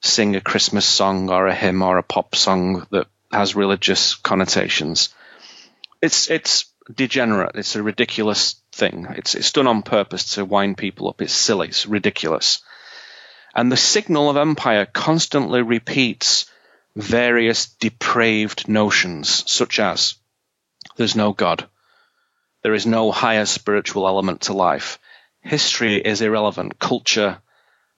sing 0.00 0.36
a 0.36 0.40
Christmas 0.40 0.86
song 0.86 1.30
or 1.30 1.46
a 1.46 1.54
hymn 1.54 1.82
or 1.82 1.98
a 1.98 2.02
pop 2.02 2.34
song 2.36 2.86
that 2.90 3.06
has 3.32 3.56
religious 3.56 4.14
connotations. 4.14 5.10
It's 6.00 6.30
it's 6.30 6.66
degenerate. 6.94 7.56
It's 7.56 7.76
a 7.76 7.82
ridiculous 7.82 8.56
thing. 8.72 9.06
It's 9.16 9.34
it's 9.34 9.52
done 9.52 9.66
on 9.66 9.82
purpose 9.82 10.34
to 10.34 10.44
wind 10.44 10.78
people 10.78 11.08
up. 11.08 11.20
It's 11.20 11.32
silly. 11.32 11.68
It's 11.68 11.86
ridiculous. 11.86 12.62
And 13.54 13.72
the 13.72 13.76
signal 13.76 14.30
of 14.30 14.36
empire 14.36 14.86
constantly 14.86 15.62
repeats 15.62 16.46
various 16.94 17.66
depraved 17.66 18.68
notions, 18.68 19.50
such 19.50 19.80
as 19.80 20.14
there's 20.98 21.16
no 21.16 21.32
God, 21.32 21.66
there 22.62 22.74
is 22.74 22.86
no 22.86 23.10
higher 23.10 23.46
spiritual 23.46 24.06
element 24.06 24.42
to 24.42 24.52
life, 24.52 24.98
history 25.40 25.96
is 25.96 26.20
irrelevant, 26.20 26.78
culture, 26.78 27.38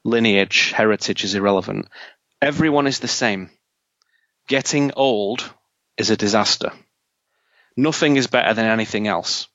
lineage, 0.04 0.70
heritage 0.70 1.24
is 1.24 1.34
irrelevant. 1.34 1.88
Everyone 2.40 2.86
is 2.86 3.00
the 3.00 3.08
same. 3.08 3.50
Getting 4.46 4.92
old 4.96 5.52
is 5.96 6.10
a 6.10 6.16
disaster. 6.16 6.72
Nothing 7.76 8.16
is 8.16 8.26
better 8.26 8.54
than 8.54 8.66
anything 8.66 9.06
else. 9.06 9.48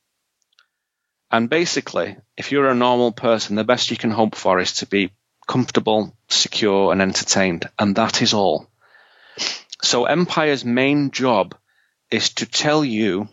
And 1.31 1.49
basically, 1.49 2.17
if 2.38 2.51
you're 2.51 2.69
a 2.69 2.75
normal 2.75 3.12
person, 3.12 3.55
the 3.55 3.63
best 3.63 3.91
you 3.91 3.97
can 3.97 4.12
hope 4.12 4.36
for 4.36 4.60
is 4.60 4.73
to 4.73 4.86
be 4.86 5.12
comfortable, 5.47 6.15
secure, 6.29 6.91
and 6.91 7.01
entertained. 7.01 7.69
And 7.77 7.95
that 7.95 8.21
is 8.21 8.34
all. 8.34 8.67
So 9.81 10.05
Empire's 10.05 10.63
main 10.63 11.12
job 11.12 11.55
is 12.10 12.29
to 12.36 12.45
tell 12.45 12.86
you 12.86 13.27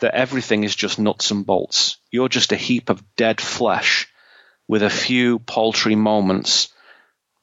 that 0.00 0.14
everything 0.14 0.64
is 0.64 0.74
just 0.74 0.98
nuts 0.98 1.30
and 1.30 1.44
bolts. 1.44 1.96
You're 2.10 2.28
just 2.28 2.52
a 2.52 2.56
heap 2.56 2.90
of 2.90 3.02
dead 3.16 3.40
flesh 3.40 4.08
with 4.66 4.82
a 4.82 4.90
few 4.90 5.38
paltry 5.40 5.96
moments 5.96 6.68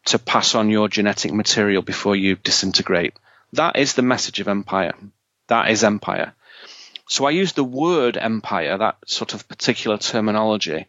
to 0.05 0.19
pass 0.19 0.55
on 0.55 0.69
your 0.69 0.87
genetic 0.87 1.33
material 1.33 1.81
before 1.81 2.15
you 2.15 2.35
disintegrate. 2.35 3.13
That 3.53 3.77
is 3.77 3.93
the 3.93 4.01
message 4.01 4.39
of 4.39 4.47
empire. 4.47 4.93
That 5.47 5.69
is 5.69 5.83
empire. 5.83 6.33
So 7.07 7.25
I 7.25 7.31
use 7.31 7.53
the 7.53 7.63
word 7.63 8.17
empire, 8.17 8.77
that 8.77 8.97
sort 9.05 9.33
of 9.33 9.47
particular 9.47 9.97
terminology, 9.97 10.87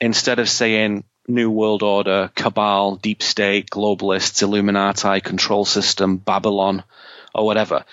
instead 0.00 0.38
of 0.38 0.48
saying 0.48 1.04
New 1.26 1.50
World 1.50 1.82
Order, 1.82 2.30
Cabal, 2.34 2.96
Deep 2.96 3.22
State, 3.22 3.70
Globalists, 3.70 4.42
Illuminati, 4.42 5.20
Control 5.20 5.64
System, 5.64 6.16
Babylon, 6.16 6.82
or 7.34 7.44
whatever, 7.44 7.84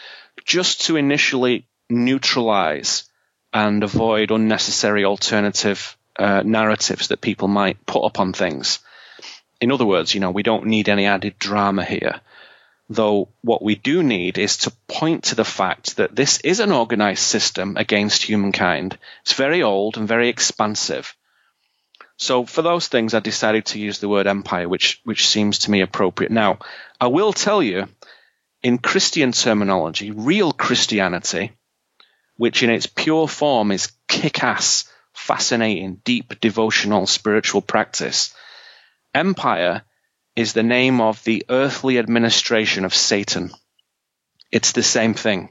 just 0.44 0.86
to 0.86 0.96
initially 0.96 1.68
neutralize 1.90 3.04
and 3.54 3.84
avoid 3.84 4.32
unnecessary 4.32 5.06
alternative 5.06 5.98
uh, 6.18 6.42
narratives 6.46 7.10
that 7.10 7.22
people 7.22 7.48
might 7.48 7.86
put 7.86 8.04
up 8.04 8.20
on 8.20 8.34
things. 8.34 8.80
In 9.62 9.72
other 9.72 9.86
words, 9.86 10.14
you 10.14 10.20
know, 10.20 10.32
we 10.32 10.44
don't 10.44 10.66
need 10.66 10.90
any 10.90 11.06
added 11.06 11.40
drama 11.40 11.84
here. 11.84 12.20
Though 12.90 13.30
what 13.42 13.64
we 13.64 13.76
do 13.76 14.04
need 14.04 14.38
is 14.38 14.58
to 14.58 14.74
point 14.88 15.26
to 15.26 15.36
the 15.36 15.46
fact 15.46 15.96
that 15.98 16.16
this 16.16 16.40
is 16.42 16.60
an 16.60 16.72
organized 16.72 17.24
system 17.24 17.78
against 17.78 18.24
humankind. 18.24 18.98
It's 19.22 19.34
very 19.34 19.64
old 19.64 19.98
and 19.98 20.08
very 20.08 20.30
expansive. 20.30 21.16
So 22.18 22.46
for 22.46 22.62
those 22.62 22.88
things, 22.88 23.14
I 23.14 23.20
decided 23.20 23.66
to 23.68 23.80
use 23.80 24.00
the 24.00 24.10
word 24.10 24.28
empire, 24.28 24.70
which 24.70 25.02
which 25.04 25.28
seems 25.28 25.60
to 25.60 25.72
me 25.72 25.82
appropriate. 25.82 26.32
Now, 26.32 26.60
I 27.00 27.08
will 27.08 27.34
tell 27.34 27.62
you, 27.62 27.88
in 28.62 28.78
Christian 28.78 29.32
terminology, 29.32 30.12
real 30.12 30.52
Christianity, 30.52 31.52
which 32.38 32.64
in 32.64 32.70
its 32.70 32.88
pure 32.88 33.28
form 33.28 33.72
is 33.72 33.92
kick-ass, 34.08 34.86
fascinating, 35.14 36.02
deep 36.04 36.40
devotional 36.42 37.08
spiritual 37.08 37.62
practice, 37.62 38.34
empire 39.14 39.84
is 40.36 40.54
the 40.54 40.64
name 40.64 41.00
of 41.00 41.24
the 41.24 41.46
earthly 41.50 41.98
administration 41.98 42.84
of 42.84 42.94
Satan. 42.94 43.52
It's 44.52 44.74
the 44.74 44.84
same 44.84 45.14
thing. 45.14 45.50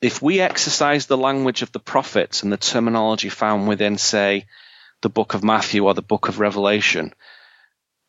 If 0.00 0.20
we 0.20 0.40
exercise 0.40 1.06
the 1.06 1.16
language 1.16 1.62
of 1.62 1.72
the 1.72 1.78
prophets 1.78 2.42
and 2.42 2.52
the 2.52 2.56
terminology 2.56 3.28
found 3.28 3.68
within, 3.68 3.98
say, 3.98 4.46
the 5.00 5.08
book 5.08 5.34
of 5.34 5.42
Matthew 5.42 5.86
or 5.86 5.94
the 5.94 6.02
book 6.02 6.28
of 6.28 6.38
Revelation, 6.38 7.14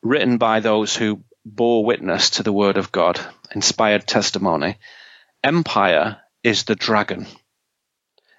written 0.02 0.38
by 0.38 0.60
those 0.60 0.96
who 0.96 1.24
bore 1.46 1.86
witness 1.86 2.32
to 2.32 2.44
the 2.44 2.54
word 2.54 2.78
of 2.78 2.92
God, 2.92 3.20
inspired 3.54 4.08
testimony. 4.08 4.78
Empire 5.44 6.18
is 6.44 6.64
the 6.64 6.76
dragon, 6.76 7.26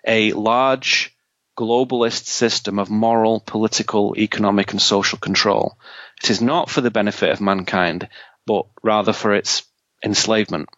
a 0.07 0.33
large 0.33 1.17
globalist 1.59 2.27
system 2.27 2.79
of 2.79 2.91
moral, 2.91 3.41
political, 3.41 4.15
economic, 4.19 4.73
and 4.73 4.83
social 4.83 5.19
control. 5.19 5.79
It 6.23 6.31
is 6.31 6.41
not 6.41 6.69
for 6.69 6.81
the 6.81 6.91
benefit 6.91 7.31
of 7.31 7.41
mankind, 7.41 8.09
but 8.47 8.67
rather 8.83 9.13
for 9.13 9.35
its 9.35 9.63
enslavement. 10.05 10.69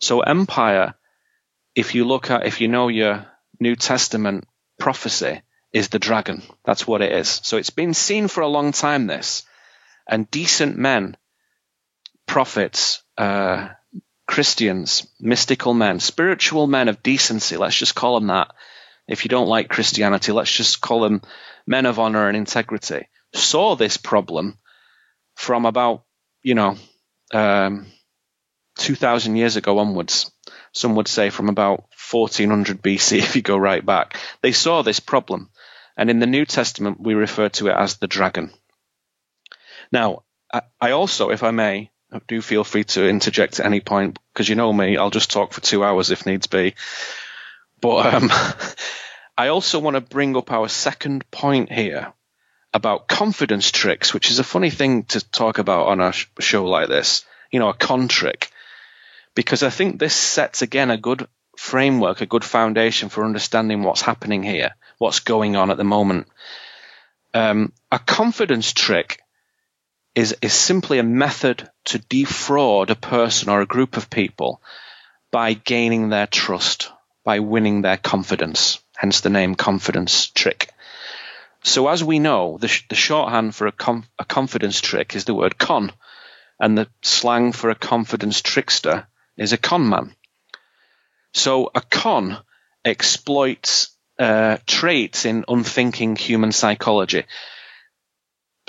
So 0.00 0.20
empire, 0.20 0.94
if 1.74 1.94
you 1.94 2.04
look 2.04 2.30
at, 2.30 2.46
if 2.46 2.60
you 2.60 2.68
know 2.68 2.88
your 2.88 3.26
New 3.58 3.76
Testament 3.76 4.46
prophecy, 4.78 5.42
is 5.72 5.88
the 5.88 5.98
dragon. 5.98 6.42
That's 6.64 6.86
what 6.86 7.02
it 7.02 7.12
is. 7.12 7.40
So 7.44 7.56
it's 7.56 7.70
been 7.70 7.94
seen 7.94 8.28
for 8.28 8.40
a 8.40 8.48
long 8.48 8.72
time, 8.72 9.06
this. 9.06 9.44
And 10.08 10.30
decent 10.30 10.76
men, 10.76 11.16
prophets, 12.26 13.02
uh, 13.16 13.68
Christians, 14.30 15.08
mystical 15.18 15.74
men, 15.74 15.98
spiritual 15.98 16.68
men 16.68 16.86
of 16.86 17.02
decency, 17.02 17.56
let's 17.56 17.76
just 17.76 17.96
call 17.96 18.14
them 18.14 18.28
that. 18.28 18.54
If 19.08 19.24
you 19.24 19.28
don't 19.28 19.48
like 19.48 19.68
Christianity, 19.68 20.30
let's 20.30 20.52
just 20.52 20.80
call 20.80 21.00
them 21.00 21.22
men 21.66 21.84
of 21.84 21.98
honor 21.98 22.28
and 22.28 22.36
integrity, 22.36 23.08
saw 23.34 23.74
this 23.74 23.96
problem 23.96 24.56
from 25.34 25.66
about, 25.66 26.04
you 26.44 26.54
know, 26.54 26.76
um, 27.34 27.86
2000 28.78 29.34
years 29.34 29.56
ago 29.56 29.80
onwards. 29.80 30.30
Some 30.72 30.94
would 30.94 31.08
say 31.08 31.30
from 31.30 31.48
about 31.48 31.86
1400 32.12 32.80
BC, 32.80 33.18
if 33.18 33.34
you 33.34 33.42
go 33.42 33.56
right 33.56 33.84
back. 33.84 34.16
They 34.42 34.52
saw 34.52 34.82
this 34.82 35.00
problem. 35.00 35.50
And 35.96 36.08
in 36.08 36.20
the 36.20 36.26
New 36.28 36.44
Testament, 36.44 37.00
we 37.00 37.14
refer 37.14 37.48
to 37.48 37.66
it 37.66 37.74
as 37.76 37.96
the 37.96 38.06
dragon. 38.06 38.52
Now, 39.90 40.22
I 40.80 40.92
also, 40.92 41.30
if 41.30 41.42
I 41.42 41.50
may, 41.50 41.89
do 42.26 42.42
feel 42.42 42.64
free 42.64 42.84
to 42.84 43.08
interject 43.08 43.60
at 43.60 43.66
any 43.66 43.80
point 43.80 44.18
because 44.32 44.48
you 44.48 44.56
know 44.56 44.72
me, 44.72 44.96
I'll 44.96 45.10
just 45.10 45.30
talk 45.30 45.52
for 45.52 45.60
two 45.60 45.84
hours 45.84 46.10
if 46.10 46.26
needs 46.26 46.46
be. 46.46 46.74
But 47.80 48.14
um, 48.14 48.30
I 49.38 49.48
also 49.48 49.78
want 49.78 49.94
to 49.94 50.00
bring 50.00 50.36
up 50.36 50.50
our 50.50 50.68
second 50.68 51.30
point 51.30 51.70
here 51.70 52.12
about 52.74 53.08
confidence 53.08 53.70
tricks, 53.70 54.12
which 54.12 54.30
is 54.30 54.38
a 54.38 54.44
funny 54.44 54.70
thing 54.70 55.04
to 55.04 55.20
talk 55.30 55.58
about 55.58 55.86
on 55.88 56.00
a 56.00 56.12
show 56.40 56.64
like 56.66 56.88
this. 56.88 57.24
You 57.50 57.58
know, 57.60 57.68
a 57.68 57.74
con 57.74 58.08
trick. 58.08 58.50
because 59.34 59.62
I 59.62 59.70
think 59.70 59.98
this 59.98 60.14
sets 60.14 60.62
again 60.62 60.90
a 60.90 60.96
good 60.96 61.26
framework, 61.56 62.20
a 62.20 62.26
good 62.26 62.44
foundation 62.44 63.08
for 63.08 63.24
understanding 63.24 63.82
what's 63.82 64.02
happening 64.02 64.42
here, 64.42 64.74
what's 64.98 65.20
going 65.20 65.56
on 65.56 65.70
at 65.70 65.76
the 65.76 65.84
moment. 65.84 66.26
Um, 67.34 67.72
a 67.92 67.98
confidence 67.98 68.72
trick 68.72 69.19
is, 70.14 70.36
is 70.42 70.52
simply 70.52 70.98
a 70.98 71.04
method 71.04 71.68
to 71.86 71.98
defraud 71.98 72.90
a 72.90 72.96
person 72.96 73.48
or 73.48 73.60
a 73.60 73.66
group 73.66 73.96
of 73.96 74.10
people 74.10 74.60
by 75.30 75.54
gaining 75.54 76.08
their 76.08 76.26
trust, 76.26 76.90
by 77.24 77.40
winning 77.40 77.82
their 77.82 77.96
confidence, 77.96 78.80
hence 78.96 79.20
the 79.20 79.30
name 79.30 79.54
confidence 79.54 80.28
trick. 80.28 80.70
So 81.62 81.88
as 81.88 82.02
we 82.02 82.18
know, 82.18 82.58
the, 82.58 82.68
sh- 82.68 82.86
the 82.88 82.94
shorthand 82.94 83.54
for 83.54 83.66
a, 83.66 83.72
com- 83.72 84.06
a 84.18 84.24
confidence 84.24 84.80
trick 84.80 85.14
is 85.14 85.24
the 85.24 85.34
word 85.34 85.58
con, 85.58 85.92
and 86.58 86.76
the 86.76 86.88
slang 87.02 87.52
for 87.52 87.70
a 87.70 87.74
confidence 87.74 88.40
trickster 88.40 89.06
is 89.36 89.52
a 89.52 89.58
con 89.58 89.88
man. 89.88 90.14
So 91.32 91.70
a 91.74 91.80
con 91.80 92.38
exploits 92.84 93.90
uh, 94.18 94.58
traits 94.66 95.24
in 95.24 95.44
unthinking 95.48 96.16
human 96.16 96.52
psychology, 96.52 97.24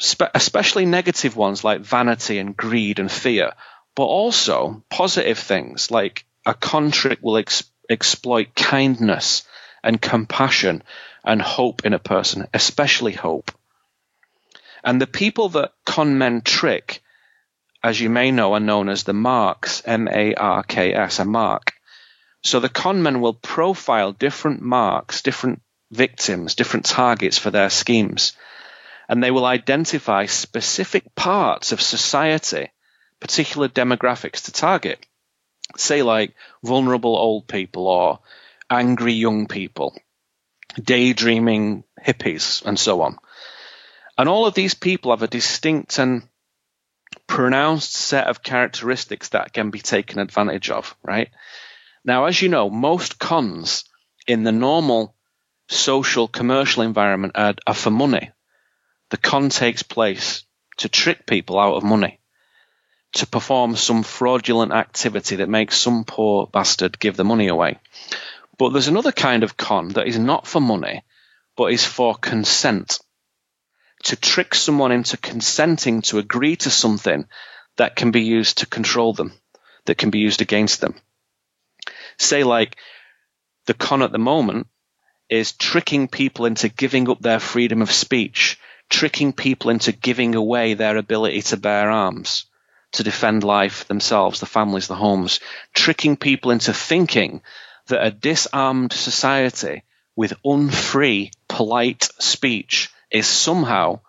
spe- 0.02 0.34
especially 0.34 0.86
negative 0.86 1.36
ones 1.36 1.64
like 1.64 1.82
vanity 1.82 2.40
and 2.40 2.58
greed 2.58 3.00
and 3.00 3.12
fear, 3.12 3.54
but 3.96 4.06
also 4.06 4.84
positive 4.90 5.38
things 5.38 5.92
like 5.92 6.26
a 6.46 6.54
con 6.54 6.92
trick 6.92 7.20
will 7.22 7.38
ex- 7.38 7.72
exploit 7.90 8.56
kindness 8.56 9.44
and 9.84 10.02
compassion 10.02 10.84
and 11.24 11.42
hope 11.42 11.86
in 11.86 11.94
a 11.94 12.00
person, 12.00 12.48
especially 12.54 13.14
hope. 13.14 13.52
And 14.84 15.00
the 15.00 15.08
people 15.08 15.50
that 15.50 15.74
con 15.86 16.18
men 16.18 16.42
trick, 16.42 17.02
as 17.84 18.00
you 18.00 18.10
may 18.10 18.32
know, 18.32 18.54
are 18.54 18.60
known 18.60 18.90
as 18.90 19.04
the 19.04 19.14
marks, 19.14 19.84
M-A-R-K-S, 19.86 21.20
a 21.20 21.26
mark. 21.26 21.74
So 22.44 22.60
the 22.60 22.70
con 22.70 23.04
men 23.04 23.22
will 23.22 23.36
profile 23.36 24.14
different 24.14 24.62
marks, 24.62 25.22
different 25.22 25.62
victims, 25.92 26.56
different 26.56 26.86
targets 26.86 27.38
for 27.38 27.52
their 27.52 27.70
schemes. 27.70 28.34
And 29.12 29.22
they 29.22 29.30
will 29.30 29.46
identify 29.46 30.26
specific 30.26 31.14
parts 31.14 31.72
of 31.72 31.82
society, 31.82 32.72
particular 33.20 33.68
demographics 33.68 34.46
to 34.46 34.52
target. 34.52 35.06
Say 35.78 36.02
like 36.02 36.34
vulnerable 36.64 37.16
old 37.16 37.48
people 37.48 37.88
or 37.88 38.20
angry 38.70 39.14
young 39.14 39.46
people 39.48 39.96
daydreaming 40.82 41.84
hippies, 42.02 42.64
and 42.66 42.80
so 42.80 43.02
on. 43.02 43.18
And 44.18 44.30
all 44.30 44.46
of 44.46 44.54
these 44.54 44.74
people 44.74 45.12
have 45.12 45.24
a 45.24 45.28
distinct 45.28 46.00
and 46.00 46.24
pronounced 47.28 47.94
set 47.94 48.28
of 48.28 48.44
characteristics 48.44 49.30
that 49.30 49.54
can 49.54 49.70
be 49.70 49.80
taken 49.80 50.20
advantage 50.20 50.70
of, 50.70 50.96
right? 51.04 51.30
Now, 52.04 52.26
as 52.26 52.42
you 52.42 52.50
know, 52.50 52.70
most 52.70 53.20
cons 53.20 53.86
in 54.28 54.44
the 54.44 54.52
normal 54.52 55.16
social 55.70 56.28
commercial 56.28 56.84
environment 56.84 57.34
are, 57.36 57.56
are 57.66 57.74
for 57.74 57.92
money. 57.92 58.32
The 59.12 59.18
con 59.18 59.50
takes 59.50 59.84
place 59.84 60.46
to 60.78 60.88
trick 60.88 61.26
people 61.26 61.60
out 61.60 61.76
of 61.76 61.84
money, 61.84 62.20
to 63.14 63.28
perform 63.28 63.76
some 63.76 64.04
fraudulent 64.04 64.72
activity 64.72 65.36
that 65.38 65.50
makes 65.50 65.78
some 65.78 66.06
poor 66.06 66.48
bastard 66.48 66.98
give 66.98 67.18
the 67.18 67.26
money 67.26 67.50
away. 67.50 67.78
But 68.58 68.70
there's 68.70 68.88
another 68.88 69.12
kind 69.12 69.44
of 69.44 69.58
con 69.58 69.90
that 69.90 70.08
is 70.08 70.18
not 70.18 70.48
for 70.48 70.62
money, 70.62 71.04
but 71.58 71.74
is 71.74 71.86
for 71.86 72.16
consent. 72.16 73.00
To 74.06 74.16
trick 74.16 74.56
someone 74.56 74.94
into 74.94 75.18
consenting 75.18 76.02
to 76.04 76.18
agree 76.18 76.56
to 76.56 76.70
something 76.70 77.28
that 77.76 77.98
can 77.98 78.12
be 78.12 78.22
used 78.22 78.60
to 78.60 78.66
control 78.66 79.12
them, 79.12 79.34
that 79.86 79.98
can 79.98 80.10
be 80.10 80.20
used 80.20 80.42
against 80.42 80.80
them. 80.80 80.96
Say, 82.18 82.46
like, 82.46 82.78
the 83.66 83.74
con 83.74 84.04
at 84.04 84.14
the 84.14 84.20
moment 84.20 84.68
is 85.30 85.52
tricking 85.52 86.08
people 86.08 86.46
into 86.46 86.70
giving 86.70 87.10
up 87.10 87.20
their 87.20 87.40
freedom 87.40 87.82
of 87.82 87.92
speech, 87.92 88.58
tricking 88.92 89.34
people 89.34 89.72
into 89.72 89.92
giving 89.92 90.36
away 90.36 90.76
their 90.76 90.98
ability 90.98 91.42
to 91.42 91.58
bear 91.58 91.90
arms, 91.90 92.46
to 92.92 93.04
defend 93.04 93.44
life 93.44 93.88
themselves, 93.88 94.40
the 94.40 94.46
families, 94.46 94.88
the 94.88 94.96
homes, 94.96 95.40
tricking 95.74 96.18
people 96.18 96.52
into 96.52 96.74
thinking 96.74 97.42
that 97.88 98.06
a 98.06 98.12
disarmed 98.12 98.94
society 98.94 99.84
with 100.16 100.34
unfree, 100.46 101.32
polite 101.48 102.04
speech 102.20 102.90
is 103.10 103.26
somehow 103.26 104.00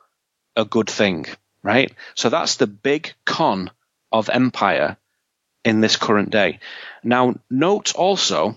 a 0.57 0.65
good 0.65 0.91
thing, 0.91 1.27
right? 1.63 1.93
So 2.15 2.29
that's 2.29 2.57
the 2.57 2.67
big 2.67 3.15
con 3.25 3.71
of 4.11 4.29
empire 4.29 4.97
in 5.65 5.81
this 5.81 5.97
current 5.97 6.31
day. 6.31 6.59
Now, 7.05 7.37
note 7.49 7.95
also 7.95 8.57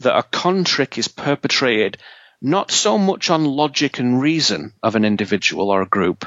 that 0.00 0.16
a 0.16 0.22
con 0.22 0.64
trick 0.64 0.96
is 0.96 1.08
perpetrated 1.08 1.98
not 2.44 2.72
so 2.72 2.98
much 2.98 3.30
on 3.30 3.44
logic 3.44 4.00
and 4.00 4.20
reason 4.20 4.72
of 4.82 4.96
an 4.96 5.04
individual 5.04 5.70
or 5.70 5.80
a 5.80 5.88
group, 5.88 6.26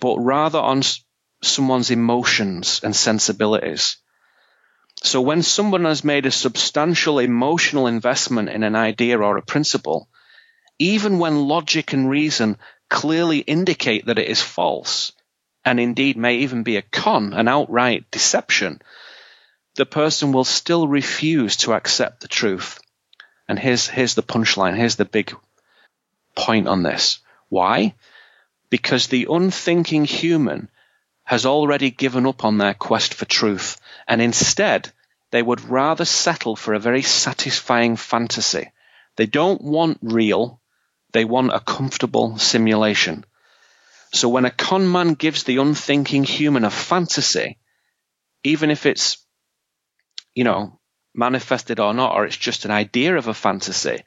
but 0.00 0.18
rather 0.18 0.58
on 0.58 0.82
someone's 1.42 1.92
emotions 1.92 2.80
and 2.82 2.94
sensibilities. 2.94 3.98
So 5.00 5.20
when 5.20 5.42
someone 5.42 5.84
has 5.84 6.02
made 6.02 6.26
a 6.26 6.32
substantial 6.32 7.20
emotional 7.20 7.86
investment 7.86 8.48
in 8.48 8.64
an 8.64 8.74
idea 8.74 9.16
or 9.16 9.36
a 9.36 9.42
principle, 9.42 10.08
even 10.80 11.20
when 11.20 11.46
logic 11.46 11.92
and 11.92 12.10
reason 12.10 12.58
clearly 12.90 13.38
indicate 13.38 14.06
that 14.06 14.18
it 14.18 14.26
is 14.26 14.42
false, 14.42 15.12
and 15.64 15.78
indeed 15.78 16.16
may 16.16 16.38
even 16.38 16.64
be 16.64 16.76
a 16.76 16.82
con, 16.82 17.32
an 17.32 17.46
outright 17.46 18.10
deception, 18.10 18.82
the 19.76 19.86
person 19.86 20.32
will 20.32 20.44
still 20.44 20.88
refuse 20.88 21.58
to 21.58 21.74
accept 21.74 22.22
the 22.22 22.28
truth. 22.28 22.80
And 23.48 23.58
here's, 23.58 23.88
here's 23.88 24.14
the 24.14 24.22
punchline. 24.22 24.76
Here's 24.76 24.96
the 24.96 25.04
big 25.04 25.34
point 26.36 26.68
on 26.68 26.82
this. 26.82 27.20
Why? 27.48 27.94
Because 28.70 29.06
the 29.06 29.26
unthinking 29.30 30.04
human 30.04 30.68
has 31.24 31.46
already 31.46 31.90
given 31.90 32.26
up 32.26 32.44
on 32.44 32.58
their 32.58 32.74
quest 32.74 33.14
for 33.14 33.24
truth, 33.24 33.78
and 34.06 34.22
instead 34.22 34.92
they 35.30 35.42
would 35.42 35.60
rather 35.60 36.04
settle 36.04 36.56
for 36.56 36.74
a 36.74 36.78
very 36.78 37.02
satisfying 37.02 37.96
fantasy. 37.96 38.70
They 39.16 39.26
don't 39.26 39.60
want 39.62 39.98
real, 40.00 40.60
they 41.12 41.24
want 41.24 41.52
a 41.52 41.60
comfortable 41.60 42.38
simulation. 42.38 43.24
So 44.12 44.28
when 44.28 44.46
a 44.46 44.50
con 44.50 44.90
man 44.90 45.14
gives 45.14 45.42
the 45.42 45.58
unthinking 45.58 46.24
human 46.24 46.64
a 46.64 46.70
fantasy, 46.70 47.58
even 48.42 48.70
if 48.70 48.86
it's, 48.86 49.18
you 50.34 50.44
know, 50.44 50.77
manifested 51.14 51.80
or 51.80 51.94
not, 51.94 52.14
or 52.14 52.24
it's 52.24 52.36
just 52.36 52.64
an 52.64 52.70
idea 52.70 53.16
of 53.16 53.28
a 53.28 53.34
fantasy, 53.34 54.02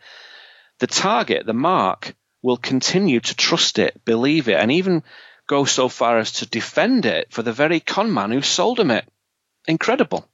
the 0.79 0.87
target, 0.87 1.45
the 1.45 1.53
mark, 1.53 2.15
will 2.41 2.57
continue 2.57 3.19
to 3.19 3.35
trust 3.35 3.79
it, 3.79 4.03
believe 4.03 4.47
it, 4.49 4.57
and 4.57 4.71
even 4.71 5.03
go 5.47 5.65
so 5.65 5.89
far 5.89 6.17
as 6.17 6.31
to 6.31 6.45
defend 6.45 7.05
it 7.05 7.27
for 7.31 7.43
the 7.43 7.53
very 7.53 7.79
con 7.79 8.13
man 8.13 8.31
who 8.31 8.41
sold 8.41 8.79
him 8.79 8.91
it. 8.91 9.05
Incredible. 9.67 10.27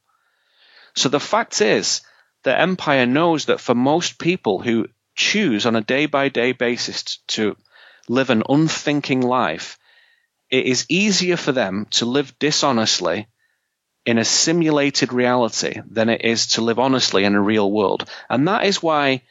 So 0.95 1.10
the 1.10 1.19
fact 1.19 1.62
is 1.62 2.01
that 2.43 2.60
Empire 2.60 3.06
knows 3.06 3.45
that 3.45 3.60
for 3.60 3.75
most 3.75 4.19
people 4.19 4.62
who 4.62 4.88
choose 5.15 5.65
on 5.65 5.75
a 5.75 5.82
day 5.82 6.06
by 6.06 6.30
day 6.30 6.53
basis 6.53 7.17
to 7.27 7.58
live 8.08 8.30
an 8.30 8.43
unthinking 8.47 9.21
life, 9.21 9.77
it 10.49 10.65
is 10.65 10.86
easier 10.88 11.36
for 11.36 11.51
them 11.51 11.88
to 11.91 12.06
live 12.06 12.38
dishonestly 12.39 13.27
in 14.08 14.17
a 14.17 14.24
simulated 14.24 15.12
reality 15.12 15.82
than 15.86 16.08
it 16.08 16.24
is 16.24 16.48
to 16.48 16.62
live 16.62 16.80
honestly 16.80 17.26
in 17.26 17.36
a 17.36 17.41
real 17.41 17.70
world. 17.70 18.10
And 18.30 18.48
that 18.48 18.63
is 18.63 18.82
why 18.82 19.22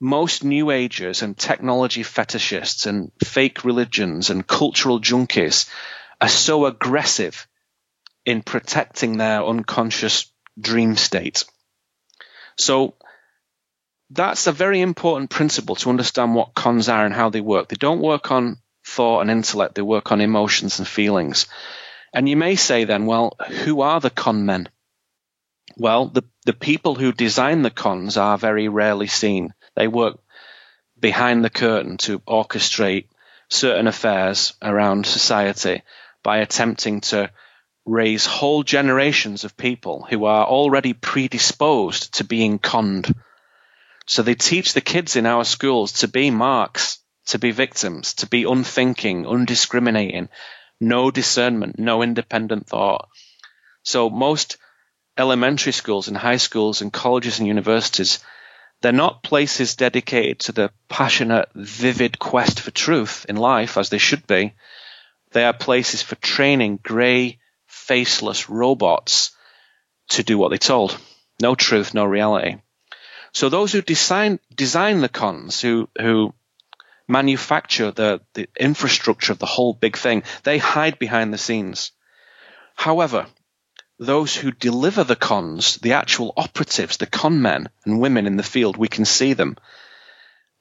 most 0.00 0.42
New 0.42 0.72
Agers 0.72 1.22
and 1.22 1.38
technology 1.38 2.02
fetishists 2.02 2.88
and 2.88 3.12
fake 3.22 3.64
religions 3.64 4.28
and 4.28 4.44
cultural 4.44 5.00
junkies 5.00 5.70
are 6.20 6.28
so 6.28 6.66
aggressive 6.66 7.46
in 8.26 8.42
protecting 8.42 9.16
their 9.18 9.44
unconscious 9.44 10.32
dream 10.60 10.96
state. 10.96 11.44
So 12.56 12.94
that's 14.10 14.48
a 14.48 14.52
very 14.52 14.80
important 14.80 15.30
principle 15.30 15.76
to 15.76 15.90
understand 15.90 16.34
what 16.34 16.56
cons 16.56 16.88
are 16.88 17.06
and 17.06 17.14
how 17.14 17.30
they 17.30 17.40
work. 17.40 17.68
They 17.68 17.76
don't 17.76 18.00
work 18.00 18.32
on 18.32 18.56
thought 18.84 19.20
and 19.20 19.30
intellect, 19.30 19.76
they 19.76 19.82
work 19.82 20.10
on 20.10 20.20
emotions 20.20 20.80
and 20.80 20.88
feelings. 20.88 21.46
And 22.12 22.28
you 22.28 22.36
may 22.36 22.56
say 22.56 22.84
then, 22.84 23.06
well, 23.06 23.36
who 23.64 23.80
are 23.80 24.00
the 24.00 24.10
con 24.10 24.46
men? 24.46 24.68
Well, 25.76 26.06
the, 26.06 26.22
the 26.44 26.52
people 26.52 26.94
who 26.94 27.12
design 27.12 27.62
the 27.62 27.70
cons 27.70 28.16
are 28.16 28.38
very 28.38 28.68
rarely 28.68 29.06
seen. 29.06 29.54
They 29.76 29.88
work 29.88 30.18
behind 30.98 31.44
the 31.44 31.50
curtain 31.50 31.98
to 31.98 32.18
orchestrate 32.20 33.08
certain 33.48 33.86
affairs 33.86 34.54
around 34.60 35.06
society 35.06 35.82
by 36.22 36.38
attempting 36.38 37.00
to 37.00 37.30
raise 37.86 38.26
whole 38.26 38.62
generations 38.62 39.44
of 39.44 39.56
people 39.56 40.06
who 40.08 40.24
are 40.24 40.46
already 40.46 40.92
predisposed 40.92 42.14
to 42.14 42.24
being 42.24 42.58
conned. 42.58 43.14
So 44.06 44.22
they 44.22 44.34
teach 44.34 44.72
the 44.72 44.80
kids 44.80 45.16
in 45.16 45.26
our 45.26 45.44
schools 45.44 45.92
to 46.00 46.08
be 46.08 46.30
marks, 46.30 46.98
to 47.26 47.38
be 47.38 47.50
victims, 47.50 48.14
to 48.14 48.26
be 48.26 48.44
unthinking, 48.44 49.26
undiscriminating, 49.26 50.28
no 50.80 51.10
discernment, 51.10 51.78
no 51.78 52.02
independent 52.02 52.66
thought. 52.66 53.08
So 53.82 54.10
most 54.10 54.56
elementary 55.16 55.72
schools 55.72 56.08
and 56.08 56.16
high 56.16 56.36
schools 56.36 56.80
and 56.80 56.92
colleges 56.92 57.38
and 57.38 57.48
universities, 57.48 58.20
they're 58.80 58.92
not 58.92 59.22
places 59.22 59.74
dedicated 59.74 60.38
to 60.40 60.52
the 60.52 60.70
passionate, 60.88 61.48
vivid 61.54 62.18
quest 62.18 62.60
for 62.60 62.70
truth 62.70 63.26
in 63.28 63.36
life 63.36 63.76
as 63.76 63.88
they 63.88 63.98
should 63.98 64.26
be. 64.26 64.54
They 65.32 65.44
are 65.44 65.52
places 65.52 66.02
for 66.02 66.14
training 66.16 66.78
grey, 66.82 67.38
faceless 67.66 68.48
robots 68.48 69.32
to 70.10 70.22
do 70.22 70.38
what 70.38 70.50
they're 70.50 70.58
told. 70.58 70.96
No 71.40 71.54
truth, 71.54 71.92
no 71.92 72.04
reality. 72.04 72.56
So 73.32 73.48
those 73.48 73.72
who 73.72 73.82
design 73.82 74.40
design 74.54 75.00
the 75.00 75.08
cons, 75.08 75.60
who 75.60 75.88
who 76.00 76.32
manufacture 77.08 77.90
the, 77.90 78.20
the 78.34 78.48
infrastructure 78.60 79.32
of 79.32 79.38
the 79.38 79.46
whole 79.46 79.72
big 79.72 79.96
thing, 79.96 80.22
they 80.44 80.58
hide 80.58 80.98
behind 80.98 81.32
the 81.32 81.38
scenes. 81.38 81.90
However, 82.74 83.26
those 83.98 84.36
who 84.36 84.52
deliver 84.52 85.02
the 85.02 85.16
cons, 85.16 85.76
the 85.76 85.94
actual 85.94 86.32
operatives, 86.36 86.98
the 86.98 87.06
con 87.06 87.42
men 87.42 87.68
and 87.84 88.00
women 88.00 88.26
in 88.26 88.36
the 88.36 88.42
field, 88.42 88.76
we 88.76 88.88
can 88.88 89.04
see 89.04 89.32
them. 89.32 89.56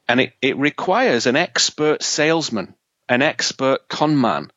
And 0.08 0.22
it, 0.22 0.34
it 0.42 0.58
requires 0.58 1.28
an 1.28 1.36
expert 1.36 2.02
salesman, 2.02 2.74
an 3.10 3.22
expert 3.22 3.88
con 3.90 4.20
man, 4.20 4.50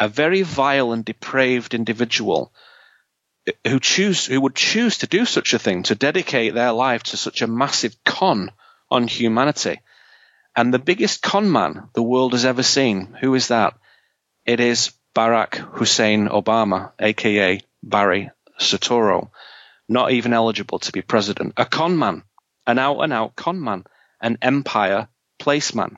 a 0.00 0.08
very 0.08 0.42
vile 0.42 0.92
and 0.92 1.04
depraved 1.04 1.74
individual 1.74 2.52
eh, 3.46 3.52
who 3.66 3.80
choose 3.80 4.26
who 4.26 4.40
would 4.40 4.54
choose 4.54 4.98
to 4.98 5.06
do 5.06 5.24
such 5.24 5.52
a 5.52 5.58
thing, 5.58 5.82
to 5.84 5.94
dedicate 5.94 6.54
their 6.54 6.72
life 6.72 7.02
to 7.02 7.16
such 7.16 7.42
a 7.42 7.46
massive 7.46 7.96
con 8.04 8.52
on 8.90 9.08
humanity. 9.08 9.80
And 10.58 10.74
the 10.74 10.80
biggest 10.80 11.22
con 11.22 11.52
man 11.52 11.88
the 11.92 12.02
world 12.02 12.32
has 12.32 12.44
ever 12.44 12.64
seen, 12.64 13.16
who 13.20 13.32
is 13.36 13.46
that? 13.46 13.78
It 14.44 14.58
is 14.58 14.90
Barack 15.14 15.54
Hussein 15.54 16.26
Obama, 16.26 16.90
aka 16.98 17.60
Barry 17.80 18.32
Soetoro, 18.58 19.30
not 19.88 20.10
even 20.10 20.32
eligible 20.32 20.80
to 20.80 20.90
be 20.90 21.00
president. 21.00 21.52
A 21.56 21.64
con 21.64 21.96
man, 21.96 22.24
an 22.66 22.80
out 22.80 22.98
and 22.98 23.12
out 23.12 23.36
con 23.36 23.62
man, 23.62 23.84
an 24.20 24.38
empire 24.42 25.06
placeman. 25.38 25.96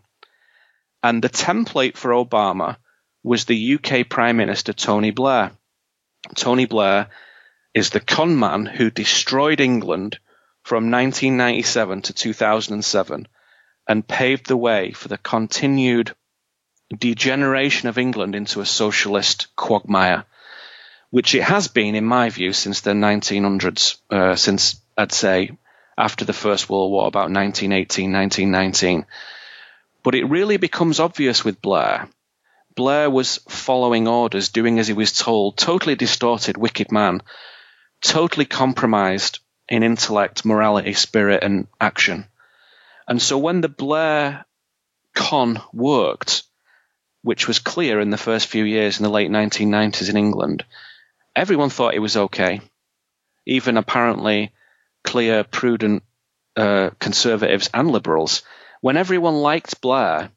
And 1.03 1.25
the 1.25 1.31
template 1.31 1.97
for 1.97 2.11
Obama 2.11 2.77
was 3.23 3.47
the 3.47 3.77
UK 3.77 4.11
Prime 4.11 4.37
Minister 4.37 4.75
Tony 4.75 5.11
Blair. 5.11 5.53
Tony 6.35 6.67
Blair 6.67 7.09
is 7.73 7.89
the 7.89 8.01
con 8.01 8.39
man 8.39 8.67
who 8.67 8.91
destroyed 8.91 9.63
England 9.63 10.19
from 10.65 10.91
1997 10.91 12.03
to 12.03 12.13
2007 12.13 13.27
and 13.91 14.07
paved 14.07 14.47
the 14.47 14.57
way 14.57 14.93
for 14.93 15.09
the 15.09 15.19
continued 15.19 16.15
degeneration 16.97 17.89
of 17.89 17.99
England 17.99 18.37
into 18.37 18.61
a 18.61 18.65
socialist 18.65 19.49
quagmire, 19.57 20.25
which 21.11 21.35
it 21.35 21.43
has 21.43 21.67
been, 21.67 21.97
in 21.97 22.05
my 22.05 22.31
view, 22.31 22.53
since 22.53 22.83
the 22.83 22.93
1900s, 22.93 23.97
uh, 24.09 24.37
since 24.37 24.81
I'd 24.97 25.11
say 25.11 25.59
after 25.99 26.25
the 26.25 26.33
First 26.33 26.71
World 26.71 26.93
War, 26.93 27.09
about 27.09 27.33
1918, 27.33 28.13
1919. 28.13 29.07
But 30.05 30.15
it 30.15 30.25
really 30.27 30.57
becomes 30.57 31.01
obvious 31.01 31.45
with 31.45 31.61
Blair. 31.61 32.09
Blair 32.77 33.11
was 33.11 33.39
following 33.49 34.07
orders, 34.07 34.51
doing 34.51 34.79
as 34.79 34.87
he 34.87 34.95
was 34.95 35.19
told, 35.19 35.59
totally 35.59 35.97
distorted, 35.97 36.57
wicked 36.57 36.93
man, 36.93 37.23
totally 38.01 38.47
compromised 38.47 39.41
in 39.69 39.83
intellect, 39.83 40.45
morality, 40.45 40.95
spirit, 40.95 41.43
and 41.43 41.67
action. 41.81 42.30
And 43.11 43.21
so 43.21 43.39
when 43.39 43.61
the 43.61 43.69
Blair 43.69 44.47
con 45.17 45.61
worked, 45.73 46.45
which 47.23 47.49
was 47.49 47.59
clear 47.59 47.99
in 48.01 48.11
the 48.11 48.17
first 48.17 48.47
few 48.47 48.63
years 48.63 48.99
in 48.99 49.03
the 49.03 49.11
late 49.11 49.31
1990s 49.31 50.09
in 50.09 50.17
England, 50.17 50.65
everyone 51.35 51.71
thought 51.71 51.95
it 51.95 51.99
was 51.99 52.17
okay. 52.17 52.61
Even 53.47 53.77
apparently 53.77 54.53
clear, 55.03 55.43
prudent 55.43 56.05
uh, 56.57 56.91
conservatives 57.01 57.69
and 57.75 57.91
liberals. 57.91 58.43
When 58.81 58.97
everyone 58.97 59.43
liked 59.43 59.81
Blair, 59.81 60.31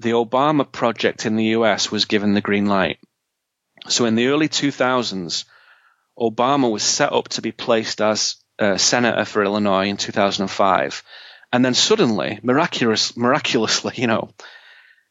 the 0.00 0.10
Obama 0.10 0.70
project 0.70 1.26
in 1.26 1.36
the 1.36 1.54
US 1.58 1.92
was 1.92 2.06
given 2.06 2.34
the 2.34 2.40
green 2.40 2.66
light. 2.66 2.98
So 3.88 4.04
in 4.06 4.16
the 4.16 4.26
early 4.26 4.48
2000s, 4.48 5.44
Obama 6.18 6.68
was 6.72 6.82
set 6.82 7.12
up 7.12 7.28
to 7.28 7.40
be 7.40 7.52
placed 7.52 8.00
as 8.00 8.34
uh, 8.58 8.78
senator 8.78 9.24
for 9.24 9.44
Illinois 9.44 9.86
in 9.86 9.96
2005, 9.96 11.04
and 11.52 11.64
then 11.64 11.74
suddenly, 11.74 12.38
miraculous, 12.42 13.16
miraculously, 13.16 13.94
you 13.96 14.06
know, 14.06 14.30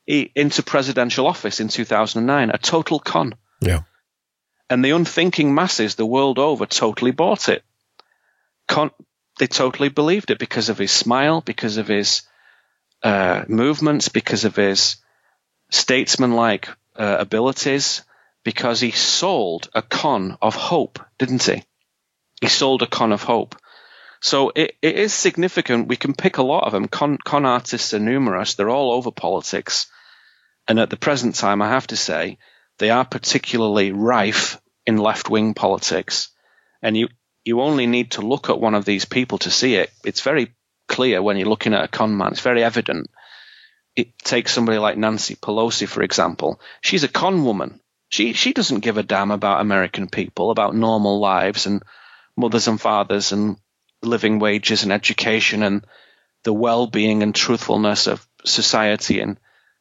he, 0.06 0.32
into 0.36 0.64
presidential 0.64 1.28
office 1.28 1.60
in 1.60 1.68
2009, 1.68 2.50
a 2.50 2.58
total 2.58 3.00
con. 3.00 3.36
Yeah. 3.62 3.82
And 4.70 4.84
the 4.84 4.92
unthinking 4.92 5.54
masses 5.54 5.96
the 5.96 6.06
world 6.06 6.40
over 6.40 6.66
totally 6.66 7.12
bought 7.12 7.50
it. 7.50 7.64
Con- 8.68 8.92
they 9.40 9.48
totally 9.48 9.90
believed 9.90 10.32
it 10.32 10.40
because 10.40 10.70
of 10.70 10.78
his 10.78 10.92
smile, 10.92 11.42
because 11.42 11.78
of 11.78 11.88
his 11.88 12.24
uh, 13.04 13.46
movements, 13.48 14.10
because 14.10 14.46
of 14.46 14.56
his 14.56 14.98
statesman-like 15.72 16.70
uh, 16.96 17.18
abilities, 17.20 18.04
because 18.44 18.80
he 18.80 18.92
sold 18.92 19.70
a 19.74 19.82
con 19.82 20.38
of 20.42 20.56
hope, 20.56 21.00
didn't 21.18 21.44
he? 21.44 21.64
He 22.42 22.48
sold 22.48 22.82
a 22.82 22.88
con 22.88 23.12
of 23.12 23.24
hope. 23.24 23.56
So 24.22 24.52
it, 24.56 24.76
it 24.82 24.96
is 24.98 25.14
significant. 25.14 25.88
We 25.88 25.96
can 25.96 26.14
pick 26.14 26.38
a 26.38 26.44
lot 26.44 26.66
of 26.66 26.74
them. 26.74 26.88
Con, 26.88 27.18
con 27.24 27.46
artists 27.46 27.94
are 27.94 28.00
numerous. 28.00 28.56
They're 28.56 28.70
all 28.70 28.92
over 28.92 29.12
politics. 29.12 29.88
And 30.68 30.80
at 30.80 30.90
the 30.90 30.98
present 30.98 31.36
time, 31.36 31.62
I 31.62 31.70
have 31.70 31.88
to 31.88 31.98
say, 31.98 32.38
they 32.78 32.90
are 32.90 33.06
particularly 33.06 33.92
rife 33.92 34.60
in 34.86 34.98
left 34.98 35.30
wing 35.30 35.54
politics. 35.54 36.30
And 36.82 36.96
you, 36.98 37.08
you 37.46 37.62
only 37.62 37.88
need 37.88 38.12
to 38.12 38.22
look 38.22 38.50
at 38.50 38.60
one 38.60 38.76
of 38.76 38.86
these 38.86 39.06
people 39.06 39.38
to 39.40 39.52
see 39.52 39.76
it. 39.76 39.92
It's 40.04 40.22
very 40.22 40.54
clear 40.88 41.22
when 41.22 41.38
you're 41.38 41.48
looking 41.48 41.74
at 41.74 41.86
a 41.86 41.88
con 41.88 42.18
man. 42.18 42.32
It's 42.32 42.42
very 42.42 42.64
evident. 42.64 43.10
It 43.96 44.18
takes 44.20 44.52
somebody 44.52 44.78
like 44.78 44.98
Nancy 44.98 45.36
Pelosi, 45.36 45.88
for 45.88 46.04
example. 46.04 46.60
She's 46.82 47.04
a 47.04 47.10
con 47.10 47.46
woman. 47.46 47.80
She 48.10 48.34
she 48.34 48.54
doesn't 48.54 48.80
give 48.80 48.98
a 48.98 49.04
damn 49.04 49.32
about 49.32 49.62
American 49.62 50.08
people, 50.08 50.52
about 50.52 50.76
normal 50.76 51.20
lives 51.20 51.68
and 51.68 51.84
mothers 52.36 52.68
and 52.68 52.82
fathers 52.82 53.32
and 53.32 53.58
living 54.02 54.40
wages 54.40 54.84
and 54.84 54.92
education 54.92 55.64
and 55.64 55.86
the 56.44 56.54
well-being 56.54 57.22
and 57.24 57.36
truthfulness 57.36 58.08
of 58.08 58.26
society 58.46 59.20
in 59.20 59.38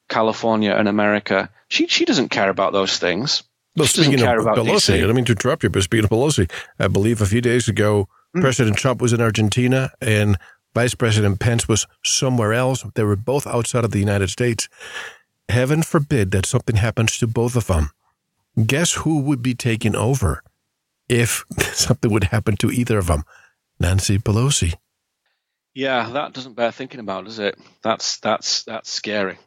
California 0.09 0.73
and 0.73 0.89
America. 0.89 1.51
She 1.69 1.87
she 1.87 2.05
doesn't 2.05 2.31
care 2.31 2.49
about 2.49 2.73
those 2.73 2.99
things. 2.99 3.43
Well, 3.77 3.87
she 3.87 4.03
speaking 4.03 4.23
of 4.23 4.29
Pelosi, 4.29 4.95
DC. 4.95 4.95
I 4.95 5.07
don't 5.07 5.15
mean 5.15 5.25
to 5.27 5.33
interrupt 5.33 5.63
you, 5.63 5.71
but 5.71 5.83
speaking 5.83 6.05
of 6.05 6.11
Pelosi, 6.11 6.51
I 6.79 6.89
believe 6.89 7.21
a 7.21 7.27
few 7.27 7.41
days 7.41 7.69
ago, 7.69 8.09
mm. 8.35 8.41
President 8.41 8.77
Trump 8.77 9.01
was 9.01 9.13
in 9.13 9.21
Argentina 9.21 9.93
and 10.01 10.37
Vice 10.75 10.95
President 10.95 11.39
Pence 11.39 11.69
was 11.69 11.87
somewhere 12.05 12.53
else. 12.53 12.85
They 12.95 13.05
were 13.05 13.17
both 13.17 13.47
outside 13.47 13.85
of 13.85 13.91
the 13.91 13.99
United 13.99 14.31
States. 14.31 14.69
Heaven 15.49 15.83
forbid 15.83 16.31
that 16.33 16.47
something 16.47 16.77
happens 16.77 17.19
to 17.19 17.27
both 17.27 17.57
of 17.57 17.67
them. 17.67 17.91
Guess 18.67 18.95
who 18.95 19.21
would 19.21 19.43
be 19.43 19.55
taking 19.55 19.95
over 19.95 20.43
if 21.09 21.45
something 21.73 22.11
would 22.11 22.25
happen 22.25 22.57
to 22.59 22.71
either 22.71 22.99
of 22.99 23.07
them? 23.07 23.25
Nancy 23.81 24.19
Pelosi. 24.19 24.75
Yeah, 25.75 26.11
that 26.11 26.33
doesn't 26.33 26.55
bear 26.55 26.73
thinking 26.73 27.01
about, 27.01 27.25
does 27.25 27.39
it? 27.39 27.57
That's 27.83 28.19
that's 28.19 28.65
that's 28.65 28.91
scary. 28.91 29.39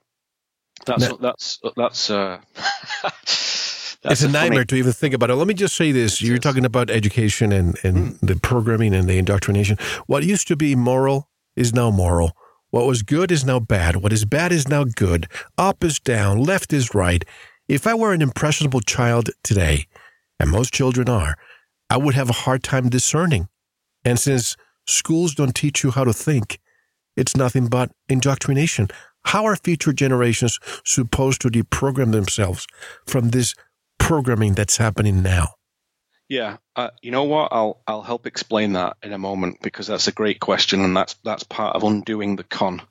That's 0.86 1.10
now, 1.10 1.18
that's 1.18 1.60
that's 1.76 2.10
uh 2.10 2.40
that's 3.04 3.98
it's 4.04 4.24
a, 4.24 4.28
a 4.28 4.32
nightmare 4.32 4.60
funny... 4.60 4.66
to 4.66 4.76
even 4.76 4.94
think 4.94 5.14
about 5.14 5.30
it. 5.30 5.36
Let 5.36 5.48
me 5.48 5.54
just 5.54 5.76
say 5.76 5.92
this. 5.92 6.22
You're 6.22 6.38
talking 6.38 6.66
about 6.66 6.90
education 6.90 7.52
and, 7.52 7.78
and 7.84 8.14
mm. 8.14 8.20
the 8.22 8.36
programming 8.38 8.96
and 8.96 9.10
the 9.10 9.18
indoctrination. 9.18 9.78
What 10.08 10.24
used 10.24 10.48
to 10.48 10.56
be 10.56 10.76
moral 10.76 11.30
is 11.56 11.74
now 11.74 11.92
moral. 11.92 12.32
What 12.70 12.88
was 12.88 13.04
good 13.04 13.32
is 13.32 13.44
now 13.44 13.60
bad. 13.60 13.98
What 13.98 14.14
is 14.14 14.24
bad 14.24 14.54
is 14.54 14.70
now 14.70 14.86
good. 14.86 15.28
Up 15.58 15.84
is 15.84 16.00
down. 16.00 16.42
Left 16.42 16.72
is 16.72 16.96
right. 16.96 17.26
If 17.68 17.86
I 17.86 17.94
were 17.94 18.14
an 18.14 18.22
impressionable 18.22 18.82
child 18.82 19.30
today, 19.44 19.88
and 20.40 20.50
most 20.50 20.74
children 20.74 21.10
are, 21.10 21.36
I 21.90 21.98
would 21.98 22.16
have 22.16 22.30
a 22.30 22.34
hard 22.34 22.64
time 22.64 22.90
discerning. 22.90 23.50
And 24.04 24.20
since 24.20 24.56
schools 24.88 25.36
don't 25.36 25.56
teach 25.56 25.84
you 25.84 25.92
how 25.92 26.04
to 26.04 26.14
think, 26.14 26.60
it's 27.16 27.36
nothing 27.36 27.68
but 27.68 27.92
indoctrination. 28.10 28.88
How 29.26 29.46
are 29.46 29.56
future 29.56 29.94
generations 29.94 30.60
supposed 30.84 31.42
to 31.42 31.50
deprogram 31.50 32.12
themselves 32.12 32.66
from 33.06 33.30
this 33.30 33.54
programming 34.00 34.54
that's 34.54 34.78
happening 34.78 35.22
now? 35.22 35.56
Yeah, 36.28 36.58
uh, 36.78 36.92
you 37.02 37.12
know 37.12 37.26
what? 37.26 37.50
I'll 37.52 37.82
I'll 37.86 38.02
help 38.02 38.26
explain 38.26 38.74
that 38.74 38.96
in 39.04 39.12
a 39.12 39.18
moment 39.18 39.58
because 39.62 39.88
that's 39.88 40.08
a 40.08 40.14
great 40.14 40.40
question, 40.40 40.80
and 40.80 40.96
that's 40.96 41.16
that's 41.26 41.44
part 41.44 41.76
of 41.76 41.84
undoing 41.84 42.38
the 42.38 42.46
con. 42.46 42.82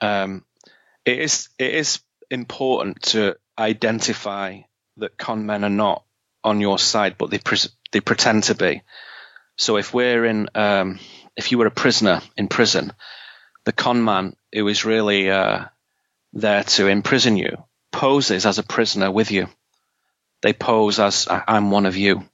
Um, 0.00 0.44
it 1.04 1.18
is 1.18 1.48
it 1.58 1.74
is 1.74 2.00
important 2.30 3.02
to 3.02 3.36
identify 3.58 4.60
that 4.98 5.18
con 5.18 5.44
men 5.44 5.64
are 5.64 5.70
not 5.70 6.04
on 6.44 6.60
your 6.60 6.78
side, 6.78 7.16
but 7.18 7.30
they 7.30 7.38
pre- 7.38 7.58
they 7.90 8.00
pretend 8.00 8.44
to 8.44 8.54
be. 8.54 8.82
So 9.56 9.76
if 9.76 9.92
we're 9.94 10.24
in, 10.24 10.48
um, 10.54 10.98
if 11.36 11.52
you 11.52 11.58
were 11.58 11.66
a 11.66 11.70
prisoner 11.70 12.22
in 12.36 12.48
prison, 12.48 12.92
the 13.64 13.72
con 13.72 14.04
man 14.04 14.34
who 14.52 14.66
is 14.68 14.84
really 14.84 15.30
uh, 15.30 15.66
there 16.32 16.64
to 16.64 16.88
imprison 16.88 17.36
you 17.36 17.64
poses 17.90 18.46
as 18.46 18.58
a 18.58 18.62
prisoner 18.62 19.10
with 19.10 19.30
you. 19.30 19.48
They 20.40 20.52
pose 20.52 20.98
as 20.98 21.28
I'm 21.30 21.70
one 21.70 21.86
of 21.86 21.96
you. 21.96 22.24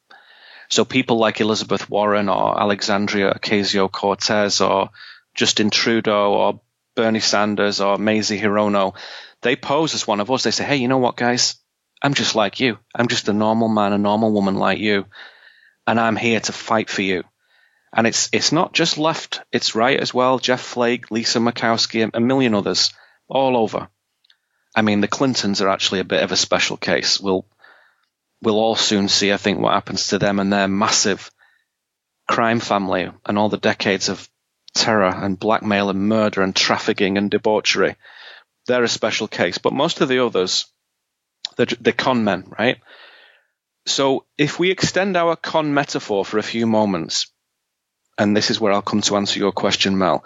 So 0.71 0.85
people 0.85 1.19
like 1.19 1.41
Elizabeth 1.41 1.91
Warren 1.91 2.29
or 2.29 2.61
Alexandria 2.61 3.35
Ocasio 3.35 3.91
Cortez 3.91 4.61
or 4.61 4.91
Justin 5.35 5.71
Trudeau 5.71 6.33
or 6.35 6.61
Bernie 6.95 7.21
Sanders 7.21 7.81
or 7.81 7.99
Mazie 7.99 8.41
Hirono, 8.41 8.95
they 9.43 9.57
pose 9.57 9.95
as 9.95 10.07
one 10.07 10.21
of 10.21 10.31
us. 10.31 10.43
They 10.43 10.51
say, 10.51 10.65
hey, 10.65 10.77
you 10.77 10.89
know 10.89 10.99
what, 10.99 11.17
guys? 11.17 11.57
I'm 12.03 12.15
just 12.15 12.35
like 12.35 12.61
you. 12.61 12.79
I'm 12.95 13.09
just 13.09 13.29
a 13.29 13.33
normal 13.33 13.69
man, 13.69 13.93
a 13.93 13.99
normal 13.99 14.33
woman 14.33 14.57
like 14.57 14.79
you. 14.79 15.07
And 15.89 15.99
I'm 15.99 16.17
here 16.17 16.39
to 16.39 16.53
fight 16.53 16.91
for 16.91 17.01
you. 17.01 17.25
And 17.95 18.07
it's 18.07 18.29
it's 18.31 18.53
not 18.53 18.75
just 18.75 18.99
left, 18.99 19.41
it's 19.51 19.75
right 19.75 19.99
as 19.99 20.13
well. 20.13 20.39
Jeff 20.39 20.61
Flake, 20.61 21.11
Lisa 21.11 21.39
Murkowski, 21.39 22.11
a 22.13 22.21
million 22.21 22.55
others 22.55 22.93
all 23.27 23.57
over. 23.57 23.89
I 24.77 24.83
mean, 24.83 25.01
the 25.01 25.09
Clintons 25.09 25.63
are 25.63 25.71
actually 25.71 26.01
a 26.01 26.05
bit 26.05 26.23
of 26.23 26.31
a 26.31 26.37
special 26.37 26.77
case. 26.77 27.19
We'll 27.19 27.47
we'll 28.43 28.59
all 28.59 28.77
soon 28.77 29.09
see, 29.09 29.33
I 29.33 29.39
think, 29.39 29.61
what 29.61 29.73
happens 29.73 30.09
to 30.09 30.19
them 30.19 30.39
and 30.39 30.53
their 30.53 30.69
massive 30.69 31.31
crime 32.29 32.61
family 32.61 33.11
and 33.25 33.39
all 33.39 33.49
the 33.49 33.57
decades 33.57 34.11
of 34.11 34.29
terror 34.75 35.07
and 35.09 35.41
blackmail 35.41 35.89
and 35.89 36.07
murder 36.07 36.43
and 36.43 36.55
trafficking 36.55 37.17
and 37.17 37.31
debauchery. 37.31 37.97
They're 38.67 38.85
a 38.85 38.89
special 38.89 39.27
case, 39.27 39.57
but 39.57 39.73
most 39.73 40.03
of 40.03 40.09
the 40.11 40.23
others, 40.23 40.67
they're, 41.57 41.67
they're 41.81 41.95
con 41.95 42.25
men, 42.25 42.53
right? 42.59 42.77
So 43.89 44.27
if 44.37 44.59
we 44.59 44.71
extend 44.71 45.17
our 45.17 45.35
con 45.35 45.73
metaphor 45.73 46.25
for 46.25 46.39
a 46.39 46.43
few 46.43 46.67
moments, 46.67 47.33
and 48.19 48.37
this 48.37 48.51
is 48.51 48.61
where 48.61 48.73
I'll 48.73 48.83
come 48.83 49.01
to 49.03 49.17
answer 49.17 49.39
your 49.39 49.53
question, 49.53 49.97
Mel. 49.97 50.25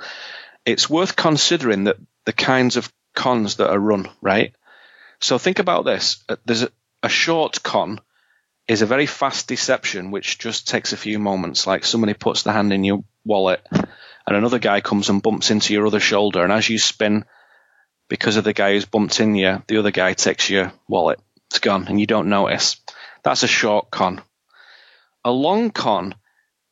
It's 0.64 0.90
worth 0.90 1.16
considering 1.16 1.84
that 1.84 1.96
the 2.24 2.32
kinds 2.32 2.76
of 2.76 2.92
cons 3.14 3.56
that 3.56 3.70
are 3.70 3.78
run, 3.78 4.08
right? 4.20 4.54
So 5.20 5.38
think 5.38 5.58
about 5.58 5.84
this. 5.84 6.24
Uh, 6.28 6.36
there's 6.44 6.62
a, 6.62 6.70
a 7.02 7.08
short 7.08 7.62
con 7.62 8.00
is 8.66 8.82
a 8.82 8.86
very 8.86 9.06
fast 9.06 9.48
deception 9.48 10.10
which 10.10 10.38
just 10.38 10.68
takes 10.68 10.92
a 10.92 10.96
few 10.96 11.18
moments. 11.18 11.66
Like 11.66 11.84
somebody 11.84 12.14
puts 12.14 12.42
the 12.42 12.52
hand 12.52 12.72
in 12.72 12.84
your 12.84 13.04
wallet 13.24 13.64
and 13.72 14.36
another 14.36 14.58
guy 14.58 14.80
comes 14.80 15.08
and 15.08 15.22
bumps 15.22 15.50
into 15.50 15.72
your 15.72 15.86
other 15.86 16.00
shoulder. 16.00 16.42
And 16.42 16.52
as 16.52 16.68
you 16.68 16.78
spin, 16.78 17.24
because 18.08 18.36
of 18.36 18.44
the 18.44 18.52
guy 18.52 18.72
who's 18.72 18.84
bumped 18.86 19.20
in 19.20 19.34
you, 19.34 19.62
the 19.66 19.78
other 19.78 19.90
guy 19.90 20.14
takes 20.14 20.48
your 20.50 20.72
wallet. 20.88 21.20
It's 21.50 21.58
gone 21.58 21.86
and 21.88 22.00
you 22.00 22.06
don't 22.06 22.28
notice. 22.28 22.80
That's 23.25 23.43
a 23.43 23.49
short 23.49 23.91
con. 23.91 24.20
A 25.25 25.31
long 25.31 25.70
con 25.70 26.14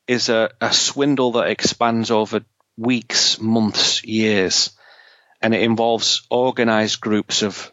is 0.09 0.29
a, 0.29 0.51
a 0.61 0.73
swindle 0.73 1.33
that 1.33 1.49
expands 1.49 2.11
over 2.11 2.45
weeks, 2.77 3.41
months, 3.41 4.03
years, 4.05 4.71
and 5.41 5.55
it 5.55 5.63
involves 5.63 6.27
organized 6.31 7.01
groups 7.01 7.43
of 7.43 7.73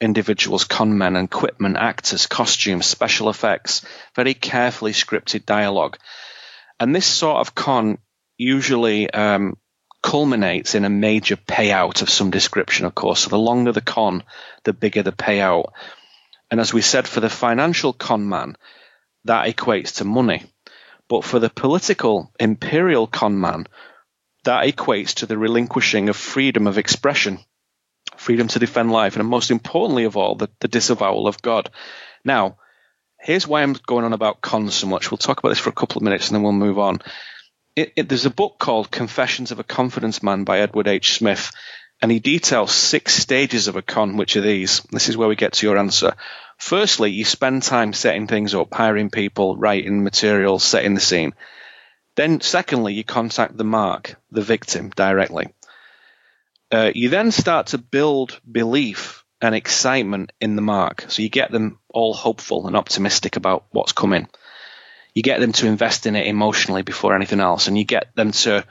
individuals, 0.00 0.64
conmen, 0.64 1.22
equipment, 1.22 1.76
actors, 1.76 2.26
costumes, 2.26 2.86
special 2.86 3.28
effects, 3.28 3.82
very 4.14 4.34
carefully 4.34 4.92
scripted 4.92 5.46
dialogue. 5.46 5.96
And 6.78 6.94
this 6.94 7.06
sort 7.06 7.38
of 7.38 7.54
con 7.54 7.98
usually 8.36 9.10
um, 9.10 9.56
culminates 10.02 10.74
in 10.74 10.84
a 10.84 10.90
major 10.90 11.36
payout 11.36 12.02
of 12.02 12.10
some 12.10 12.30
description, 12.30 12.86
of 12.86 12.94
course. 12.94 13.20
So 13.20 13.30
the 13.30 13.38
longer 13.38 13.72
the 13.72 13.80
con, 13.80 14.24
the 14.64 14.72
bigger 14.72 15.02
the 15.02 15.12
payout. 15.12 15.72
And 16.52 16.60
as 16.60 16.74
we 16.74 16.82
said, 16.82 17.08
for 17.08 17.20
the 17.20 17.30
financial 17.30 17.94
con 17.94 18.28
man, 18.28 18.56
that 19.24 19.46
equates 19.46 19.96
to 19.96 20.04
money. 20.04 20.44
But 21.08 21.24
for 21.24 21.38
the 21.38 21.48
political 21.48 22.30
imperial 22.38 23.06
con 23.06 23.40
man, 23.40 23.66
that 24.44 24.66
equates 24.66 25.14
to 25.14 25.26
the 25.26 25.38
relinquishing 25.38 26.10
of 26.10 26.16
freedom 26.16 26.66
of 26.66 26.76
expression, 26.76 27.38
freedom 28.18 28.48
to 28.48 28.58
defend 28.58 28.92
life, 28.92 29.16
and 29.16 29.26
most 29.26 29.50
importantly 29.50 30.04
of 30.04 30.18
all, 30.18 30.34
the, 30.34 30.50
the 30.60 30.68
disavowal 30.68 31.26
of 31.26 31.40
God. 31.40 31.70
Now, 32.22 32.58
here's 33.18 33.48
why 33.48 33.62
I'm 33.62 33.72
going 33.86 34.04
on 34.04 34.12
about 34.12 34.42
cons 34.42 34.74
so 34.74 34.86
much. 34.86 35.10
We'll 35.10 35.16
talk 35.16 35.38
about 35.38 35.48
this 35.48 35.58
for 35.58 35.70
a 35.70 35.74
couple 35.80 36.00
of 36.00 36.02
minutes 36.02 36.28
and 36.28 36.36
then 36.36 36.42
we'll 36.42 36.52
move 36.52 36.78
on. 36.78 37.00
It, 37.74 37.94
it, 37.96 38.08
there's 38.10 38.26
a 38.26 38.30
book 38.30 38.58
called 38.58 38.90
Confessions 38.90 39.52
of 39.52 39.58
a 39.58 39.64
Confidence 39.64 40.22
Man 40.22 40.44
by 40.44 40.58
Edward 40.58 40.86
H. 40.86 41.14
Smith, 41.14 41.50
and 42.02 42.10
he 42.10 42.18
details 42.18 42.72
six 42.72 43.14
stages 43.14 43.68
of 43.68 43.76
a 43.76 43.82
con, 43.82 44.16
which 44.16 44.36
are 44.36 44.40
these. 44.40 44.80
This 44.90 45.08
is 45.08 45.16
where 45.16 45.28
we 45.28 45.36
get 45.36 45.52
to 45.54 45.66
your 45.66 45.78
answer. 45.78 46.14
Firstly, 46.62 47.10
you 47.10 47.24
spend 47.24 47.64
time 47.64 47.92
setting 47.92 48.28
things 48.28 48.54
up, 48.54 48.72
hiring 48.72 49.10
people, 49.10 49.56
writing 49.56 50.04
material, 50.04 50.60
setting 50.60 50.94
the 50.94 51.00
scene. 51.00 51.34
Then, 52.14 52.40
secondly, 52.40 52.94
you 52.94 53.02
contact 53.02 53.56
the 53.56 53.64
mark, 53.64 54.14
the 54.30 54.42
victim, 54.42 54.90
directly. 54.94 55.48
Uh, 56.70 56.92
you 56.94 57.08
then 57.08 57.32
start 57.32 57.66
to 57.68 57.78
build 57.78 58.40
belief 58.48 59.24
and 59.40 59.56
excitement 59.56 60.30
in 60.40 60.54
the 60.54 60.62
mark. 60.62 61.06
So 61.08 61.22
you 61.22 61.28
get 61.28 61.50
them 61.50 61.80
all 61.92 62.14
hopeful 62.14 62.68
and 62.68 62.76
optimistic 62.76 63.34
about 63.34 63.64
what's 63.72 63.92
coming. 63.92 64.28
You 65.14 65.24
get 65.24 65.40
them 65.40 65.52
to 65.54 65.66
invest 65.66 66.06
in 66.06 66.14
it 66.14 66.28
emotionally 66.28 66.82
before 66.82 67.16
anything 67.16 67.40
else, 67.40 67.66
and 67.66 67.76
you 67.76 67.84
get 67.84 68.14
them 68.14 68.30
to 68.30 68.64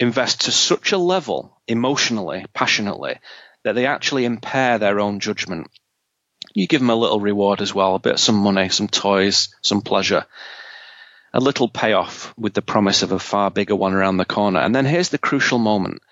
invest 0.00 0.42
to 0.42 0.50
such 0.50 0.90
a 0.90 0.98
level 0.98 1.56
emotionally, 1.68 2.46
passionately, 2.52 3.20
that 3.62 3.76
they 3.76 3.86
actually 3.86 4.24
impair 4.24 4.78
their 4.78 4.98
own 4.98 5.20
judgment 5.20 5.68
you 6.54 6.66
give 6.66 6.80
them 6.80 6.90
a 6.90 6.96
little 6.96 7.20
reward 7.20 7.60
as 7.60 7.74
well, 7.74 7.94
a 7.94 7.98
bit, 7.98 8.14
of 8.14 8.20
some 8.20 8.36
money, 8.36 8.68
some 8.68 8.88
toys, 8.88 9.54
some 9.62 9.80
pleasure, 9.80 10.26
a 11.32 11.40
little 11.40 11.68
payoff 11.68 12.36
with 12.36 12.54
the 12.54 12.62
promise 12.62 13.02
of 13.02 13.12
a 13.12 13.18
far 13.18 13.50
bigger 13.50 13.74
one 13.76 13.94
around 13.94 14.18
the 14.18 14.24
corner. 14.24 14.60
And 14.60 14.74
then 14.74 14.84
here's 14.84 15.08
the 15.08 15.18
crucial 15.18 15.58
moment. 15.58 16.02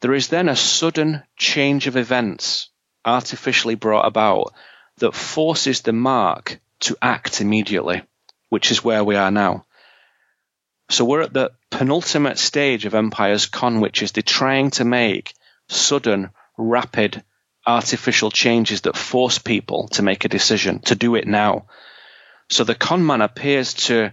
There 0.00 0.14
is 0.14 0.28
then 0.28 0.48
a 0.48 0.56
sudden 0.56 1.22
change 1.36 1.86
of 1.86 1.96
events 1.96 2.68
artificially 3.04 3.76
brought 3.76 4.06
about 4.06 4.52
that 4.98 5.14
forces 5.14 5.82
the 5.82 5.92
mark 5.92 6.60
to 6.80 6.96
act 7.00 7.40
immediately, 7.40 8.02
which 8.48 8.70
is 8.72 8.82
where 8.84 9.04
we 9.04 9.14
are 9.14 9.30
now. 9.30 9.64
So 10.90 11.04
we're 11.04 11.22
at 11.22 11.32
the 11.32 11.52
penultimate 11.70 12.38
stage 12.38 12.84
of 12.84 12.94
Empire's 12.94 13.46
con, 13.46 13.80
which 13.80 14.02
is 14.02 14.12
they're 14.12 14.22
trying 14.22 14.70
to 14.72 14.84
make 14.84 15.32
sudden, 15.68 16.30
rapid 16.58 17.22
artificial 17.66 18.30
changes 18.30 18.82
that 18.82 18.96
force 18.96 19.38
people 19.38 19.88
to 19.88 20.02
make 20.02 20.24
a 20.24 20.28
decision, 20.28 20.80
to 20.80 20.94
do 20.94 21.14
it 21.14 21.26
now. 21.26 21.66
So 22.50 22.64
the 22.64 22.74
con 22.74 23.04
man 23.06 23.20
appears 23.20 23.74
to 23.74 24.12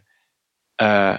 uh, 0.77 1.17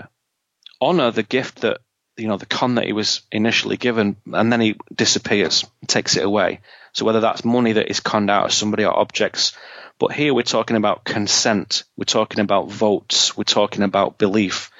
honor 0.80 1.10
the 1.10 1.22
gift 1.22 1.62
that 1.62 1.80
you 2.16 2.28
know 2.28 2.36
the 2.36 2.46
con 2.46 2.76
that 2.76 2.86
he 2.86 2.92
was 2.92 3.22
initially 3.32 3.76
given, 3.76 4.16
and 4.32 4.52
then 4.52 4.60
he 4.60 4.76
disappears, 4.94 5.64
takes 5.86 6.16
it 6.16 6.24
away. 6.24 6.60
So 6.92 7.04
whether 7.04 7.20
that's 7.20 7.44
money 7.44 7.72
that 7.72 7.90
is 7.90 8.00
conned 8.00 8.30
out 8.30 8.46
of 8.46 8.52
somebody 8.52 8.84
or 8.84 8.96
objects, 8.96 9.56
but 9.98 10.12
here 10.12 10.32
we're 10.34 10.42
talking 10.42 10.76
about 10.76 11.04
consent, 11.04 11.84
we're 11.96 12.04
talking 12.04 12.40
about 12.40 12.70
votes, 12.70 13.36
we're 13.36 13.44
talking 13.44 13.82
about 13.82 14.18
belief. 14.18 14.70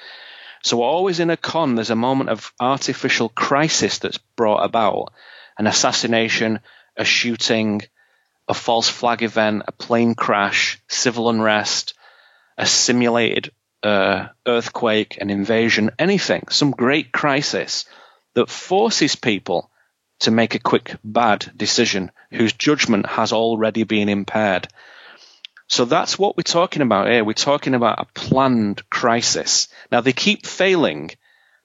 So 0.62 0.82
always 0.82 1.20
in 1.20 1.30
a 1.30 1.36
con, 1.36 1.74
there's 1.74 1.90
a 1.90 1.96
moment 1.96 2.30
of 2.30 2.52
artificial 2.60 3.28
crisis 3.28 3.98
that's 3.98 4.18
brought 4.36 4.64
about, 4.64 5.12
an 5.58 5.66
assassination, 5.66 6.60
a 7.00 7.04
shooting, 7.04 7.80
a 8.46 8.52
false 8.52 8.90
flag 8.90 9.22
event, 9.22 9.62
a 9.66 9.72
plane 9.72 10.14
crash, 10.14 10.78
civil 10.86 11.30
unrest, 11.30 11.94
a 12.58 12.66
simulated 12.66 13.50
uh, 13.82 14.26
earthquake, 14.46 15.16
an 15.18 15.30
invasion, 15.30 15.90
anything, 15.98 16.44
some 16.50 16.70
great 16.70 17.10
crisis 17.10 17.86
that 18.34 18.50
forces 18.50 19.16
people 19.16 19.70
to 20.18 20.30
make 20.30 20.54
a 20.54 20.58
quick 20.58 20.94
bad 21.02 21.50
decision 21.56 22.12
whose 22.30 22.52
judgment 22.52 23.06
has 23.06 23.32
already 23.32 23.84
been 23.84 24.10
impaired. 24.10 24.68
So 25.68 25.86
that's 25.86 26.18
what 26.18 26.36
we're 26.36 26.42
talking 26.42 26.82
about 26.82 27.08
here. 27.08 27.24
We're 27.24 27.32
talking 27.32 27.74
about 27.74 28.00
a 28.00 28.12
planned 28.12 28.82
crisis. 28.90 29.68
Now 29.90 30.02
they 30.02 30.12
keep 30.12 30.44
failing 30.44 31.12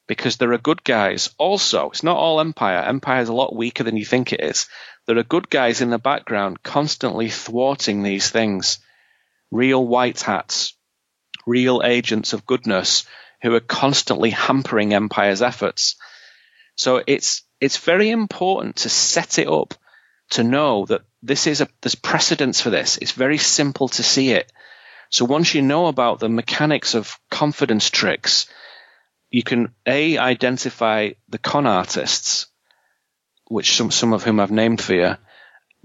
because 0.08 0.38
there 0.38 0.54
are 0.54 0.58
good 0.58 0.84
guys. 0.84 1.30
Also, 1.38 1.90
it's 1.90 2.04
not 2.04 2.18
all 2.18 2.40
Empire. 2.40 2.80
Empire 2.80 3.22
is 3.22 3.30
a 3.30 3.34
lot 3.34 3.56
weaker 3.56 3.84
than 3.84 3.98
you 3.98 4.06
think 4.06 4.34
it 4.34 4.42
is. 4.42 4.68
There 5.06 5.18
are 5.18 5.24
good 5.24 5.50
guys 5.50 5.82
in 5.82 5.90
the 5.90 6.00
background 6.00 6.64
constantly 6.64 7.30
thwarting 7.30 8.04
these 8.04 8.30
things. 8.30 8.80
Real 9.52 9.86
white 9.86 10.22
hats, 10.22 10.76
real 11.46 11.82
agents 11.84 12.34
of 12.34 12.46
goodness 12.46 13.06
who 13.42 13.54
are 13.54 13.60
constantly 13.60 14.32
hampering 14.32 14.94
Empire's 14.94 15.42
efforts. 15.42 15.96
So 16.76 17.04
it's 17.06 17.44
it's 17.62 17.78
very 17.78 18.10
important 18.10 18.78
to 18.78 18.90
set 18.90 19.40
it 19.40 19.48
up 19.48 19.74
to 20.32 20.44
know 20.44 20.86
that 20.86 21.02
this 21.22 21.48
is 21.48 21.62
a 21.62 21.68
there's 21.82 21.96
precedence 21.96 22.62
for 22.62 22.70
this. 22.70 22.98
It's 22.98 23.12
very 23.12 23.38
simple 23.38 23.88
to 23.90 24.04
see 24.04 24.32
it. 24.32 24.52
So 25.10 25.26
once 25.26 25.54
you 25.54 25.62
know 25.62 25.88
about 25.88 26.20
the 26.20 26.30
mechanics 26.30 26.96
of 26.96 27.18
confidence 27.30 27.90
tricks, 27.90 28.48
you 29.30 29.44
can 29.44 29.74
a 29.86 30.18
identify 30.18 31.12
the 31.30 31.38
con 31.38 31.66
artists, 31.66 32.48
which 33.48 33.76
some 33.76 33.92
some 33.92 34.14
of 34.14 34.24
whom 34.24 34.40
I've 34.40 34.52
named 34.52 34.82
for 34.82 34.94
you, 34.94 35.16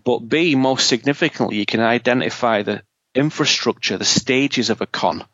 but 0.04 0.20
b 0.20 0.54
most 0.54 0.86
significantly, 0.86 1.56
you 1.56 1.66
can 1.66 1.80
identify 1.80 2.62
the 2.62 2.82
infrastructure, 3.14 3.98
the 3.98 4.04
stages 4.04 4.70
of 4.70 4.80
a 4.80 4.86
con, 4.86 5.24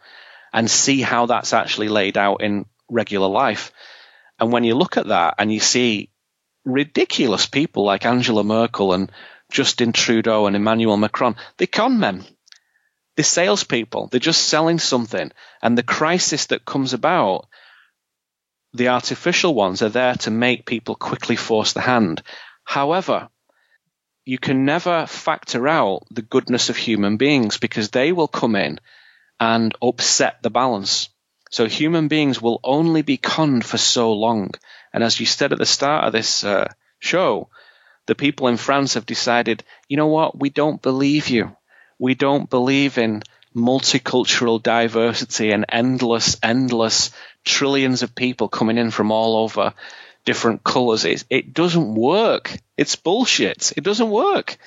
and 0.52 0.70
see 0.70 1.02
how 1.02 1.26
that's 1.26 1.52
actually 1.52 1.88
laid 1.88 2.16
out 2.16 2.42
in 2.42 2.66
regular 2.88 3.28
life. 3.28 3.72
And 4.38 4.52
when 4.52 4.64
you 4.64 4.74
look 4.74 4.96
at 4.96 5.08
that 5.08 5.34
and 5.38 5.52
you 5.52 5.60
see 5.60 6.10
ridiculous 6.64 7.46
people 7.46 7.84
like 7.84 8.04
Angela 8.04 8.44
Merkel 8.44 8.92
and 8.92 9.10
Justin 9.50 9.92
Trudeau 9.92 10.46
and 10.46 10.56
Emmanuel 10.56 10.96
Macron, 10.96 11.36
they 11.56 11.66
con 11.66 11.98
men. 11.98 12.24
They're 13.16 13.24
salespeople. 13.24 14.08
They're 14.08 14.20
just 14.20 14.48
selling 14.48 14.78
something. 14.78 15.32
And 15.62 15.78
the 15.78 15.82
crisis 15.82 16.46
that 16.46 16.66
comes 16.66 16.92
about, 16.92 17.46
the 18.76 18.88
artificial 18.88 19.54
ones 19.54 19.82
are 19.82 19.88
there 19.88 20.14
to 20.14 20.30
make 20.30 20.66
people 20.66 20.94
quickly 20.94 21.36
force 21.36 21.72
the 21.72 21.80
hand. 21.80 22.22
However, 22.64 23.28
you 24.24 24.38
can 24.38 24.64
never 24.64 25.06
factor 25.06 25.68
out 25.68 26.02
the 26.10 26.22
goodness 26.22 26.68
of 26.68 26.76
human 26.76 27.16
beings 27.16 27.58
because 27.58 27.90
they 27.90 28.12
will 28.12 28.28
come 28.28 28.56
in 28.56 28.80
and 29.38 29.74
upset 29.80 30.42
the 30.42 30.50
balance. 30.50 31.08
So 31.50 31.66
human 31.66 32.08
beings 32.08 32.42
will 32.42 32.60
only 32.64 33.02
be 33.02 33.16
conned 33.18 33.64
for 33.64 33.78
so 33.78 34.12
long. 34.12 34.50
And 34.92 35.04
as 35.04 35.20
you 35.20 35.26
said 35.26 35.52
at 35.52 35.58
the 35.58 35.66
start 35.66 36.04
of 36.04 36.12
this 36.12 36.42
uh, 36.42 36.72
show, 36.98 37.48
the 38.06 38.14
people 38.14 38.48
in 38.48 38.56
France 38.56 38.94
have 38.94 39.06
decided, 39.06 39.62
you 39.88 39.96
know 39.96 40.08
what, 40.08 40.38
we 40.38 40.50
don't 40.50 40.82
believe 40.82 41.28
you. 41.28 41.56
We 41.98 42.14
don't 42.14 42.50
believe 42.50 42.98
in 42.98 43.22
multicultural 43.54 44.62
diversity 44.62 45.50
and 45.50 45.64
endless, 45.68 46.36
endless 46.42 47.10
trillions 47.46 48.02
of 48.02 48.14
people 48.14 48.48
coming 48.48 48.76
in 48.76 48.90
from 48.90 49.10
all 49.10 49.36
over 49.36 49.72
different 50.26 50.62
colors. 50.62 51.06
It, 51.06 51.24
it 51.30 51.54
doesn't 51.54 51.94
work. 51.94 52.54
It's 52.76 52.96
bullshit. 52.96 53.72
It 53.76 53.84
doesn't 53.84 54.10
work. 54.10 54.58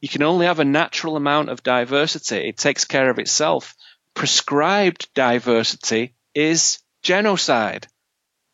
You 0.00 0.08
can 0.10 0.22
only 0.22 0.44
have 0.44 0.60
a 0.60 0.64
natural 0.64 1.16
amount 1.16 1.48
of 1.48 1.62
diversity. 1.62 2.48
It 2.48 2.58
takes 2.58 2.84
care 2.84 3.08
of 3.08 3.18
itself. 3.18 3.74
Prescribed 4.12 5.08
diversity 5.14 6.14
is 6.34 6.78
genocide. 7.02 7.86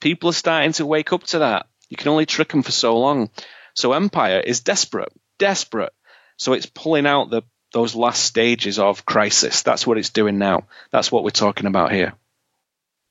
People 0.00 0.30
are 0.30 0.34
starting 0.34 0.72
to 0.74 0.86
wake 0.86 1.12
up 1.12 1.24
to 1.24 1.40
that. 1.40 1.66
You 1.88 1.96
can 1.96 2.08
only 2.08 2.26
trick 2.26 2.48
them 2.48 2.62
for 2.62 2.72
so 2.72 2.98
long. 2.98 3.30
So 3.74 3.92
Empire 3.92 4.40
is 4.40 4.60
desperate, 4.60 5.12
desperate. 5.38 5.92
So 6.36 6.52
it's 6.52 6.66
pulling 6.66 7.06
out 7.06 7.30
the 7.30 7.42
those 7.72 7.94
last 7.94 8.22
stages 8.22 8.78
of 8.78 9.06
crisis. 9.06 9.62
That's 9.62 9.86
what 9.86 9.96
it's 9.96 10.10
doing 10.10 10.38
now. 10.38 10.66
That's 10.90 11.10
what 11.10 11.24
we're 11.24 11.30
talking 11.30 11.66
about 11.66 11.90
here. 11.90 12.12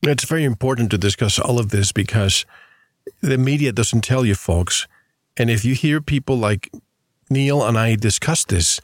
It's 0.03 0.25
very 0.25 0.43
important 0.43 0.89
to 0.91 0.97
discuss 0.97 1.37
all 1.37 1.59
of 1.59 1.69
this 1.69 1.91
because 1.91 2.45
the 3.21 3.37
media 3.37 3.71
doesn't 3.71 4.03
tell 4.03 4.25
you, 4.25 4.33
folks. 4.33 4.87
And 5.37 5.49
if 5.49 5.63
you 5.63 5.75
hear 5.75 6.01
people 6.01 6.37
like 6.37 6.71
Neil 7.29 7.63
and 7.63 7.77
I 7.77 7.95
discuss 7.95 8.43
this, 8.43 8.81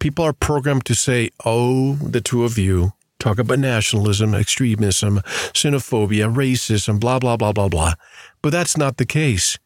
people 0.00 0.24
are 0.24 0.32
programmed 0.32 0.84
to 0.86 0.94
say, 0.94 1.30
oh, 1.44 1.94
the 1.94 2.20
two 2.20 2.44
of 2.44 2.58
you 2.58 2.92
talk 3.20 3.38
about 3.38 3.60
nationalism, 3.60 4.34
extremism, 4.34 5.20
xenophobia, 5.54 6.32
racism, 6.32 6.98
blah, 6.98 7.20
blah, 7.20 7.36
blah, 7.36 7.52
blah, 7.52 7.68
blah. 7.68 7.94
But 8.42 8.50
that's 8.50 8.76
not 8.76 8.96
the 8.96 9.06
case. 9.06 9.58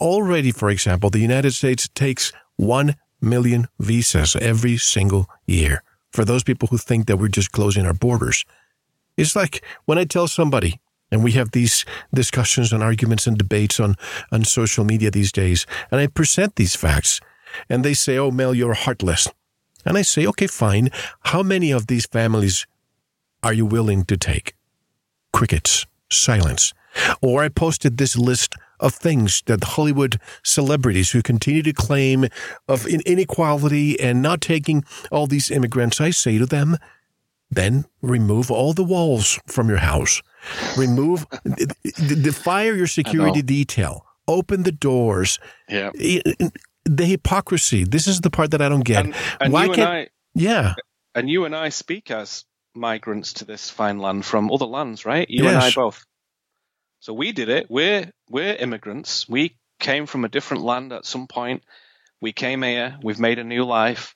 Already, 0.00 0.50
for 0.50 0.70
example, 0.70 1.10
the 1.10 1.20
United 1.20 1.52
States 1.52 1.88
takes 1.94 2.32
1 2.56 2.96
million 3.20 3.68
visas 3.78 4.34
every 4.36 4.76
single 4.76 5.28
year 5.46 5.82
for 6.10 6.24
those 6.24 6.42
people 6.42 6.68
who 6.68 6.78
think 6.78 7.06
that 7.06 7.18
we're 7.18 7.28
just 7.28 7.52
closing 7.52 7.86
our 7.86 7.94
borders. 7.94 8.44
It's 9.16 9.36
like 9.36 9.64
when 9.84 9.98
I 9.98 10.04
tell 10.04 10.28
somebody, 10.28 10.80
and 11.10 11.22
we 11.22 11.32
have 11.32 11.52
these 11.52 11.84
discussions 12.12 12.72
and 12.72 12.82
arguments 12.82 13.26
and 13.26 13.38
debates 13.38 13.78
on, 13.78 13.94
on 14.32 14.44
social 14.44 14.84
media 14.84 15.10
these 15.10 15.30
days. 15.30 15.64
And 15.90 16.00
I 16.00 16.08
present 16.08 16.56
these 16.56 16.74
facts 16.74 17.20
and 17.68 17.84
they 17.84 17.94
say, 17.94 18.18
Oh, 18.18 18.32
Mel, 18.32 18.54
you're 18.54 18.74
heartless. 18.74 19.28
And 19.86 19.96
I 19.96 20.02
say, 20.02 20.26
okay, 20.26 20.48
fine. 20.48 20.90
How 21.20 21.42
many 21.44 21.70
of 21.70 21.86
these 21.86 22.06
families 22.06 22.66
are 23.42 23.52
you 23.52 23.64
willing 23.64 24.04
to 24.06 24.16
take? 24.16 24.54
Crickets, 25.32 25.86
silence. 26.10 26.74
Or 27.22 27.44
I 27.44 27.48
posted 27.48 27.96
this 27.96 28.16
list 28.16 28.54
of 28.80 28.94
things 28.94 29.42
that 29.46 29.62
Hollywood 29.62 30.18
celebrities 30.42 31.12
who 31.12 31.22
continue 31.22 31.62
to 31.62 31.72
claim 31.72 32.26
of 32.68 32.86
inequality 32.86 33.98
and 34.00 34.20
not 34.20 34.40
taking 34.40 34.84
all 35.12 35.26
these 35.26 35.50
immigrants, 35.50 36.00
I 36.00 36.10
say 36.10 36.36
to 36.38 36.46
them, 36.46 36.76
then 37.50 37.84
remove 38.02 38.50
all 38.50 38.72
the 38.72 38.84
walls 38.84 39.38
from 39.46 39.68
your 39.68 39.78
house. 39.78 40.22
Remove 40.76 41.26
the, 41.44 42.18
the 42.22 42.32
fire 42.32 42.74
your 42.74 42.86
security 42.86 43.42
detail. 43.42 44.04
Open 44.28 44.64
the 44.64 44.72
doors. 44.72 45.38
Yeah. 45.68 45.90
The 45.92 47.04
hypocrisy. 47.04 47.84
This 47.84 48.06
is 48.06 48.20
the 48.20 48.30
part 48.30 48.50
that 48.52 48.62
I 48.62 48.68
don't 48.68 48.84
get. 48.84 49.04
And, 49.04 49.14
and 49.40 49.52
Why 49.52 49.64
you 49.64 49.72
can't? 49.72 49.80
and 49.80 49.88
I, 49.88 50.08
yeah. 50.34 50.74
and 51.14 51.30
you 51.30 51.44
and 51.44 51.54
I 51.54 51.70
speak 51.70 52.10
as 52.10 52.44
migrants 52.74 53.34
to 53.34 53.44
this 53.44 53.70
fine 53.70 53.98
land 53.98 54.24
from 54.24 54.52
other 54.52 54.66
lands, 54.66 55.04
right? 55.04 55.28
You 55.28 55.48
and 55.48 55.56
I 55.56 55.70
both. 55.70 56.04
So 57.00 57.14
we 57.14 57.30
did 57.30 57.48
it. 57.48 57.66
We're 57.70 58.10
we're 58.28 58.54
immigrants. 58.54 59.28
We 59.28 59.56
came 59.78 60.06
from 60.06 60.24
a 60.24 60.28
different 60.28 60.64
land 60.64 60.92
at 60.92 61.06
some 61.06 61.28
point. 61.28 61.62
We 62.20 62.32
came 62.32 62.62
here. 62.62 62.98
We've 63.02 63.20
made 63.20 63.38
a 63.38 63.44
new 63.44 63.64
life. 63.64 64.15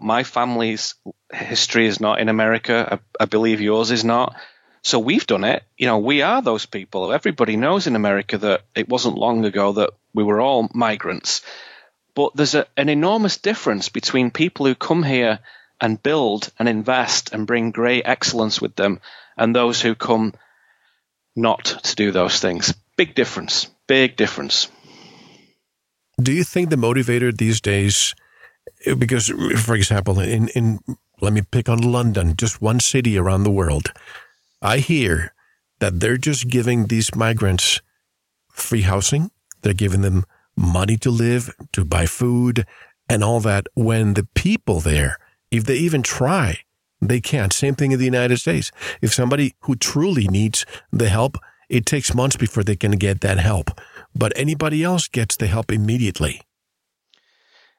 My 0.00 0.24
family's 0.24 0.94
history 1.32 1.86
is 1.86 2.00
not 2.00 2.20
in 2.20 2.28
America. 2.28 2.98
I, 3.20 3.22
I 3.22 3.26
believe 3.26 3.60
yours 3.60 3.90
is 3.90 4.04
not. 4.04 4.36
So 4.82 4.98
we've 4.98 5.26
done 5.26 5.44
it. 5.44 5.62
You 5.76 5.86
know, 5.86 5.98
we 5.98 6.22
are 6.22 6.42
those 6.42 6.66
people. 6.66 7.12
Everybody 7.12 7.56
knows 7.56 7.86
in 7.86 7.96
America 7.96 8.38
that 8.38 8.62
it 8.74 8.88
wasn't 8.88 9.18
long 9.18 9.44
ago 9.44 9.72
that 9.72 9.90
we 10.14 10.24
were 10.24 10.40
all 10.40 10.68
migrants. 10.72 11.42
But 12.14 12.34
there's 12.34 12.54
a, 12.54 12.66
an 12.76 12.88
enormous 12.88 13.36
difference 13.36 13.88
between 13.88 14.30
people 14.30 14.66
who 14.66 14.74
come 14.74 15.02
here 15.02 15.40
and 15.80 16.02
build 16.02 16.50
and 16.58 16.68
invest 16.68 17.32
and 17.32 17.46
bring 17.46 17.70
great 17.70 18.02
excellence 18.04 18.60
with 18.60 18.74
them 18.76 19.00
and 19.36 19.54
those 19.54 19.80
who 19.80 19.94
come 19.94 20.34
not 21.36 21.64
to 21.64 21.94
do 21.94 22.10
those 22.10 22.40
things. 22.40 22.74
Big 22.96 23.14
difference. 23.14 23.68
Big 23.86 24.16
difference. 24.16 24.68
Do 26.20 26.32
you 26.32 26.42
think 26.42 26.70
the 26.70 26.76
motivator 26.76 27.36
these 27.36 27.60
days, 27.60 28.14
because, 28.98 29.28
for 29.62 29.74
example, 29.74 30.20
in, 30.20 30.48
in 30.48 30.80
let 31.20 31.32
me 31.32 31.42
pick 31.42 31.68
on 31.68 31.80
London, 31.80 32.34
just 32.36 32.62
one 32.62 32.80
city 32.80 33.18
around 33.18 33.44
the 33.44 33.50
world, 33.50 33.92
I 34.62 34.78
hear 34.78 35.32
that 35.80 36.00
they're 36.00 36.16
just 36.16 36.48
giving 36.48 36.86
these 36.86 37.14
migrants 37.14 37.80
free 38.52 38.82
housing. 38.82 39.30
They're 39.62 39.72
giving 39.72 40.02
them 40.02 40.24
money 40.56 40.96
to 40.98 41.10
live, 41.10 41.54
to 41.72 41.84
buy 41.84 42.06
food, 42.06 42.66
and 43.08 43.22
all 43.22 43.40
that. 43.40 43.66
When 43.74 44.14
the 44.14 44.28
people 44.34 44.80
there, 44.80 45.18
if 45.50 45.64
they 45.64 45.76
even 45.76 46.02
try, 46.02 46.58
they 47.00 47.20
can't. 47.20 47.52
Same 47.52 47.74
thing 47.74 47.92
in 47.92 47.98
the 47.98 48.04
United 48.04 48.38
States. 48.38 48.72
If 49.00 49.14
somebody 49.14 49.54
who 49.60 49.76
truly 49.76 50.26
needs 50.26 50.66
the 50.92 51.08
help, 51.08 51.36
it 51.68 51.86
takes 51.86 52.14
months 52.14 52.36
before 52.36 52.64
they 52.64 52.76
can 52.76 52.92
get 52.92 53.20
that 53.20 53.38
help. 53.38 53.70
But 54.14 54.32
anybody 54.36 54.82
else 54.82 55.06
gets 55.06 55.36
the 55.36 55.46
help 55.46 55.70
immediately. 55.70 56.42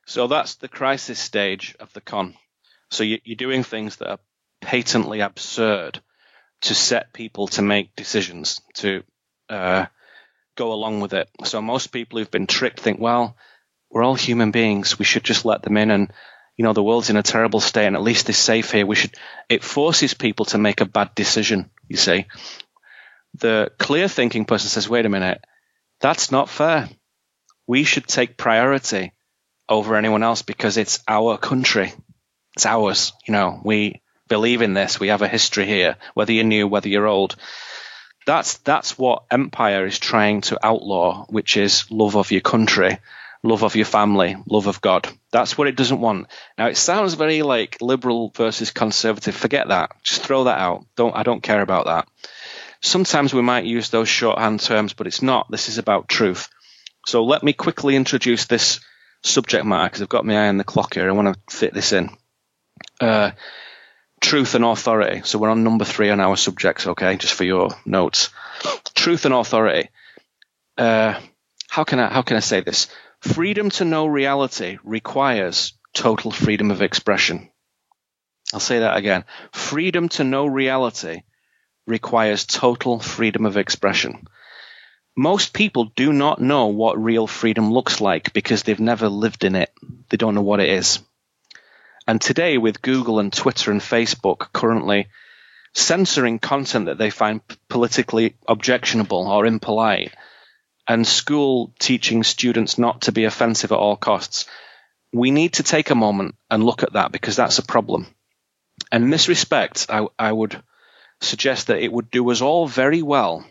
So 0.10 0.26
that's 0.26 0.56
the 0.56 0.68
crisis 0.68 1.20
stage 1.20 1.76
of 1.80 1.94
the 1.94 2.02
con. 2.02 2.34
So 2.90 3.04
you, 3.04 3.20
you're 3.24 3.36
doing 3.36 3.62
things 3.62 3.98
that 3.98 4.10
are 4.10 4.20
patently 4.60 5.20
absurd 5.20 6.02
to 6.62 6.74
set 6.74 7.14
people 7.14 7.46
to 7.50 7.62
make 7.62 7.96
decisions, 7.96 8.60
to 8.74 9.04
uh, 9.50 9.86
go 10.58 10.74
along 10.74 11.02
with 11.02 11.14
it. 11.14 11.30
So 11.44 11.62
most 11.62 11.92
people 11.92 12.18
who've 12.18 12.32
been 12.32 12.48
tricked 12.48 12.80
think, 12.80 13.00
well, 13.00 13.38
we're 13.92 14.02
all 14.02 14.16
human 14.16 14.50
beings. 14.50 14.98
We 14.98 15.06
should 15.06 15.24
just 15.24 15.46
let 15.46 15.62
them 15.62 15.78
in. 15.78 15.92
And, 15.92 16.12
you 16.58 16.64
know, 16.64 16.74
the 16.74 16.82
world's 16.82 17.12
in 17.12 17.18
a 17.18 17.22
terrible 17.22 17.60
state 17.60 17.86
and 17.86 17.96
at 17.96 18.02
least 18.02 18.26
they're 18.26 18.34
safe 18.34 18.72
here. 18.72 18.88
We 18.88 18.96
should, 18.96 19.14
it 19.48 19.64
forces 19.64 20.16
people 20.16 20.46
to 20.46 20.58
make 20.58 20.82
a 20.82 20.86
bad 20.86 21.14
decision, 21.14 21.70
you 21.88 21.98
see. 21.98 22.26
The 23.36 23.72
clear 23.78 24.08
thinking 24.08 24.46
person 24.46 24.70
says, 24.70 24.90
wait 24.90 25.06
a 25.06 25.10
minute, 25.10 25.46
that's 26.02 26.32
not 26.32 26.50
fair. 26.50 26.90
We 27.68 27.84
should 27.84 28.08
take 28.08 28.38
priority 28.38 29.14
over 29.70 29.96
anyone 29.96 30.24
else 30.24 30.42
because 30.42 30.78
it's 30.78 31.00
our 31.08 31.38
country. 31.38 31.94
It's 32.56 32.66
ours. 32.66 33.14
You 33.28 33.32
know, 33.34 33.62
we 33.64 34.02
believe 34.28 34.62
in 34.62 34.74
this. 34.74 35.00
We 35.00 35.10
have 35.10 35.22
a 35.22 35.28
history 35.28 35.66
here, 35.66 35.96
whether 36.16 36.34
you're 36.34 36.44
new, 36.44 36.68
whether 36.68 36.90
you're 36.90 37.08
old. 37.08 37.36
That's, 38.26 38.58
that's 38.58 38.98
what 38.98 39.24
empire 39.32 39.86
is 39.86 40.00
trying 40.00 40.42
to 40.42 40.60
outlaw, 40.66 41.26
which 41.30 41.56
is 41.58 41.90
love 41.90 42.16
of 42.16 42.32
your 42.32 42.42
country, 42.42 43.00
love 43.44 43.64
of 43.64 43.76
your 43.76 43.86
family, 43.86 44.36
love 44.48 44.68
of 44.68 44.82
God. 44.82 45.08
That's 45.32 45.58
what 45.58 45.68
it 45.68 45.76
doesn't 45.76 46.02
want. 46.02 46.28
Now 46.58 46.68
it 46.68 46.78
sounds 46.78 47.14
very 47.14 47.42
like 47.42 47.78
liberal 47.82 48.32
versus 48.36 48.72
conservative. 48.72 49.36
Forget 49.36 49.70
that. 49.70 49.92
Just 50.04 50.24
throw 50.24 50.46
that 50.46 50.60
out. 50.60 50.86
Don't, 50.96 51.16
I 51.16 51.24
don't 51.24 51.44
care 51.44 51.62
about 51.62 51.86
that. 51.86 52.08
Sometimes 52.82 53.34
we 53.34 53.42
might 53.42 53.66
use 53.66 53.90
those 53.90 54.08
shorthand 54.08 54.62
terms, 54.62 54.94
but 54.94 55.08
it's 55.08 55.22
not. 55.22 55.50
This 55.52 55.68
is 55.70 55.78
about 55.78 56.08
truth. 56.08 56.50
So 57.06 57.24
let 57.24 57.44
me 57.44 57.54
quickly 57.54 57.96
introduce 57.96 58.46
this 58.46 58.80
subject 59.24 59.66
matter 59.66 59.88
because 59.88 60.02
I've 60.02 60.10
got 60.10 60.26
my 60.26 60.46
eye 60.46 60.50
on 60.50 60.58
the 60.58 60.64
clock 60.64 60.94
here. 60.94 61.08
I 61.08 61.14
want 61.14 61.34
to 61.34 61.56
fit 61.56 61.74
this 61.74 61.94
in. 61.94 62.10
Uh, 63.00 63.32
truth 64.20 64.56
and 64.56 64.66
authority. 64.66 65.22
So 65.24 65.40
we're 65.40 65.50
on 65.50 65.64
number 65.64 65.86
three 65.86 66.10
on 66.10 66.20
our 66.20 66.36
subjects, 66.36 66.88
okay, 66.88 67.18
just 67.18 67.34
for 67.34 67.44
your 67.44 67.70
notes. 67.86 68.30
Truth 68.96 69.26
and 69.26 69.34
authority. 69.34 69.90
Uh, 70.78 71.20
how 71.70 71.84
can 71.84 72.00
I 72.00 72.12
how 72.12 72.22
can 72.22 72.38
I 72.38 72.42
say 72.42 72.62
this? 72.62 72.88
Freedom 73.22 73.70
to 73.72 73.86
know 73.86 74.08
reality 74.08 74.78
requires 74.84 75.74
total 75.94 76.32
freedom 76.32 76.72
of 76.72 76.82
expression. 76.82 77.50
I'll 78.54 78.60
say 78.60 78.80
that 78.80 78.98
again. 78.98 79.26
Freedom 79.52 80.10
to 80.10 80.24
know 80.24 80.46
reality 80.46 81.22
requires 81.86 82.46
total 82.46 83.00
freedom 83.00 83.46
of 83.46 83.58
expression. 83.58 84.28
Most 85.20 85.52
people 85.52 85.92
do 85.98 86.14
not 86.14 86.40
know 86.40 86.68
what 86.68 87.04
real 87.04 87.28
freedom 87.28 87.74
looks 87.74 88.00
like 88.00 88.32
because 88.32 88.64
they've 88.64 88.80
never 88.80 89.10
lived 89.10 89.44
in 89.44 89.54
it. 89.54 89.70
They 90.08 90.16
don't 90.16 90.34
know 90.34 90.42
what 90.42 90.62
it 90.62 90.70
is. 90.70 91.00
And 92.08 92.22
today, 92.22 92.58
with 92.58 92.82
Google 92.82 93.20
and 93.20 93.34
Twitter 93.34 93.70
and 93.70 93.82
Facebook 93.82 94.54
currently 94.54 95.10
censoring 95.74 96.40
content 96.40 96.86
that 96.86 96.98
they 96.98 97.10
find 97.10 97.42
politically 97.68 98.38
objectionable 98.48 99.28
or 99.28 99.46
impolite, 99.46 100.14
and 100.88 101.06
school 101.06 101.74
teaching 101.80 102.24
students 102.24 102.78
not 102.78 103.02
to 103.02 103.12
be 103.12 103.26
offensive 103.26 103.74
at 103.74 103.78
all 103.78 103.98
costs, 103.98 104.46
we 105.12 105.32
need 105.32 105.52
to 105.56 105.64
take 105.64 105.90
a 105.90 105.96
moment 105.96 106.36
and 106.50 106.64
look 106.64 106.82
at 106.82 106.94
that 106.94 107.12
because 107.12 107.36
that's 107.36 107.60
a 107.60 107.72
problem. 107.74 108.08
And 108.90 109.04
in 109.04 109.10
this 109.10 109.28
respect, 109.28 109.88
I, 109.90 110.08
I 110.18 110.32
would 110.32 110.64
suggest 111.20 111.68
that 111.68 111.84
it 111.84 111.92
would 111.92 112.10
do 112.10 112.32
us 112.32 112.40
all 112.40 112.70
very 112.70 113.02
well 113.02 113.44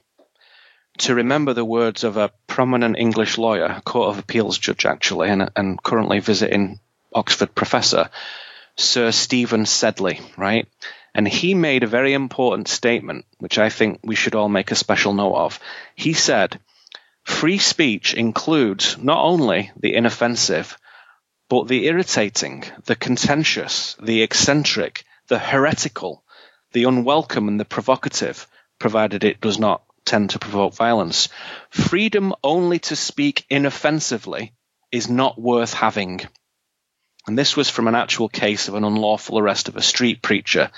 to 0.99 1.15
remember 1.15 1.55
the 1.55 1.65
words 1.65 2.05
of 2.05 2.17
a 2.17 2.33
prominent 2.47 2.99
English 2.99 3.39
lawyer, 3.39 3.81
Court 3.85 4.11
of 4.11 4.19
Appeals 4.19 4.59
judge 4.59 4.85
actually, 4.85 5.29
and, 5.29 5.51
and 5.57 5.83
currently 5.83 6.21
visiting 6.21 6.81
Oxford 7.15 7.55
professor, 7.55 8.11
Sir 8.77 9.11
Stephen 9.13 9.67
Sedley, 9.67 10.21
right? 10.37 10.69
And 11.15 11.27
he 11.27 11.55
made 11.55 11.83
a 11.83 11.89
very 11.89 12.13
important 12.13 12.69
statement, 12.69 13.25
which 13.39 13.59
I 13.59 13.71
think 13.71 14.01
we 14.05 14.15
should 14.15 14.35
all 14.35 14.49
make 14.49 14.71
a 14.71 14.77
special 14.77 15.15
note 15.15 15.35
of. 15.35 15.61
He 15.95 16.13
said, 16.13 16.61
free 17.25 17.59
speech 17.59 18.15
includes 18.15 18.97
not 18.99 19.25
only 19.25 19.73
the 19.77 19.95
inoffensive, 19.95 20.79
but 21.49 21.67
the 21.67 21.87
irritating, 21.87 22.65
the 22.85 22.95
contentious, 22.95 23.97
the 24.01 24.23
eccentric, 24.23 25.05
the 25.29 25.39
heretical, 25.39 26.23
the 26.73 26.85
unwelcome, 26.85 27.49
and 27.49 27.59
the 27.59 27.65
provocative, 27.65 28.47
provided 28.79 29.25
it 29.25 29.41
does 29.41 29.59
not 29.59 29.83
tend 30.09 30.31
to 30.31 30.39
provoke 30.39 30.75
violence. 30.75 31.29
Freedom 31.71 32.35
only 32.43 32.79
to 32.81 32.97
speak 32.97 33.45
inoffensively 33.51 34.53
is 34.91 35.09
not 35.09 35.41
worth 35.41 35.75
having. 35.75 36.21
And 37.27 37.39
this 37.39 37.57
was 37.57 37.69
from 37.69 37.89
an 37.89 37.95
actual 37.95 38.29
case 38.29 38.69
of 38.69 38.75
an 38.75 38.85
unlawful 38.85 39.39
arrest 39.39 39.69
of 39.69 39.77
a 39.77 39.83
street 39.83 40.23
preacher. 40.23 40.71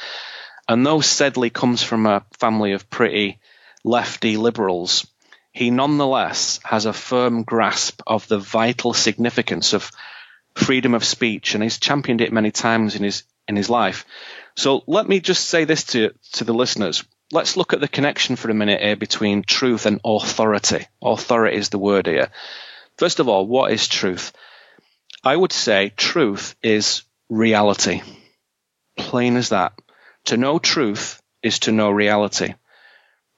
And 0.68 0.84
though 0.84 1.00
Sedley 1.00 1.50
comes 1.50 1.82
from 1.82 2.06
a 2.06 2.24
family 2.38 2.72
of 2.72 2.90
pretty 2.90 3.38
lefty 3.84 4.36
liberals, 4.36 5.06
he 5.52 5.70
nonetheless 5.70 6.60
has 6.64 6.86
a 6.86 6.92
firm 6.92 7.42
grasp 7.42 8.02
of 8.06 8.26
the 8.28 8.38
vital 8.38 8.92
significance 8.92 9.72
of 9.72 9.90
freedom 10.54 10.94
of 10.94 11.04
speech, 11.04 11.54
and 11.54 11.62
he's 11.62 11.78
championed 11.78 12.20
it 12.20 12.32
many 12.32 12.50
times 12.50 12.96
in 12.96 13.02
his 13.04 13.24
in 13.48 13.56
his 13.56 13.70
life. 13.70 14.04
So 14.56 14.82
let 14.86 15.08
me 15.08 15.20
just 15.20 15.46
say 15.46 15.64
this 15.64 15.84
to 15.84 16.12
to 16.32 16.44
the 16.44 16.54
listeners. 16.54 17.04
Let's 17.32 17.56
look 17.56 17.72
at 17.72 17.80
the 17.80 17.88
connection 17.88 18.34
for 18.34 18.50
a 18.50 18.54
minute 18.54 18.80
here 18.80 18.96
between 18.96 19.44
truth 19.44 19.86
and 19.86 20.00
authority. 20.04 20.86
Authority 21.00 21.56
is 21.56 21.68
the 21.68 21.78
word 21.78 22.06
here. 22.06 22.30
First 22.98 23.20
of 23.20 23.28
all, 23.28 23.46
what 23.46 23.70
is 23.70 23.86
truth? 23.86 24.32
I 25.22 25.36
would 25.36 25.52
say 25.52 25.92
truth 25.96 26.56
is 26.62 27.02
reality. 27.28 28.02
Plain 28.96 29.36
as 29.36 29.50
that. 29.50 29.74
To 30.26 30.36
know 30.36 30.58
truth 30.58 31.22
is 31.42 31.60
to 31.60 31.72
know 31.72 31.90
reality. 31.90 32.54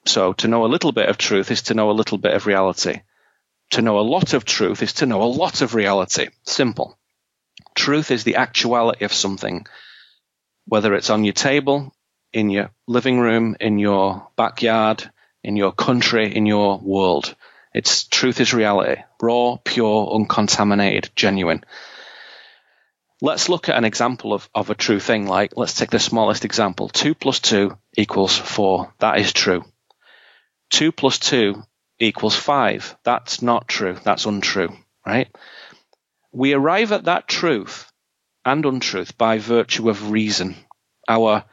So 0.05 0.33
to 0.33 0.47
know 0.47 0.65
a 0.65 0.73
little 0.73 0.91
bit 0.91 1.09
of 1.09 1.17
truth 1.17 1.51
is 1.51 1.61
to 1.63 1.75
know 1.75 1.91
a 1.91 1.93
little 1.93 2.17
bit 2.17 2.33
of 2.33 2.47
reality. 2.47 3.01
To 3.71 3.81
know 3.81 3.99
a 3.99 4.01
lot 4.01 4.33
of 4.33 4.43
truth 4.43 4.81
is 4.81 4.93
to 4.93 5.05
know 5.05 5.21
a 5.21 5.25
lot 5.25 5.61
of 5.61 5.75
reality. 5.75 6.29
Simple. 6.43 6.97
Truth 7.75 8.11
is 8.11 8.23
the 8.23 8.37
actuality 8.37 9.05
of 9.05 9.13
something, 9.13 9.65
whether 10.65 10.93
it's 10.95 11.09
on 11.09 11.23
your 11.23 11.33
table, 11.33 11.93
in 12.33 12.49
your 12.49 12.71
living 12.87 13.19
room, 13.19 13.55
in 13.59 13.79
your 13.79 14.27
backyard, 14.35 15.09
in 15.43 15.55
your 15.55 15.71
country, 15.71 16.35
in 16.35 16.45
your 16.45 16.79
world. 16.79 17.35
It's 17.73 18.05
truth 18.05 18.39
is 18.39 18.53
reality, 18.53 19.01
raw, 19.21 19.57
pure, 19.63 20.13
uncontaminated, 20.13 21.11
genuine. 21.15 21.63
Let's 23.21 23.49
look 23.49 23.69
at 23.69 23.77
an 23.77 23.85
example 23.85 24.33
of, 24.33 24.49
of 24.53 24.69
a 24.69 24.75
true 24.75 24.99
thing. 24.99 25.27
Like, 25.27 25.53
let's 25.55 25.75
take 25.75 25.91
the 25.91 25.99
smallest 25.99 26.43
example. 26.43 26.89
Two 26.89 27.15
plus 27.15 27.39
two 27.39 27.77
equals 27.95 28.37
four. 28.37 28.93
That 28.99 29.17
is 29.19 29.31
true. 29.31 29.63
Two 30.69 30.91
plus 30.91 31.19
two 31.19 31.63
equals 31.99 32.35
five. 32.35 32.97
That's 33.03 33.41
not 33.41 33.67
true. 33.67 33.97
That's 34.03 34.25
untrue, 34.25 34.75
right? 35.05 35.33
We 36.31 36.53
arrive 36.53 36.91
at 36.91 37.05
that 37.05 37.27
truth 37.27 37.91
and 38.43 38.65
untruth 38.65 39.17
by 39.17 39.37
virtue 39.37 39.89
of 39.89 40.11
reason, 40.11 40.55
our 41.07 41.45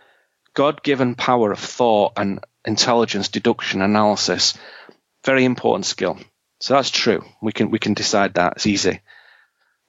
God 0.54 0.82
given 0.82 1.14
power 1.14 1.52
of 1.52 1.58
thought 1.58 2.14
and 2.16 2.40
intelligence, 2.64 3.28
deduction, 3.28 3.82
analysis. 3.82 4.58
Very 5.24 5.44
important 5.44 5.86
skill. 5.86 6.18
So 6.60 6.74
that's 6.74 6.90
true. 6.90 7.24
We 7.40 7.52
can 7.52 7.70
we 7.70 7.78
can 7.78 7.94
decide 7.94 8.34
that. 8.34 8.54
It's 8.56 8.66
easy. 8.66 9.00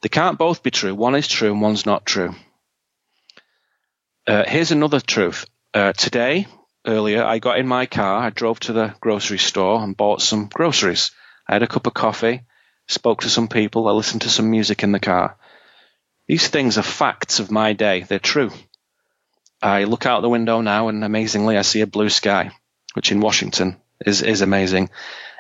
They 0.01 0.09
can't 0.09 0.37
both 0.37 0.63
be 0.63 0.71
true. 0.71 0.95
One 0.95 1.15
is 1.15 1.27
true 1.27 1.51
and 1.51 1.61
one's 1.61 1.85
not 1.85 2.05
true. 2.05 2.33
Uh, 4.27 4.43
here's 4.47 4.71
another 4.71 4.99
truth. 4.99 5.45
Uh, 5.73 5.93
today, 5.93 6.47
earlier, 6.85 7.23
I 7.23 7.39
got 7.39 7.59
in 7.59 7.67
my 7.67 7.85
car. 7.85 8.23
I 8.23 8.29
drove 8.29 8.59
to 8.61 8.73
the 8.73 8.93
grocery 8.99 9.37
store 9.37 9.81
and 9.83 9.97
bought 9.97 10.21
some 10.21 10.47
groceries. 10.47 11.11
I 11.47 11.53
had 11.53 11.63
a 11.63 11.67
cup 11.67 11.87
of 11.87 11.93
coffee 11.93 12.41
spoke 12.91 13.21
to 13.21 13.29
some 13.29 13.47
people, 13.47 13.87
I 13.87 13.91
listened 13.91 14.23
to 14.23 14.29
some 14.29 14.51
music 14.51 14.83
in 14.83 14.91
the 14.91 14.99
car. 14.99 15.37
These 16.27 16.47
things 16.49 16.77
are 16.77 16.83
facts 16.83 17.39
of 17.39 17.51
my 17.51 17.73
day. 17.73 18.01
They're 18.01 18.19
true. 18.19 18.51
I 19.61 19.83
look 19.83 20.05
out 20.05 20.21
the 20.21 20.29
window 20.29 20.61
now 20.61 20.87
and 20.87 21.03
amazingly 21.03 21.57
I 21.57 21.61
see 21.61 21.81
a 21.81 21.87
blue 21.87 22.09
sky, 22.09 22.51
which 22.93 23.11
in 23.11 23.19
Washington 23.19 23.77
is, 24.05 24.21
is 24.21 24.41
amazing. 24.41 24.89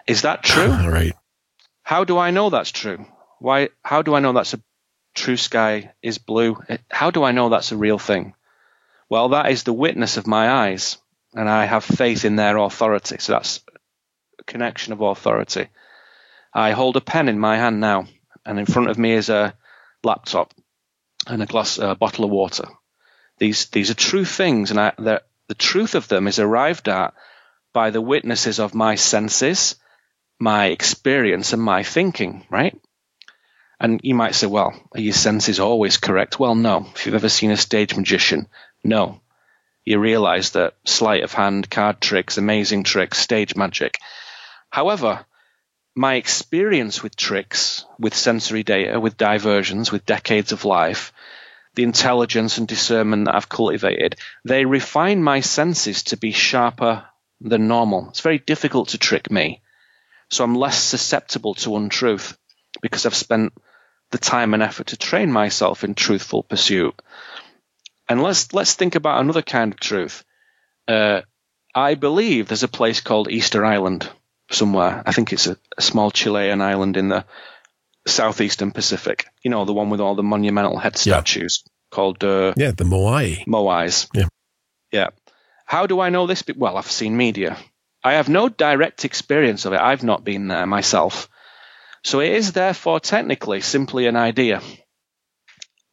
Is 0.07 0.23
that 0.23 0.43
true? 0.43 0.71
All 0.71 0.89
right. 0.89 1.13
How 1.83 2.03
do 2.03 2.17
I 2.17 2.31
know 2.31 2.49
that's 2.49 2.71
true? 2.71 3.05
Why, 3.39 3.69
how 3.83 4.01
do 4.01 4.13
I 4.13 4.19
know 4.19 4.33
that's 4.33 4.53
a 4.53 4.61
true 5.15 5.37
sky 5.37 5.93
is 6.01 6.19
blue? 6.19 6.57
How 6.89 7.11
do 7.11 7.23
I 7.23 7.31
know 7.31 7.49
that's 7.49 7.71
a 7.71 7.77
real 7.77 7.97
thing? 7.97 8.35
Well, 9.09 9.29
that 9.29 9.51
is 9.51 9.63
the 9.63 9.73
witness 9.73 10.17
of 10.17 10.27
my 10.27 10.49
eyes 10.49 10.97
and 11.33 11.49
I 11.49 11.65
have 11.65 11.83
faith 11.83 12.25
in 12.25 12.35
their 12.35 12.57
authority. 12.57 13.17
So 13.19 13.33
that's 13.33 13.61
a 14.39 14.43
connection 14.43 14.93
of 14.93 15.01
authority. 15.01 15.67
I 16.53 16.71
hold 16.71 16.97
a 16.97 17.01
pen 17.01 17.29
in 17.29 17.39
my 17.39 17.57
hand 17.57 17.79
now, 17.79 18.07
and 18.45 18.59
in 18.59 18.65
front 18.65 18.89
of 18.89 18.97
me 18.97 19.13
is 19.13 19.29
a 19.29 19.53
laptop 20.03 20.53
and 21.27 21.41
a 21.41 21.45
glass, 21.45 21.77
a 21.77 21.95
bottle 21.95 22.25
of 22.25 22.31
water. 22.31 22.65
These 23.41 23.65
these 23.69 23.89
are 23.89 23.95
true 23.95 24.23
things, 24.23 24.69
and 24.69 24.79
I, 24.79 24.93
the 24.99 25.55
truth 25.57 25.95
of 25.95 26.07
them 26.07 26.27
is 26.27 26.37
arrived 26.37 26.87
at 26.87 27.15
by 27.73 27.89
the 27.89 27.99
witnesses 27.99 28.59
of 28.59 28.75
my 28.75 28.93
senses, 28.93 29.77
my 30.39 30.67
experience, 30.67 31.51
and 31.51 31.59
my 31.59 31.81
thinking. 31.81 32.45
Right? 32.51 32.79
And 33.79 33.99
you 34.03 34.13
might 34.13 34.35
say, 34.35 34.45
well, 34.45 34.79
are 34.93 35.01
your 35.01 35.13
senses 35.13 35.59
always 35.59 35.97
correct? 35.97 36.39
Well, 36.39 36.53
no. 36.53 36.85
If 36.93 37.07
you've 37.07 37.15
ever 37.15 37.29
seen 37.29 37.49
a 37.49 37.57
stage 37.57 37.95
magician, 37.97 38.47
no. 38.83 39.21
You 39.83 39.97
realize 39.97 40.51
that 40.51 40.75
sleight 40.85 41.23
of 41.23 41.33
hand, 41.33 41.67
card 41.67 41.99
tricks, 41.99 42.37
amazing 42.37 42.83
tricks, 42.83 43.17
stage 43.17 43.55
magic. 43.55 43.97
However, 44.69 45.25
my 45.95 46.13
experience 46.13 47.01
with 47.01 47.15
tricks, 47.15 47.85
with 47.97 48.13
sensory 48.13 48.61
data, 48.61 48.99
with 48.99 49.17
diversions, 49.17 49.91
with 49.91 50.05
decades 50.05 50.51
of 50.51 50.63
life, 50.63 51.11
the 51.75 51.83
intelligence 51.83 52.57
and 52.57 52.67
discernment 52.67 53.25
that 53.25 53.35
I've 53.35 53.49
cultivated, 53.49 54.17
they 54.43 54.65
refine 54.65 55.23
my 55.23 55.39
senses 55.39 56.03
to 56.03 56.17
be 56.17 56.31
sharper 56.31 57.05
than 57.39 57.67
normal. 57.67 58.09
It's 58.09 58.19
very 58.21 58.39
difficult 58.39 58.89
to 58.89 58.97
trick 58.97 59.31
me. 59.31 59.61
So 60.29 60.43
I'm 60.43 60.55
less 60.55 60.81
susceptible 60.81 61.55
to 61.55 61.75
untruth 61.75 62.37
because 62.81 63.05
I've 63.05 63.15
spent 63.15 63.53
the 64.11 64.17
time 64.17 64.53
and 64.53 64.61
effort 64.61 64.87
to 64.87 64.97
train 64.97 65.31
myself 65.31 65.83
in 65.83 65.95
truthful 65.95 66.43
pursuit. 66.43 66.93
And 68.07 68.21
let's 68.21 68.53
let's 68.53 68.75
think 68.75 68.95
about 68.95 69.21
another 69.21 69.41
kind 69.41 69.73
of 69.73 69.79
truth. 69.79 70.23
Uh, 70.87 71.21
I 71.73 71.95
believe 71.95 72.47
there's 72.47 72.63
a 72.63 72.67
place 72.67 72.99
called 72.99 73.31
Easter 73.31 73.65
Island 73.65 74.09
somewhere. 74.51 75.01
I 75.05 75.13
think 75.13 75.31
it's 75.31 75.47
a, 75.47 75.57
a 75.77 75.81
small 75.81 76.11
Chilean 76.11 76.61
island 76.61 76.97
in 76.97 77.07
the 77.07 77.25
southeastern 78.07 78.71
Pacific. 78.71 79.27
You 79.43 79.51
know, 79.51 79.65
the 79.65 79.73
one 79.73 79.89
with 79.89 80.01
all 80.01 80.15
the 80.15 80.23
monumental 80.23 80.77
head 80.77 80.97
statues 80.97 81.63
yeah. 81.65 81.95
called 81.95 82.23
uh, 82.23 82.53
yeah, 82.57 82.71
the 82.71 82.83
Moai. 82.83 83.45
Moais. 83.45 84.07
Yeah, 84.13 84.27
yeah. 84.91 85.09
How 85.65 85.87
do 85.87 85.99
I 85.99 86.09
know 86.09 86.27
this? 86.27 86.43
Well, 86.55 86.77
I've 86.77 86.91
seen 86.91 87.15
media. 87.15 87.57
I 88.03 88.13
have 88.13 88.29
no 88.29 88.49
direct 88.49 89.05
experience 89.05 89.65
of 89.65 89.73
it. 89.73 89.79
I've 89.79 90.03
not 90.03 90.23
been 90.23 90.47
there 90.47 90.65
myself. 90.65 91.29
So 92.03 92.19
it 92.19 92.31
is 92.31 92.51
therefore 92.51 92.99
technically 92.99 93.61
simply 93.61 94.07
an 94.07 94.15
idea. 94.15 94.61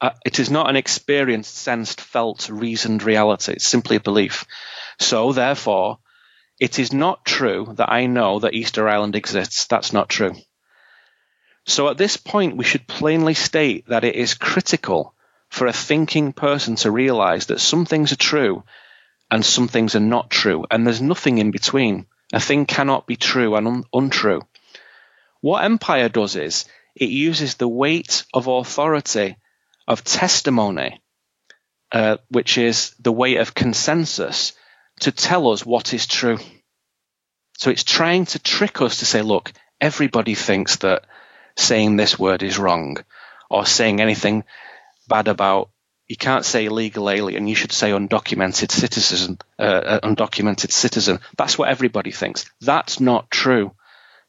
Uh, 0.00 0.10
it 0.24 0.38
is 0.38 0.50
not 0.50 0.70
an 0.70 0.76
experienced, 0.76 1.54
sensed, 1.54 2.00
felt, 2.00 2.48
reasoned 2.48 3.02
reality. 3.02 3.52
It's 3.52 3.66
simply 3.66 3.96
a 3.96 4.00
belief. 4.00 4.46
So 5.00 5.32
therefore, 5.32 5.98
it 6.58 6.78
is 6.78 6.92
not 6.92 7.24
true 7.24 7.74
that 7.76 7.90
I 7.90 8.06
know 8.06 8.38
that 8.40 8.54
Easter 8.54 8.88
Island 8.88 9.16
exists. 9.16 9.66
That's 9.66 9.92
not 9.92 10.08
true. 10.08 10.34
So 11.68 11.88
at 11.88 11.98
this 11.98 12.16
point, 12.16 12.56
we 12.56 12.64
should 12.64 12.86
plainly 12.86 13.34
state 13.34 13.88
that 13.88 14.02
it 14.02 14.14
is 14.14 14.32
critical 14.32 15.14
for 15.50 15.66
a 15.66 15.72
thinking 15.72 16.32
person 16.32 16.76
to 16.76 16.90
realize 16.90 17.46
that 17.46 17.60
some 17.60 17.84
things 17.84 18.10
are 18.10 18.16
true 18.16 18.64
and 19.30 19.44
some 19.44 19.68
things 19.68 19.94
are 19.94 20.00
not 20.00 20.30
true, 20.30 20.64
and 20.70 20.86
there's 20.86 21.02
nothing 21.02 21.36
in 21.36 21.50
between. 21.50 22.06
A 22.32 22.40
thing 22.40 22.64
cannot 22.64 23.06
be 23.06 23.16
true 23.16 23.54
and 23.54 23.68
un- 23.68 23.84
untrue. 23.92 24.40
What 25.42 25.62
empire 25.64 26.08
does 26.08 26.36
is 26.36 26.64
it 26.94 27.10
uses 27.10 27.56
the 27.56 27.68
weight 27.68 28.24
of 28.32 28.46
authority, 28.46 29.36
of 29.86 30.02
testimony, 30.04 31.02
uh, 31.92 32.16
which 32.30 32.56
is 32.56 32.94
the 32.98 33.12
weight 33.12 33.36
of 33.36 33.54
consensus, 33.54 34.54
to 35.00 35.12
tell 35.12 35.50
us 35.50 35.66
what 35.66 35.92
is 35.92 36.06
true. 36.06 36.38
So 37.58 37.68
it's 37.68 37.84
trying 37.84 38.24
to 38.26 38.38
trick 38.38 38.80
us 38.80 39.00
to 39.00 39.04
say, 39.04 39.20
look, 39.20 39.52
everybody 39.82 40.34
thinks 40.34 40.76
that 40.76 41.04
saying 41.58 41.96
this 41.96 42.18
word 42.18 42.42
is 42.42 42.58
wrong 42.58 42.98
or 43.50 43.66
saying 43.66 44.00
anything 44.00 44.44
bad 45.08 45.28
about 45.28 45.70
you 46.06 46.16
can't 46.16 46.44
say 46.44 46.64
illegal 46.64 47.10
alien. 47.10 47.46
You 47.46 47.54
should 47.54 47.72
say 47.72 47.90
undocumented 47.90 48.70
citizen. 48.70 49.38
Uh, 49.58 49.62
uh, 49.62 50.00
undocumented 50.00 50.72
citizen. 50.72 51.20
That's 51.36 51.58
what 51.58 51.68
everybody 51.68 52.12
thinks. 52.12 52.46
That's 52.62 52.98
not 52.98 53.30
true. 53.30 53.72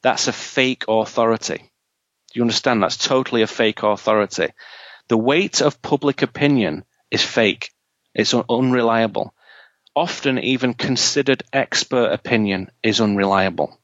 That's 0.02 0.28
a 0.28 0.34
fake 0.34 0.86
authority. 0.90 1.58
Do 1.58 2.34
you 2.34 2.42
understand? 2.42 2.84
That's 2.84 2.98
totally 2.98 3.44
a 3.44 3.48
fake 3.48 3.82
authority. 3.84 4.50
The 5.08 5.18
weight 5.18 5.62
of 5.62 5.82
public 5.82 6.22
opinion 6.22 6.84
is 7.10 7.24
fake. 7.24 7.72
It's 8.14 8.34
un- 8.34 8.44
unreliable. 8.50 9.34
Often, 9.96 10.40
even 10.40 10.74
considered 10.74 11.44
expert 11.52 12.12
opinion 12.12 12.72
is 12.84 13.02
unreliable. 13.02 13.80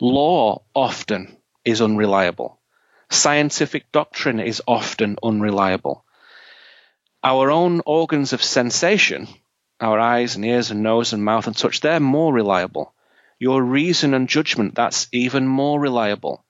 Law 0.00 0.62
often 0.74 1.36
is 1.64 1.80
unreliable. 1.82 2.58
Scientific 3.10 3.90
doctrine 3.92 4.40
is 4.40 4.62
often 4.66 5.16
unreliable 5.22 6.04
our 7.26 7.50
own 7.50 7.82
organs 7.84 8.32
of 8.32 8.40
sensation, 8.40 9.26
our 9.80 9.98
eyes 9.98 10.36
and 10.36 10.44
ears 10.44 10.70
and 10.70 10.84
nose 10.84 11.12
and 11.12 11.24
mouth 11.24 11.48
and 11.48 11.56
touch, 11.56 11.80
they're 11.80 11.98
more 11.98 12.32
reliable. 12.32 12.94
Your 13.40 13.60
reason 13.60 14.14
and 14.14 14.28
judgment, 14.28 14.76
that's 14.76 15.08
even 15.10 15.44
more 15.44 15.80
reliable. 15.80 16.44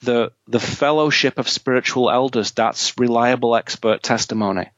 The, 0.00 0.32
the 0.46 0.60
fellowship 0.60 1.38
of 1.38 1.46
spiritual 1.46 2.10
elders, 2.10 2.52
that's 2.52 2.98
reliable 2.98 3.54
expert 3.54 4.02
testimony. 4.02 4.70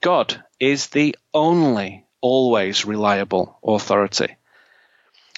God 0.00 0.42
is 0.58 0.86
the 0.88 1.14
only 1.34 2.06
always 2.22 2.86
reliable 2.86 3.58
authority. 3.62 4.34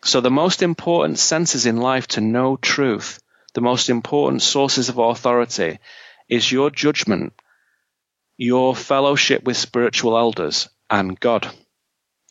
So 0.04 0.20
the 0.20 0.30
most 0.30 0.62
important 0.62 1.18
senses 1.18 1.66
in 1.66 1.78
life 1.78 2.06
to 2.08 2.20
know 2.20 2.56
truth, 2.56 3.20
the 3.56 3.60
most 3.60 3.90
important 3.90 4.42
sources 4.42 4.88
of 4.88 4.98
authority 4.98 5.80
is 6.28 6.52
your 6.52 6.70
judgment 6.70 7.32
your 8.36 8.76
fellowship 8.76 9.44
with 9.44 9.56
spiritual 9.56 10.16
elders, 10.16 10.68
and 10.90 11.18
God. 11.18 11.48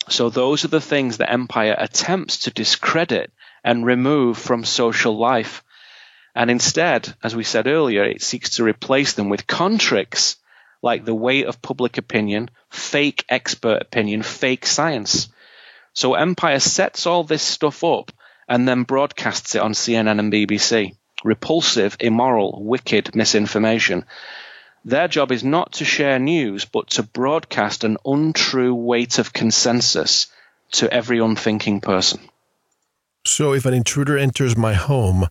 So 0.08 0.30
those 0.30 0.64
are 0.64 0.70
the 0.70 0.82
things 0.82 1.18
that 1.18 1.32
empire 1.32 1.76
attempts 1.78 2.40
to 2.40 2.52
discredit 2.52 3.32
and 3.64 3.86
remove 3.86 4.38
from 4.38 4.64
social 4.64 5.18
life. 5.18 5.64
And 6.36 6.52
instead, 6.52 7.16
as 7.24 7.36
we 7.36 7.44
said 7.44 7.66
earlier, 7.66 8.04
it 8.04 8.22
seeks 8.22 8.58
to 8.58 8.64
replace 8.64 9.14
them 9.14 9.30
with 9.30 9.48
contricks 9.48 10.36
like 10.84 11.06
the 11.06 11.16
weight 11.16 11.48
of 11.48 11.62
public 11.62 11.98
opinion, 11.98 12.52
fake 12.70 13.26
expert 13.28 13.82
opinion, 13.82 14.22
fake 14.22 14.68
science. 14.68 15.30
So 15.94 16.14
empire 16.14 16.60
sets 16.60 17.08
all 17.08 17.24
this 17.24 17.42
stuff 17.42 17.84
up 17.84 18.12
and 18.48 18.68
then 18.68 18.84
broadcasts 18.84 19.56
it 19.56 19.62
on 19.62 19.72
CNN 19.72 20.20
and 20.20 20.32
BBC. 20.32 20.96
Repulsive, 21.26 21.98
immoral, 22.00 22.64
wicked 22.64 23.16
misinformation. 23.16 24.06
Their 24.86 25.08
job 25.08 25.32
is 25.32 25.44
not 25.44 25.74
to 25.74 25.86
share 25.86 26.20
news, 26.20 26.66
but 26.66 26.92
to 26.92 27.04
broadcast 27.04 27.84
an 27.84 27.98
untrue 28.06 28.76
weight 28.76 29.18
of 29.18 29.34
consensus 29.34 30.28
to 30.74 30.94
every 30.94 31.18
unthinking 31.18 31.82
person. 31.82 32.20
So 33.26 33.54
if 33.54 33.66
an 33.66 33.74
intruder 33.74 34.20
enters 34.20 34.56
my 34.56 34.74
home, 34.74 35.28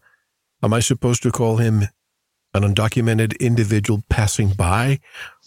am 0.65 0.75
I 0.75 0.81
supposed 0.81 1.23
to 1.23 1.31
call 1.31 1.59
him 1.59 1.85
an 2.53 2.63
undocumented 2.63 3.39
individual 3.39 4.03
passing 4.09 4.49
by? 4.49 4.99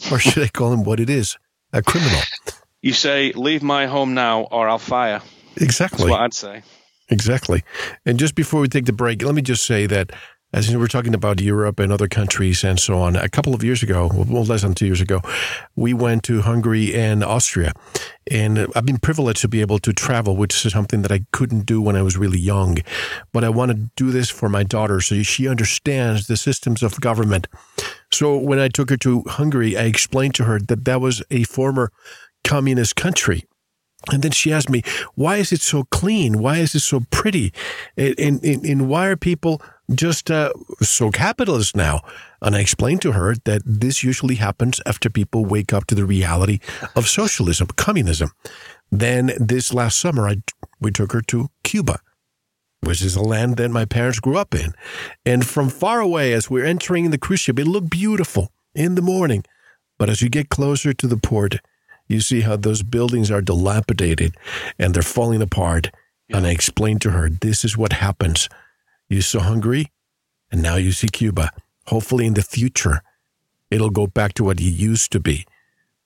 Or 0.09 0.17
should 0.17 0.43
I 0.43 0.47
call 0.47 0.71
him 0.71 0.85
what 0.85 1.01
it 1.01 1.09
is? 1.09 1.37
A 1.73 1.81
criminal. 1.81 2.21
You 2.81 2.93
say, 2.93 3.33
leave 3.33 3.63
my 3.63 3.87
home 3.87 4.13
now 4.13 4.43
or 4.43 4.69
I'll 4.69 4.77
fire. 4.77 5.21
Exactly. 5.57 6.05
That's 6.05 6.09
what 6.09 6.21
I'd 6.21 6.33
say. 6.33 6.63
Exactly. 7.09 7.63
And 8.05 8.17
just 8.17 8.35
before 8.35 8.61
we 8.61 8.69
take 8.69 8.85
the 8.85 8.93
break, 8.93 9.23
let 9.23 9.35
me 9.35 9.41
just 9.41 9.65
say 9.65 9.85
that 9.87 10.11
as 10.57 10.75
we're 10.75 10.87
talking 10.87 11.13
about 11.13 11.39
Europe 11.39 11.79
and 11.79 11.91
other 11.93 12.07
countries 12.07 12.63
and 12.63 12.79
so 12.79 12.99
on, 12.99 13.15
a 13.15 13.29
couple 13.29 13.53
of 13.53 13.63
years 13.63 13.83
ago, 13.83 14.09
well, 14.11 14.43
less 14.43 14.63
than 14.63 14.73
two 14.73 14.87
years 14.87 15.01
ago, 15.01 15.21
we 15.75 15.93
went 15.93 16.23
to 16.23 16.41
Hungary 16.41 16.95
and 16.95 17.23
Austria. 17.23 17.73
And 18.31 18.65
I've 18.75 18.85
been 18.85 18.97
privileged 18.97 19.41
to 19.41 19.47
be 19.47 19.61
able 19.61 19.77
to 19.77 19.93
travel, 19.93 20.35
which 20.35 20.65
is 20.65 20.73
something 20.73 21.03
that 21.03 21.11
I 21.11 21.21
couldn't 21.31 21.67
do 21.67 21.79
when 21.79 21.95
I 21.95 22.01
was 22.01 22.17
really 22.17 22.39
young. 22.39 22.79
But 23.33 23.43
I 23.43 23.49
want 23.49 23.71
to 23.71 23.91
do 23.95 24.09
this 24.09 24.31
for 24.31 24.49
my 24.49 24.63
daughter 24.63 24.99
so 24.99 25.21
she 25.21 25.47
understands 25.47 26.25
the 26.25 26.35
systems 26.35 26.81
of 26.81 26.99
government. 26.99 27.47
So 28.11 28.35
when 28.35 28.57
I 28.57 28.67
took 28.67 28.89
her 28.89 28.97
to 28.97 29.23
Hungary, 29.27 29.77
I 29.77 29.83
explained 29.83 30.33
to 30.35 30.45
her 30.45 30.59
that 30.59 30.85
that 30.85 30.99
was 30.99 31.21
a 31.29 31.43
former 31.43 31.91
communist 32.43 32.95
country. 32.95 33.43
And 34.11 34.23
then 34.23 34.31
she 34.31 34.51
asked 34.51 34.69
me, 34.69 34.81
why 35.13 35.37
is 35.37 35.51
it 35.51 35.61
so 35.61 35.83
clean? 35.83 36.39
Why 36.39 36.57
is 36.57 36.73
it 36.73 36.79
so 36.79 37.01
pretty? 37.11 37.53
And, 37.95 38.17
and, 38.43 38.65
and 38.65 38.89
why 38.89 39.07
are 39.07 39.15
people 39.15 39.61
just 39.93 40.29
uh, 40.29 40.51
so 40.81 41.11
capitalist 41.11 41.75
now. 41.75 42.01
And 42.41 42.55
I 42.55 42.59
explained 42.59 43.01
to 43.03 43.13
her 43.13 43.35
that 43.45 43.61
this 43.65 44.03
usually 44.03 44.35
happens 44.35 44.81
after 44.85 45.09
people 45.09 45.45
wake 45.45 45.73
up 45.73 45.85
to 45.87 45.95
the 45.95 46.05
reality 46.05 46.59
of 46.95 47.07
socialism, 47.07 47.67
communism. 47.75 48.31
Then 48.91 49.31
this 49.39 49.73
last 49.73 49.97
summer, 49.97 50.27
I, 50.27 50.37
we 50.79 50.91
took 50.91 51.13
her 51.13 51.21
to 51.21 51.49
Cuba, 51.63 51.99
which 52.81 53.01
is 53.01 53.15
a 53.15 53.21
land 53.21 53.57
that 53.57 53.69
my 53.69 53.85
parents 53.85 54.19
grew 54.19 54.37
up 54.37 54.53
in. 54.53 54.73
And 55.25 55.45
from 55.45 55.69
far 55.69 55.99
away, 55.99 56.33
as 56.33 56.49
we're 56.49 56.65
entering 56.65 57.09
the 57.09 57.17
cruise 57.17 57.39
ship, 57.39 57.59
it 57.59 57.65
looked 57.65 57.89
beautiful 57.89 58.51
in 58.75 58.95
the 58.95 59.01
morning. 59.01 59.43
But 59.97 60.09
as 60.09 60.21
you 60.21 60.29
get 60.29 60.49
closer 60.49 60.93
to 60.93 61.07
the 61.07 61.17
port, 61.17 61.59
you 62.07 62.21
see 62.21 62.41
how 62.41 62.55
those 62.55 62.83
buildings 62.83 63.31
are 63.31 63.41
dilapidated 63.41 64.35
and 64.77 64.93
they're 64.93 65.03
falling 65.03 65.41
apart. 65.41 65.91
Yeah. 66.27 66.37
And 66.37 66.47
I 66.47 66.51
explained 66.51 67.01
to 67.01 67.11
her, 67.11 67.29
this 67.29 67.65
is 67.65 67.77
what 67.77 67.93
happens 67.93 68.47
you 69.09 69.21
saw 69.21 69.39
Hungary, 69.39 69.91
and 70.51 70.61
now 70.61 70.75
you 70.75 70.91
see 70.91 71.07
Cuba. 71.07 71.51
Hopefully, 71.87 72.25
in 72.25 72.33
the 72.33 72.41
future, 72.41 73.01
it'll 73.71 73.89
go 73.89 74.07
back 74.07 74.33
to 74.33 74.43
what 74.43 74.59
it 74.59 74.63
used 74.63 75.11
to 75.11 75.19
be. 75.19 75.45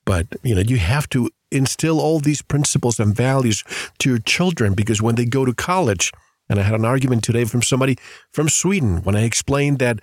But 0.04 0.26
you 0.42 0.54
know, 0.54 0.60
you 0.60 0.78
have 0.78 1.08
to 1.10 1.30
instill 1.50 2.00
all 2.00 2.18
these 2.18 2.42
principles 2.42 2.98
and 2.98 3.14
values 3.14 3.62
to 3.98 4.08
your 4.08 4.18
children 4.18 4.74
because 4.74 5.02
when 5.02 5.16
they 5.16 5.24
go 5.24 5.44
to 5.44 5.52
college, 5.52 6.12
and 6.48 6.58
I 6.58 6.62
had 6.62 6.74
an 6.74 6.84
argument 6.84 7.24
today 7.24 7.44
from 7.44 7.62
somebody 7.62 7.96
from 8.30 8.48
Sweden 8.48 9.02
when 9.02 9.16
I 9.16 9.22
explained 9.22 9.78
that 9.78 10.00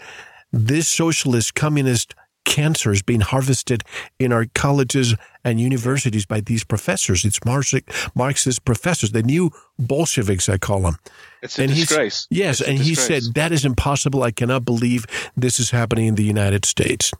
this 0.51 0.87
socialist 0.87 1.53
communist 1.55 2.15
cancer 2.45 2.91
is 2.91 3.01
being 3.01 3.21
harvested 3.21 3.83
in 4.17 4.33
our 4.33 4.45
colleges 4.55 5.15
and 5.43 5.59
universities 5.59 6.25
by 6.25 6.41
these 6.41 6.63
professors. 6.63 7.25
It's 7.25 7.39
Marxist 7.45 8.65
professors, 8.65 9.11
the 9.11 9.23
new 9.23 9.51
Bolsheviks, 9.77 10.49
I 10.49 10.57
call 10.57 10.81
them. 10.81 10.97
It's 11.41 11.57
a 11.57 11.63
and 11.63 11.73
disgrace. 11.73 12.27
Yes, 12.29 12.59
it's 12.59 12.69
and 12.69 12.79
he 12.79 12.95
said, 12.95 13.23
that 13.35 13.51
is 13.51 13.65
impossible. 13.65 14.23
I 14.23 14.31
cannot 14.31 14.65
believe 14.65 15.05
this 15.35 15.59
is 15.59 15.71
happening 15.71 16.07
in 16.07 16.15
the 16.15 16.23
United 16.23 16.65
States. 16.65 17.11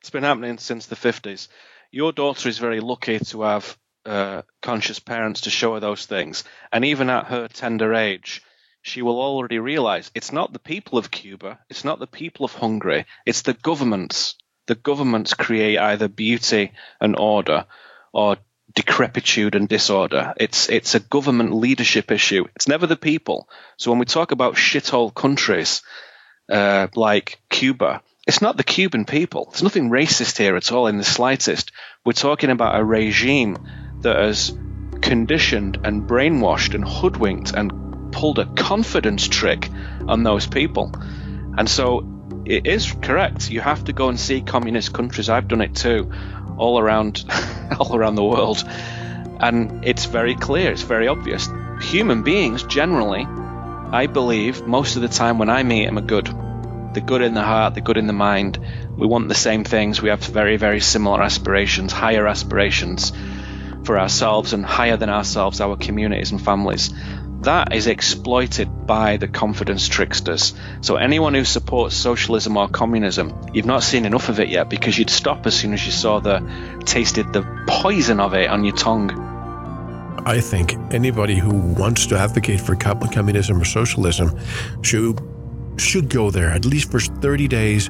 It's 0.00 0.10
been 0.10 0.24
happening 0.24 0.58
since 0.58 0.86
the 0.86 0.96
50s. 0.96 1.48
Your 1.90 2.12
daughter 2.12 2.48
is 2.48 2.58
very 2.58 2.80
lucky 2.80 3.18
to 3.18 3.42
have 3.42 3.76
uh, 4.04 4.42
conscious 4.62 4.98
parents 4.98 5.42
to 5.42 5.50
show 5.50 5.74
her 5.74 5.80
those 5.80 6.06
things. 6.06 6.44
And 6.72 6.84
even 6.84 7.10
at 7.10 7.26
her 7.26 7.48
tender 7.48 7.94
age, 7.94 8.42
she 8.82 9.02
will 9.02 9.20
already 9.20 9.58
realize 9.58 10.10
it's 10.14 10.32
not 10.32 10.52
the 10.52 10.58
people 10.58 10.98
of 10.98 11.10
Cuba, 11.10 11.58
it's 11.68 11.84
not 11.84 11.98
the 11.98 12.06
people 12.06 12.44
of 12.44 12.54
Hungary, 12.54 13.04
it's 13.26 13.42
the 13.42 13.52
governments. 13.52 14.36
The 14.70 14.76
governments 14.76 15.34
create 15.34 15.78
either 15.78 16.06
beauty 16.06 16.70
and 17.00 17.18
order 17.18 17.66
or 18.12 18.36
decrepitude 18.72 19.56
and 19.56 19.68
disorder. 19.68 20.32
It's 20.36 20.68
it's 20.68 20.94
a 20.94 21.00
government 21.00 21.52
leadership 21.52 22.12
issue. 22.12 22.44
It's 22.54 22.68
never 22.68 22.86
the 22.86 22.94
people. 22.94 23.48
So 23.78 23.90
when 23.90 23.98
we 23.98 24.04
talk 24.04 24.30
about 24.30 24.54
shithole 24.54 25.12
countries 25.12 25.82
uh, 26.48 26.86
like 26.94 27.40
Cuba, 27.48 28.00
it's 28.28 28.40
not 28.40 28.56
the 28.56 28.62
Cuban 28.62 29.06
people. 29.06 29.46
There's 29.46 29.64
nothing 29.64 29.90
racist 29.90 30.38
here 30.38 30.54
at 30.54 30.70
all 30.70 30.86
in 30.86 30.98
the 30.98 31.04
slightest. 31.18 31.72
We're 32.04 32.12
talking 32.12 32.50
about 32.50 32.78
a 32.78 32.84
regime 32.84 33.58
that 34.02 34.14
has 34.14 34.56
conditioned 35.02 35.80
and 35.82 36.08
brainwashed 36.08 36.76
and 36.76 36.86
hoodwinked 36.86 37.50
and 37.54 38.12
pulled 38.12 38.38
a 38.38 38.46
confidence 38.46 39.26
trick 39.26 39.68
on 40.06 40.22
those 40.22 40.46
people. 40.46 40.92
And 41.58 41.68
so 41.68 42.19
it 42.44 42.66
is 42.66 42.92
correct. 43.00 43.50
You 43.50 43.60
have 43.60 43.84
to 43.84 43.92
go 43.92 44.08
and 44.08 44.18
see 44.18 44.40
communist 44.40 44.92
countries. 44.92 45.28
I've 45.28 45.48
done 45.48 45.60
it 45.60 45.74
too, 45.74 46.10
all 46.56 46.78
around, 46.78 47.24
all 47.78 47.96
around 47.96 48.14
the 48.14 48.24
world, 48.24 48.64
and 49.40 49.84
it's 49.84 50.06
very 50.06 50.34
clear. 50.34 50.72
It's 50.72 50.82
very 50.82 51.08
obvious. 51.08 51.48
Human 51.82 52.22
beings 52.22 52.62
generally, 52.64 53.26
I 53.92 54.06
believe, 54.06 54.66
most 54.66 54.96
of 54.96 55.02
the 55.02 55.08
time 55.08 55.38
when 55.38 55.50
I 55.50 55.62
meet 55.62 55.86
them 55.86 55.98
are 55.98 56.02
good. 56.02 56.26
The 56.92 57.00
good 57.00 57.22
in 57.22 57.34
the 57.34 57.42
heart, 57.42 57.74
the 57.74 57.80
good 57.80 57.96
in 57.96 58.06
the 58.06 58.12
mind. 58.12 58.58
We 58.96 59.06
want 59.06 59.28
the 59.28 59.34
same 59.34 59.64
things. 59.64 60.02
We 60.02 60.08
have 60.08 60.20
very, 60.20 60.56
very 60.56 60.80
similar 60.80 61.22
aspirations, 61.22 61.92
higher 61.92 62.26
aspirations 62.26 63.12
for 63.84 63.98
ourselves 63.98 64.52
and 64.52 64.64
higher 64.64 64.96
than 64.96 65.08
ourselves, 65.08 65.60
our 65.60 65.76
communities 65.76 66.32
and 66.32 66.42
families. 66.42 66.92
That 67.42 67.74
is 67.74 67.86
exploited 67.86 68.86
by 68.86 69.16
the 69.16 69.28
confidence 69.28 69.88
tricksters. 69.88 70.54
So 70.82 70.96
anyone 70.96 71.34
who 71.34 71.44
supports 71.44 71.96
socialism 71.96 72.56
or 72.56 72.68
communism, 72.68 73.34
you've 73.54 73.66
not 73.66 73.82
seen 73.82 74.04
enough 74.04 74.28
of 74.28 74.40
it 74.40 74.48
yet 74.48 74.68
because 74.68 74.98
you'd 74.98 75.10
stop 75.10 75.46
as 75.46 75.54
soon 75.54 75.72
as 75.72 75.84
you 75.84 75.92
saw 75.92 76.20
the 76.20 76.40
tasted 76.84 77.32
the 77.32 77.42
poison 77.66 78.20
of 78.20 78.34
it 78.34 78.50
on 78.50 78.64
your 78.64 78.76
tongue. 78.76 79.10
I 80.26 80.40
think 80.40 80.74
anybody 80.92 81.38
who 81.38 81.50
wants 81.50 82.06
to 82.08 82.18
advocate 82.18 82.60
for 82.60 82.76
communism 82.76 83.60
or 83.60 83.64
socialism 83.64 84.38
should 84.82 85.20
should 85.78 86.10
go 86.10 86.30
there 86.30 86.50
at 86.50 86.66
least 86.66 86.90
for 86.90 87.00
30 87.00 87.48
days 87.48 87.88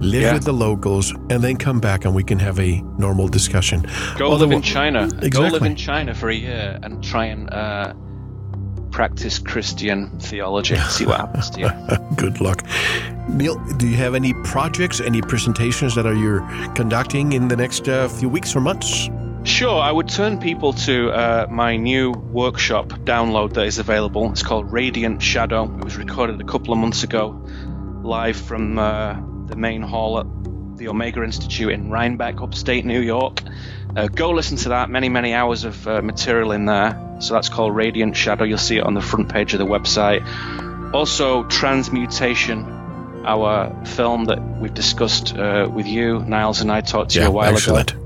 live 0.00 0.22
yeah. 0.22 0.32
with 0.32 0.44
the 0.44 0.52
locals, 0.52 1.12
and 1.28 1.42
then 1.42 1.56
come 1.56 1.78
back 1.78 2.04
and 2.04 2.14
we 2.14 2.24
can 2.24 2.38
have 2.38 2.58
a 2.58 2.80
normal 2.98 3.28
discussion. 3.28 3.86
Go 4.16 4.30
Although, 4.30 4.46
live 4.46 4.52
in 4.52 4.62
China. 4.62 5.04
Exactly. 5.04 5.30
Go 5.30 5.42
live 5.42 5.62
in 5.62 5.76
China 5.76 6.14
for 6.14 6.30
a 6.30 6.34
year 6.34 6.78
and 6.82 7.04
try 7.04 7.26
and 7.26 7.50
uh, 7.50 7.92
practice 8.90 9.38
Christian 9.38 10.10
theology. 10.18 10.76
See 10.88 11.06
what 11.06 11.18
happens 11.18 11.50
to 11.50 11.60
you. 11.60 12.16
Good 12.16 12.40
luck. 12.40 12.64
Neil, 13.28 13.56
do 13.76 13.88
you 13.88 13.96
have 13.96 14.14
any 14.14 14.34
projects, 14.44 15.00
any 15.00 15.22
presentations 15.22 15.94
that 15.94 16.06
are 16.06 16.14
you're 16.14 16.40
conducting 16.74 17.32
in 17.32 17.48
the 17.48 17.56
next 17.56 17.88
uh, 17.88 18.08
few 18.08 18.28
weeks 18.28 18.54
or 18.56 18.60
months? 18.60 19.08
Sure, 19.44 19.80
I 19.80 19.90
would 19.90 20.08
turn 20.08 20.38
people 20.38 20.74
to 20.74 21.10
uh, 21.12 21.46
my 21.50 21.76
new 21.76 22.10
workshop 22.12 22.88
download 23.04 23.54
that 23.54 23.64
is 23.64 23.78
available. 23.78 24.30
It's 24.32 24.42
called 24.42 24.70
Radiant 24.70 25.22
Shadow. 25.22 25.64
It 25.78 25.84
was 25.84 25.96
recorded 25.96 26.40
a 26.40 26.44
couple 26.44 26.74
of 26.74 26.78
months 26.78 27.04
ago, 27.04 27.42
live 28.02 28.36
from 28.36 28.78
uh, 28.78 29.14
the 29.46 29.56
main 29.56 29.80
hall 29.80 30.18
at 30.18 30.26
the 30.76 30.88
Omega 30.88 31.22
Institute 31.22 31.72
in 31.72 31.90
Rhinebeck, 31.90 32.42
upstate 32.42 32.84
New 32.84 33.00
York. 33.00 33.40
Uh, 33.96 34.06
go 34.08 34.30
listen 34.30 34.56
to 34.58 34.70
that. 34.70 34.88
Many, 34.90 35.08
many 35.08 35.34
hours 35.34 35.64
of 35.64 35.86
uh, 35.86 36.02
material 36.02 36.52
in 36.52 36.66
there. 36.66 37.18
So 37.20 37.34
that's 37.34 37.48
called 37.48 37.74
Radiant 37.74 38.16
Shadow. 38.16 38.44
You'll 38.44 38.58
see 38.58 38.78
it 38.78 38.84
on 38.84 38.94
the 38.94 39.00
front 39.00 39.28
page 39.28 39.52
of 39.52 39.58
the 39.58 39.66
website. 39.66 40.24
Also, 40.94 41.44
Transmutation, 41.44 42.64
our 43.24 43.84
film 43.84 44.26
that 44.26 44.40
we've 44.58 44.72
discussed 44.72 45.36
uh, 45.36 45.68
with 45.72 45.86
you, 45.86 46.20
Niles, 46.20 46.60
and 46.60 46.72
I 46.72 46.80
talked 46.80 47.10
to 47.10 47.18
yeah, 47.18 47.24
you 47.24 47.30
a 47.30 47.32
while 47.32 47.52
excellent. 47.52 47.92
ago. 47.92 48.00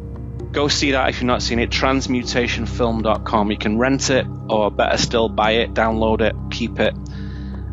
Go 0.52 0.68
see 0.68 0.92
that 0.92 1.08
if 1.08 1.16
you've 1.16 1.26
not 1.26 1.42
seen 1.42 1.58
it. 1.58 1.70
Transmutationfilm.com. 1.70 3.50
You 3.50 3.58
can 3.58 3.78
rent 3.78 4.10
it, 4.10 4.26
or 4.48 4.70
better 4.70 4.96
still, 4.96 5.28
buy 5.28 5.52
it, 5.52 5.74
download 5.74 6.20
it, 6.20 6.34
keep 6.50 6.78
it. 6.78 6.94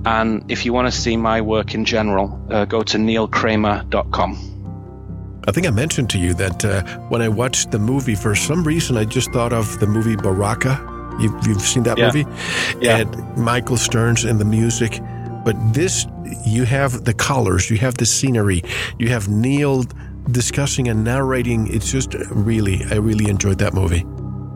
And 0.05 0.51
if 0.51 0.65
you 0.65 0.73
want 0.73 0.91
to 0.91 0.99
see 0.99 1.15
my 1.15 1.41
work 1.41 1.75
in 1.75 1.85
general, 1.85 2.43
uh, 2.49 2.65
go 2.65 2.81
to 2.81 2.97
neilkramer.com. 2.97 4.50
I 5.47 5.51
think 5.51 5.65
I 5.65 5.71
mentioned 5.71 6.09
to 6.11 6.19
you 6.19 6.33
that 6.35 6.63
uh, 6.63 6.83
when 7.09 7.21
I 7.21 7.29
watched 7.29 7.71
the 7.71 7.79
movie, 7.79 8.15
for 8.15 8.35
some 8.35 8.63
reason, 8.63 8.95
I 8.95 9.05
just 9.05 9.31
thought 9.31 9.53
of 9.53 9.79
the 9.79 9.87
movie 9.87 10.15
Baraka. 10.15 10.79
You've, 11.19 11.47
you've 11.47 11.61
seen 11.61 11.83
that 11.83 11.97
yeah. 11.97 12.05
movie? 12.05 12.25
Yeah. 12.79 12.97
And 12.97 13.37
Michael 13.37 13.77
Stearns 13.77 14.23
and 14.23 14.39
the 14.39 14.45
music. 14.45 14.99
But 15.43 15.55
this, 15.73 16.05
you 16.45 16.65
have 16.65 17.05
the 17.05 17.13
colors, 17.13 17.69
you 17.71 17.77
have 17.77 17.97
the 17.97 18.05
scenery, 18.05 18.63
you 18.99 19.09
have 19.09 19.27
Neil 19.27 19.83
discussing 20.29 20.87
and 20.87 21.03
narrating. 21.03 21.73
It's 21.73 21.91
just 21.91 22.13
really, 22.29 22.83
I 22.91 22.95
really 22.95 23.27
enjoyed 23.27 23.57
that 23.57 23.73
movie. 23.73 24.05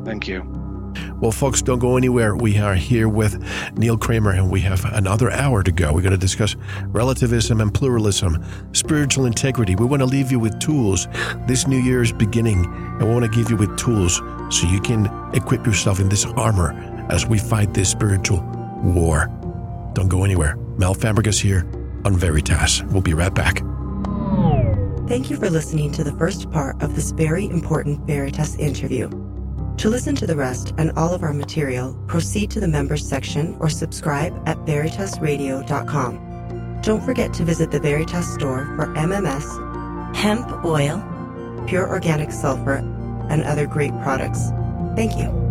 Thank 0.05 0.27
you. 0.27 0.64
Well, 1.21 1.31
folks, 1.31 1.61
don't 1.61 1.79
go 1.79 1.95
anywhere. 1.95 2.35
We 2.35 2.57
are 2.57 2.75
here 2.75 3.07
with 3.07 3.41
Neil 3.77 3.97
Kramer, 3.97 4.31
and 4.31 4.51
we 4.51 4.59
have 4.61 4.83
another 4.85 5.31
hour 5.31 5.63
to 5.63 5.71
go. 5.71 5.93
We're 5.93 6.01
going 6.01 6.11
to 6.11 6.17
discuss 6.17 6.57
relativism 6.87 7.61
and 7.61 7.73
pluralism, 7.73 8.43
spiritual 8.73 9.25
integrity. 9.25 9.75
We 9.75 9.85
want 9.85 10.01
to 10.01 10.05
leave 10.05 10.29
you 10.29 10.39
with 10.39 10.59
tools. 10.59 11.07
This 11.47 11.67
new 11.67 11.79
year 11.79 12.01
is 12.01 12.11
beginning, 12.11 12.65
and 12.65 13.03
we 13.03 13.09
want 13.09 13.23
to 13.23 13.31
give 13.31 13.49
you 13.49 13.55
with 13.55 13.77
tools 13.77 14.17
so 14.49 14.67
you 14.67 14.81
can 14.81 15.09
equip 15.33 15.65
yourself 15.65 16.01
in 16.01 16.09
this 16.09 16.25
armor 16.25 16.73
as 17.09 17.25
we 17.25 17.39
fight 17.39 17.73
this 17.73 17.89
spiritual 17.89 18.41
war. 18.83 19.27
Don't 19.93 20.09
go 20.09 20.25
anywhere. 20.25 20.57
Mel 20.77 20.93
Fabregas 20.93 21.39
here 21.39 21.65
on 22.03 22.17
Veritas. 22.17 22.83
We'll 22.83 23.01
be 23.01 23.13
right 23.13 23.33
back. 23.33 23.63
Thank 25.07 25.29
you 25.29 25.37
for 25.37 25.49
listening 25.49 25.91
to 25.93 26.03
the 26.03 26.13
first 26.13 26.51
part 26.51 26.81
of 26.83 26.95
this 26.95 27.11
very 27.11 27.45
important 27.45 28.05
Veritas 28.05 28.57
interview. 28.57 29.24
To 29.77 29.89
listen 29.89 30.15
to 30.15 30.25
the 30.25 30.35
rest 30.35 30.73
and 30.77 30.91
all 30.97 31.13
of 31.13 31.21
our 31.21 31.33
material, 31.33 31.93
proceed 32.07 32.49
to 32.51 32.59
the 32.59 32.67
members 32.67 33.07
section 33.07 33.55
or 33.59 33.69
subscribe 33.69 34.33
at 34.47 34.57
veritasradio.com. 34.59 36.81
Don't 36.81 37.03
forget 37.03 37.33
to 37.33 37.43
visit 37.43 37.71
the 37.71 37.79
Veritas 37.79 38.33
store 38.33 38.65
for 38.75 38.87
MMS, 38.95 40.15
hemp 40.15 40.63
oil, 40.63 41.03
pure 41.67 41.89
organic 41.89 42.31
sulfur, 42.31 42.77
and 43.29 43.43
other 43.43 43.67
great 43.67 43.91
products. 44.01 44.49
Thank 44.95 45.17
you. 45.17 45.44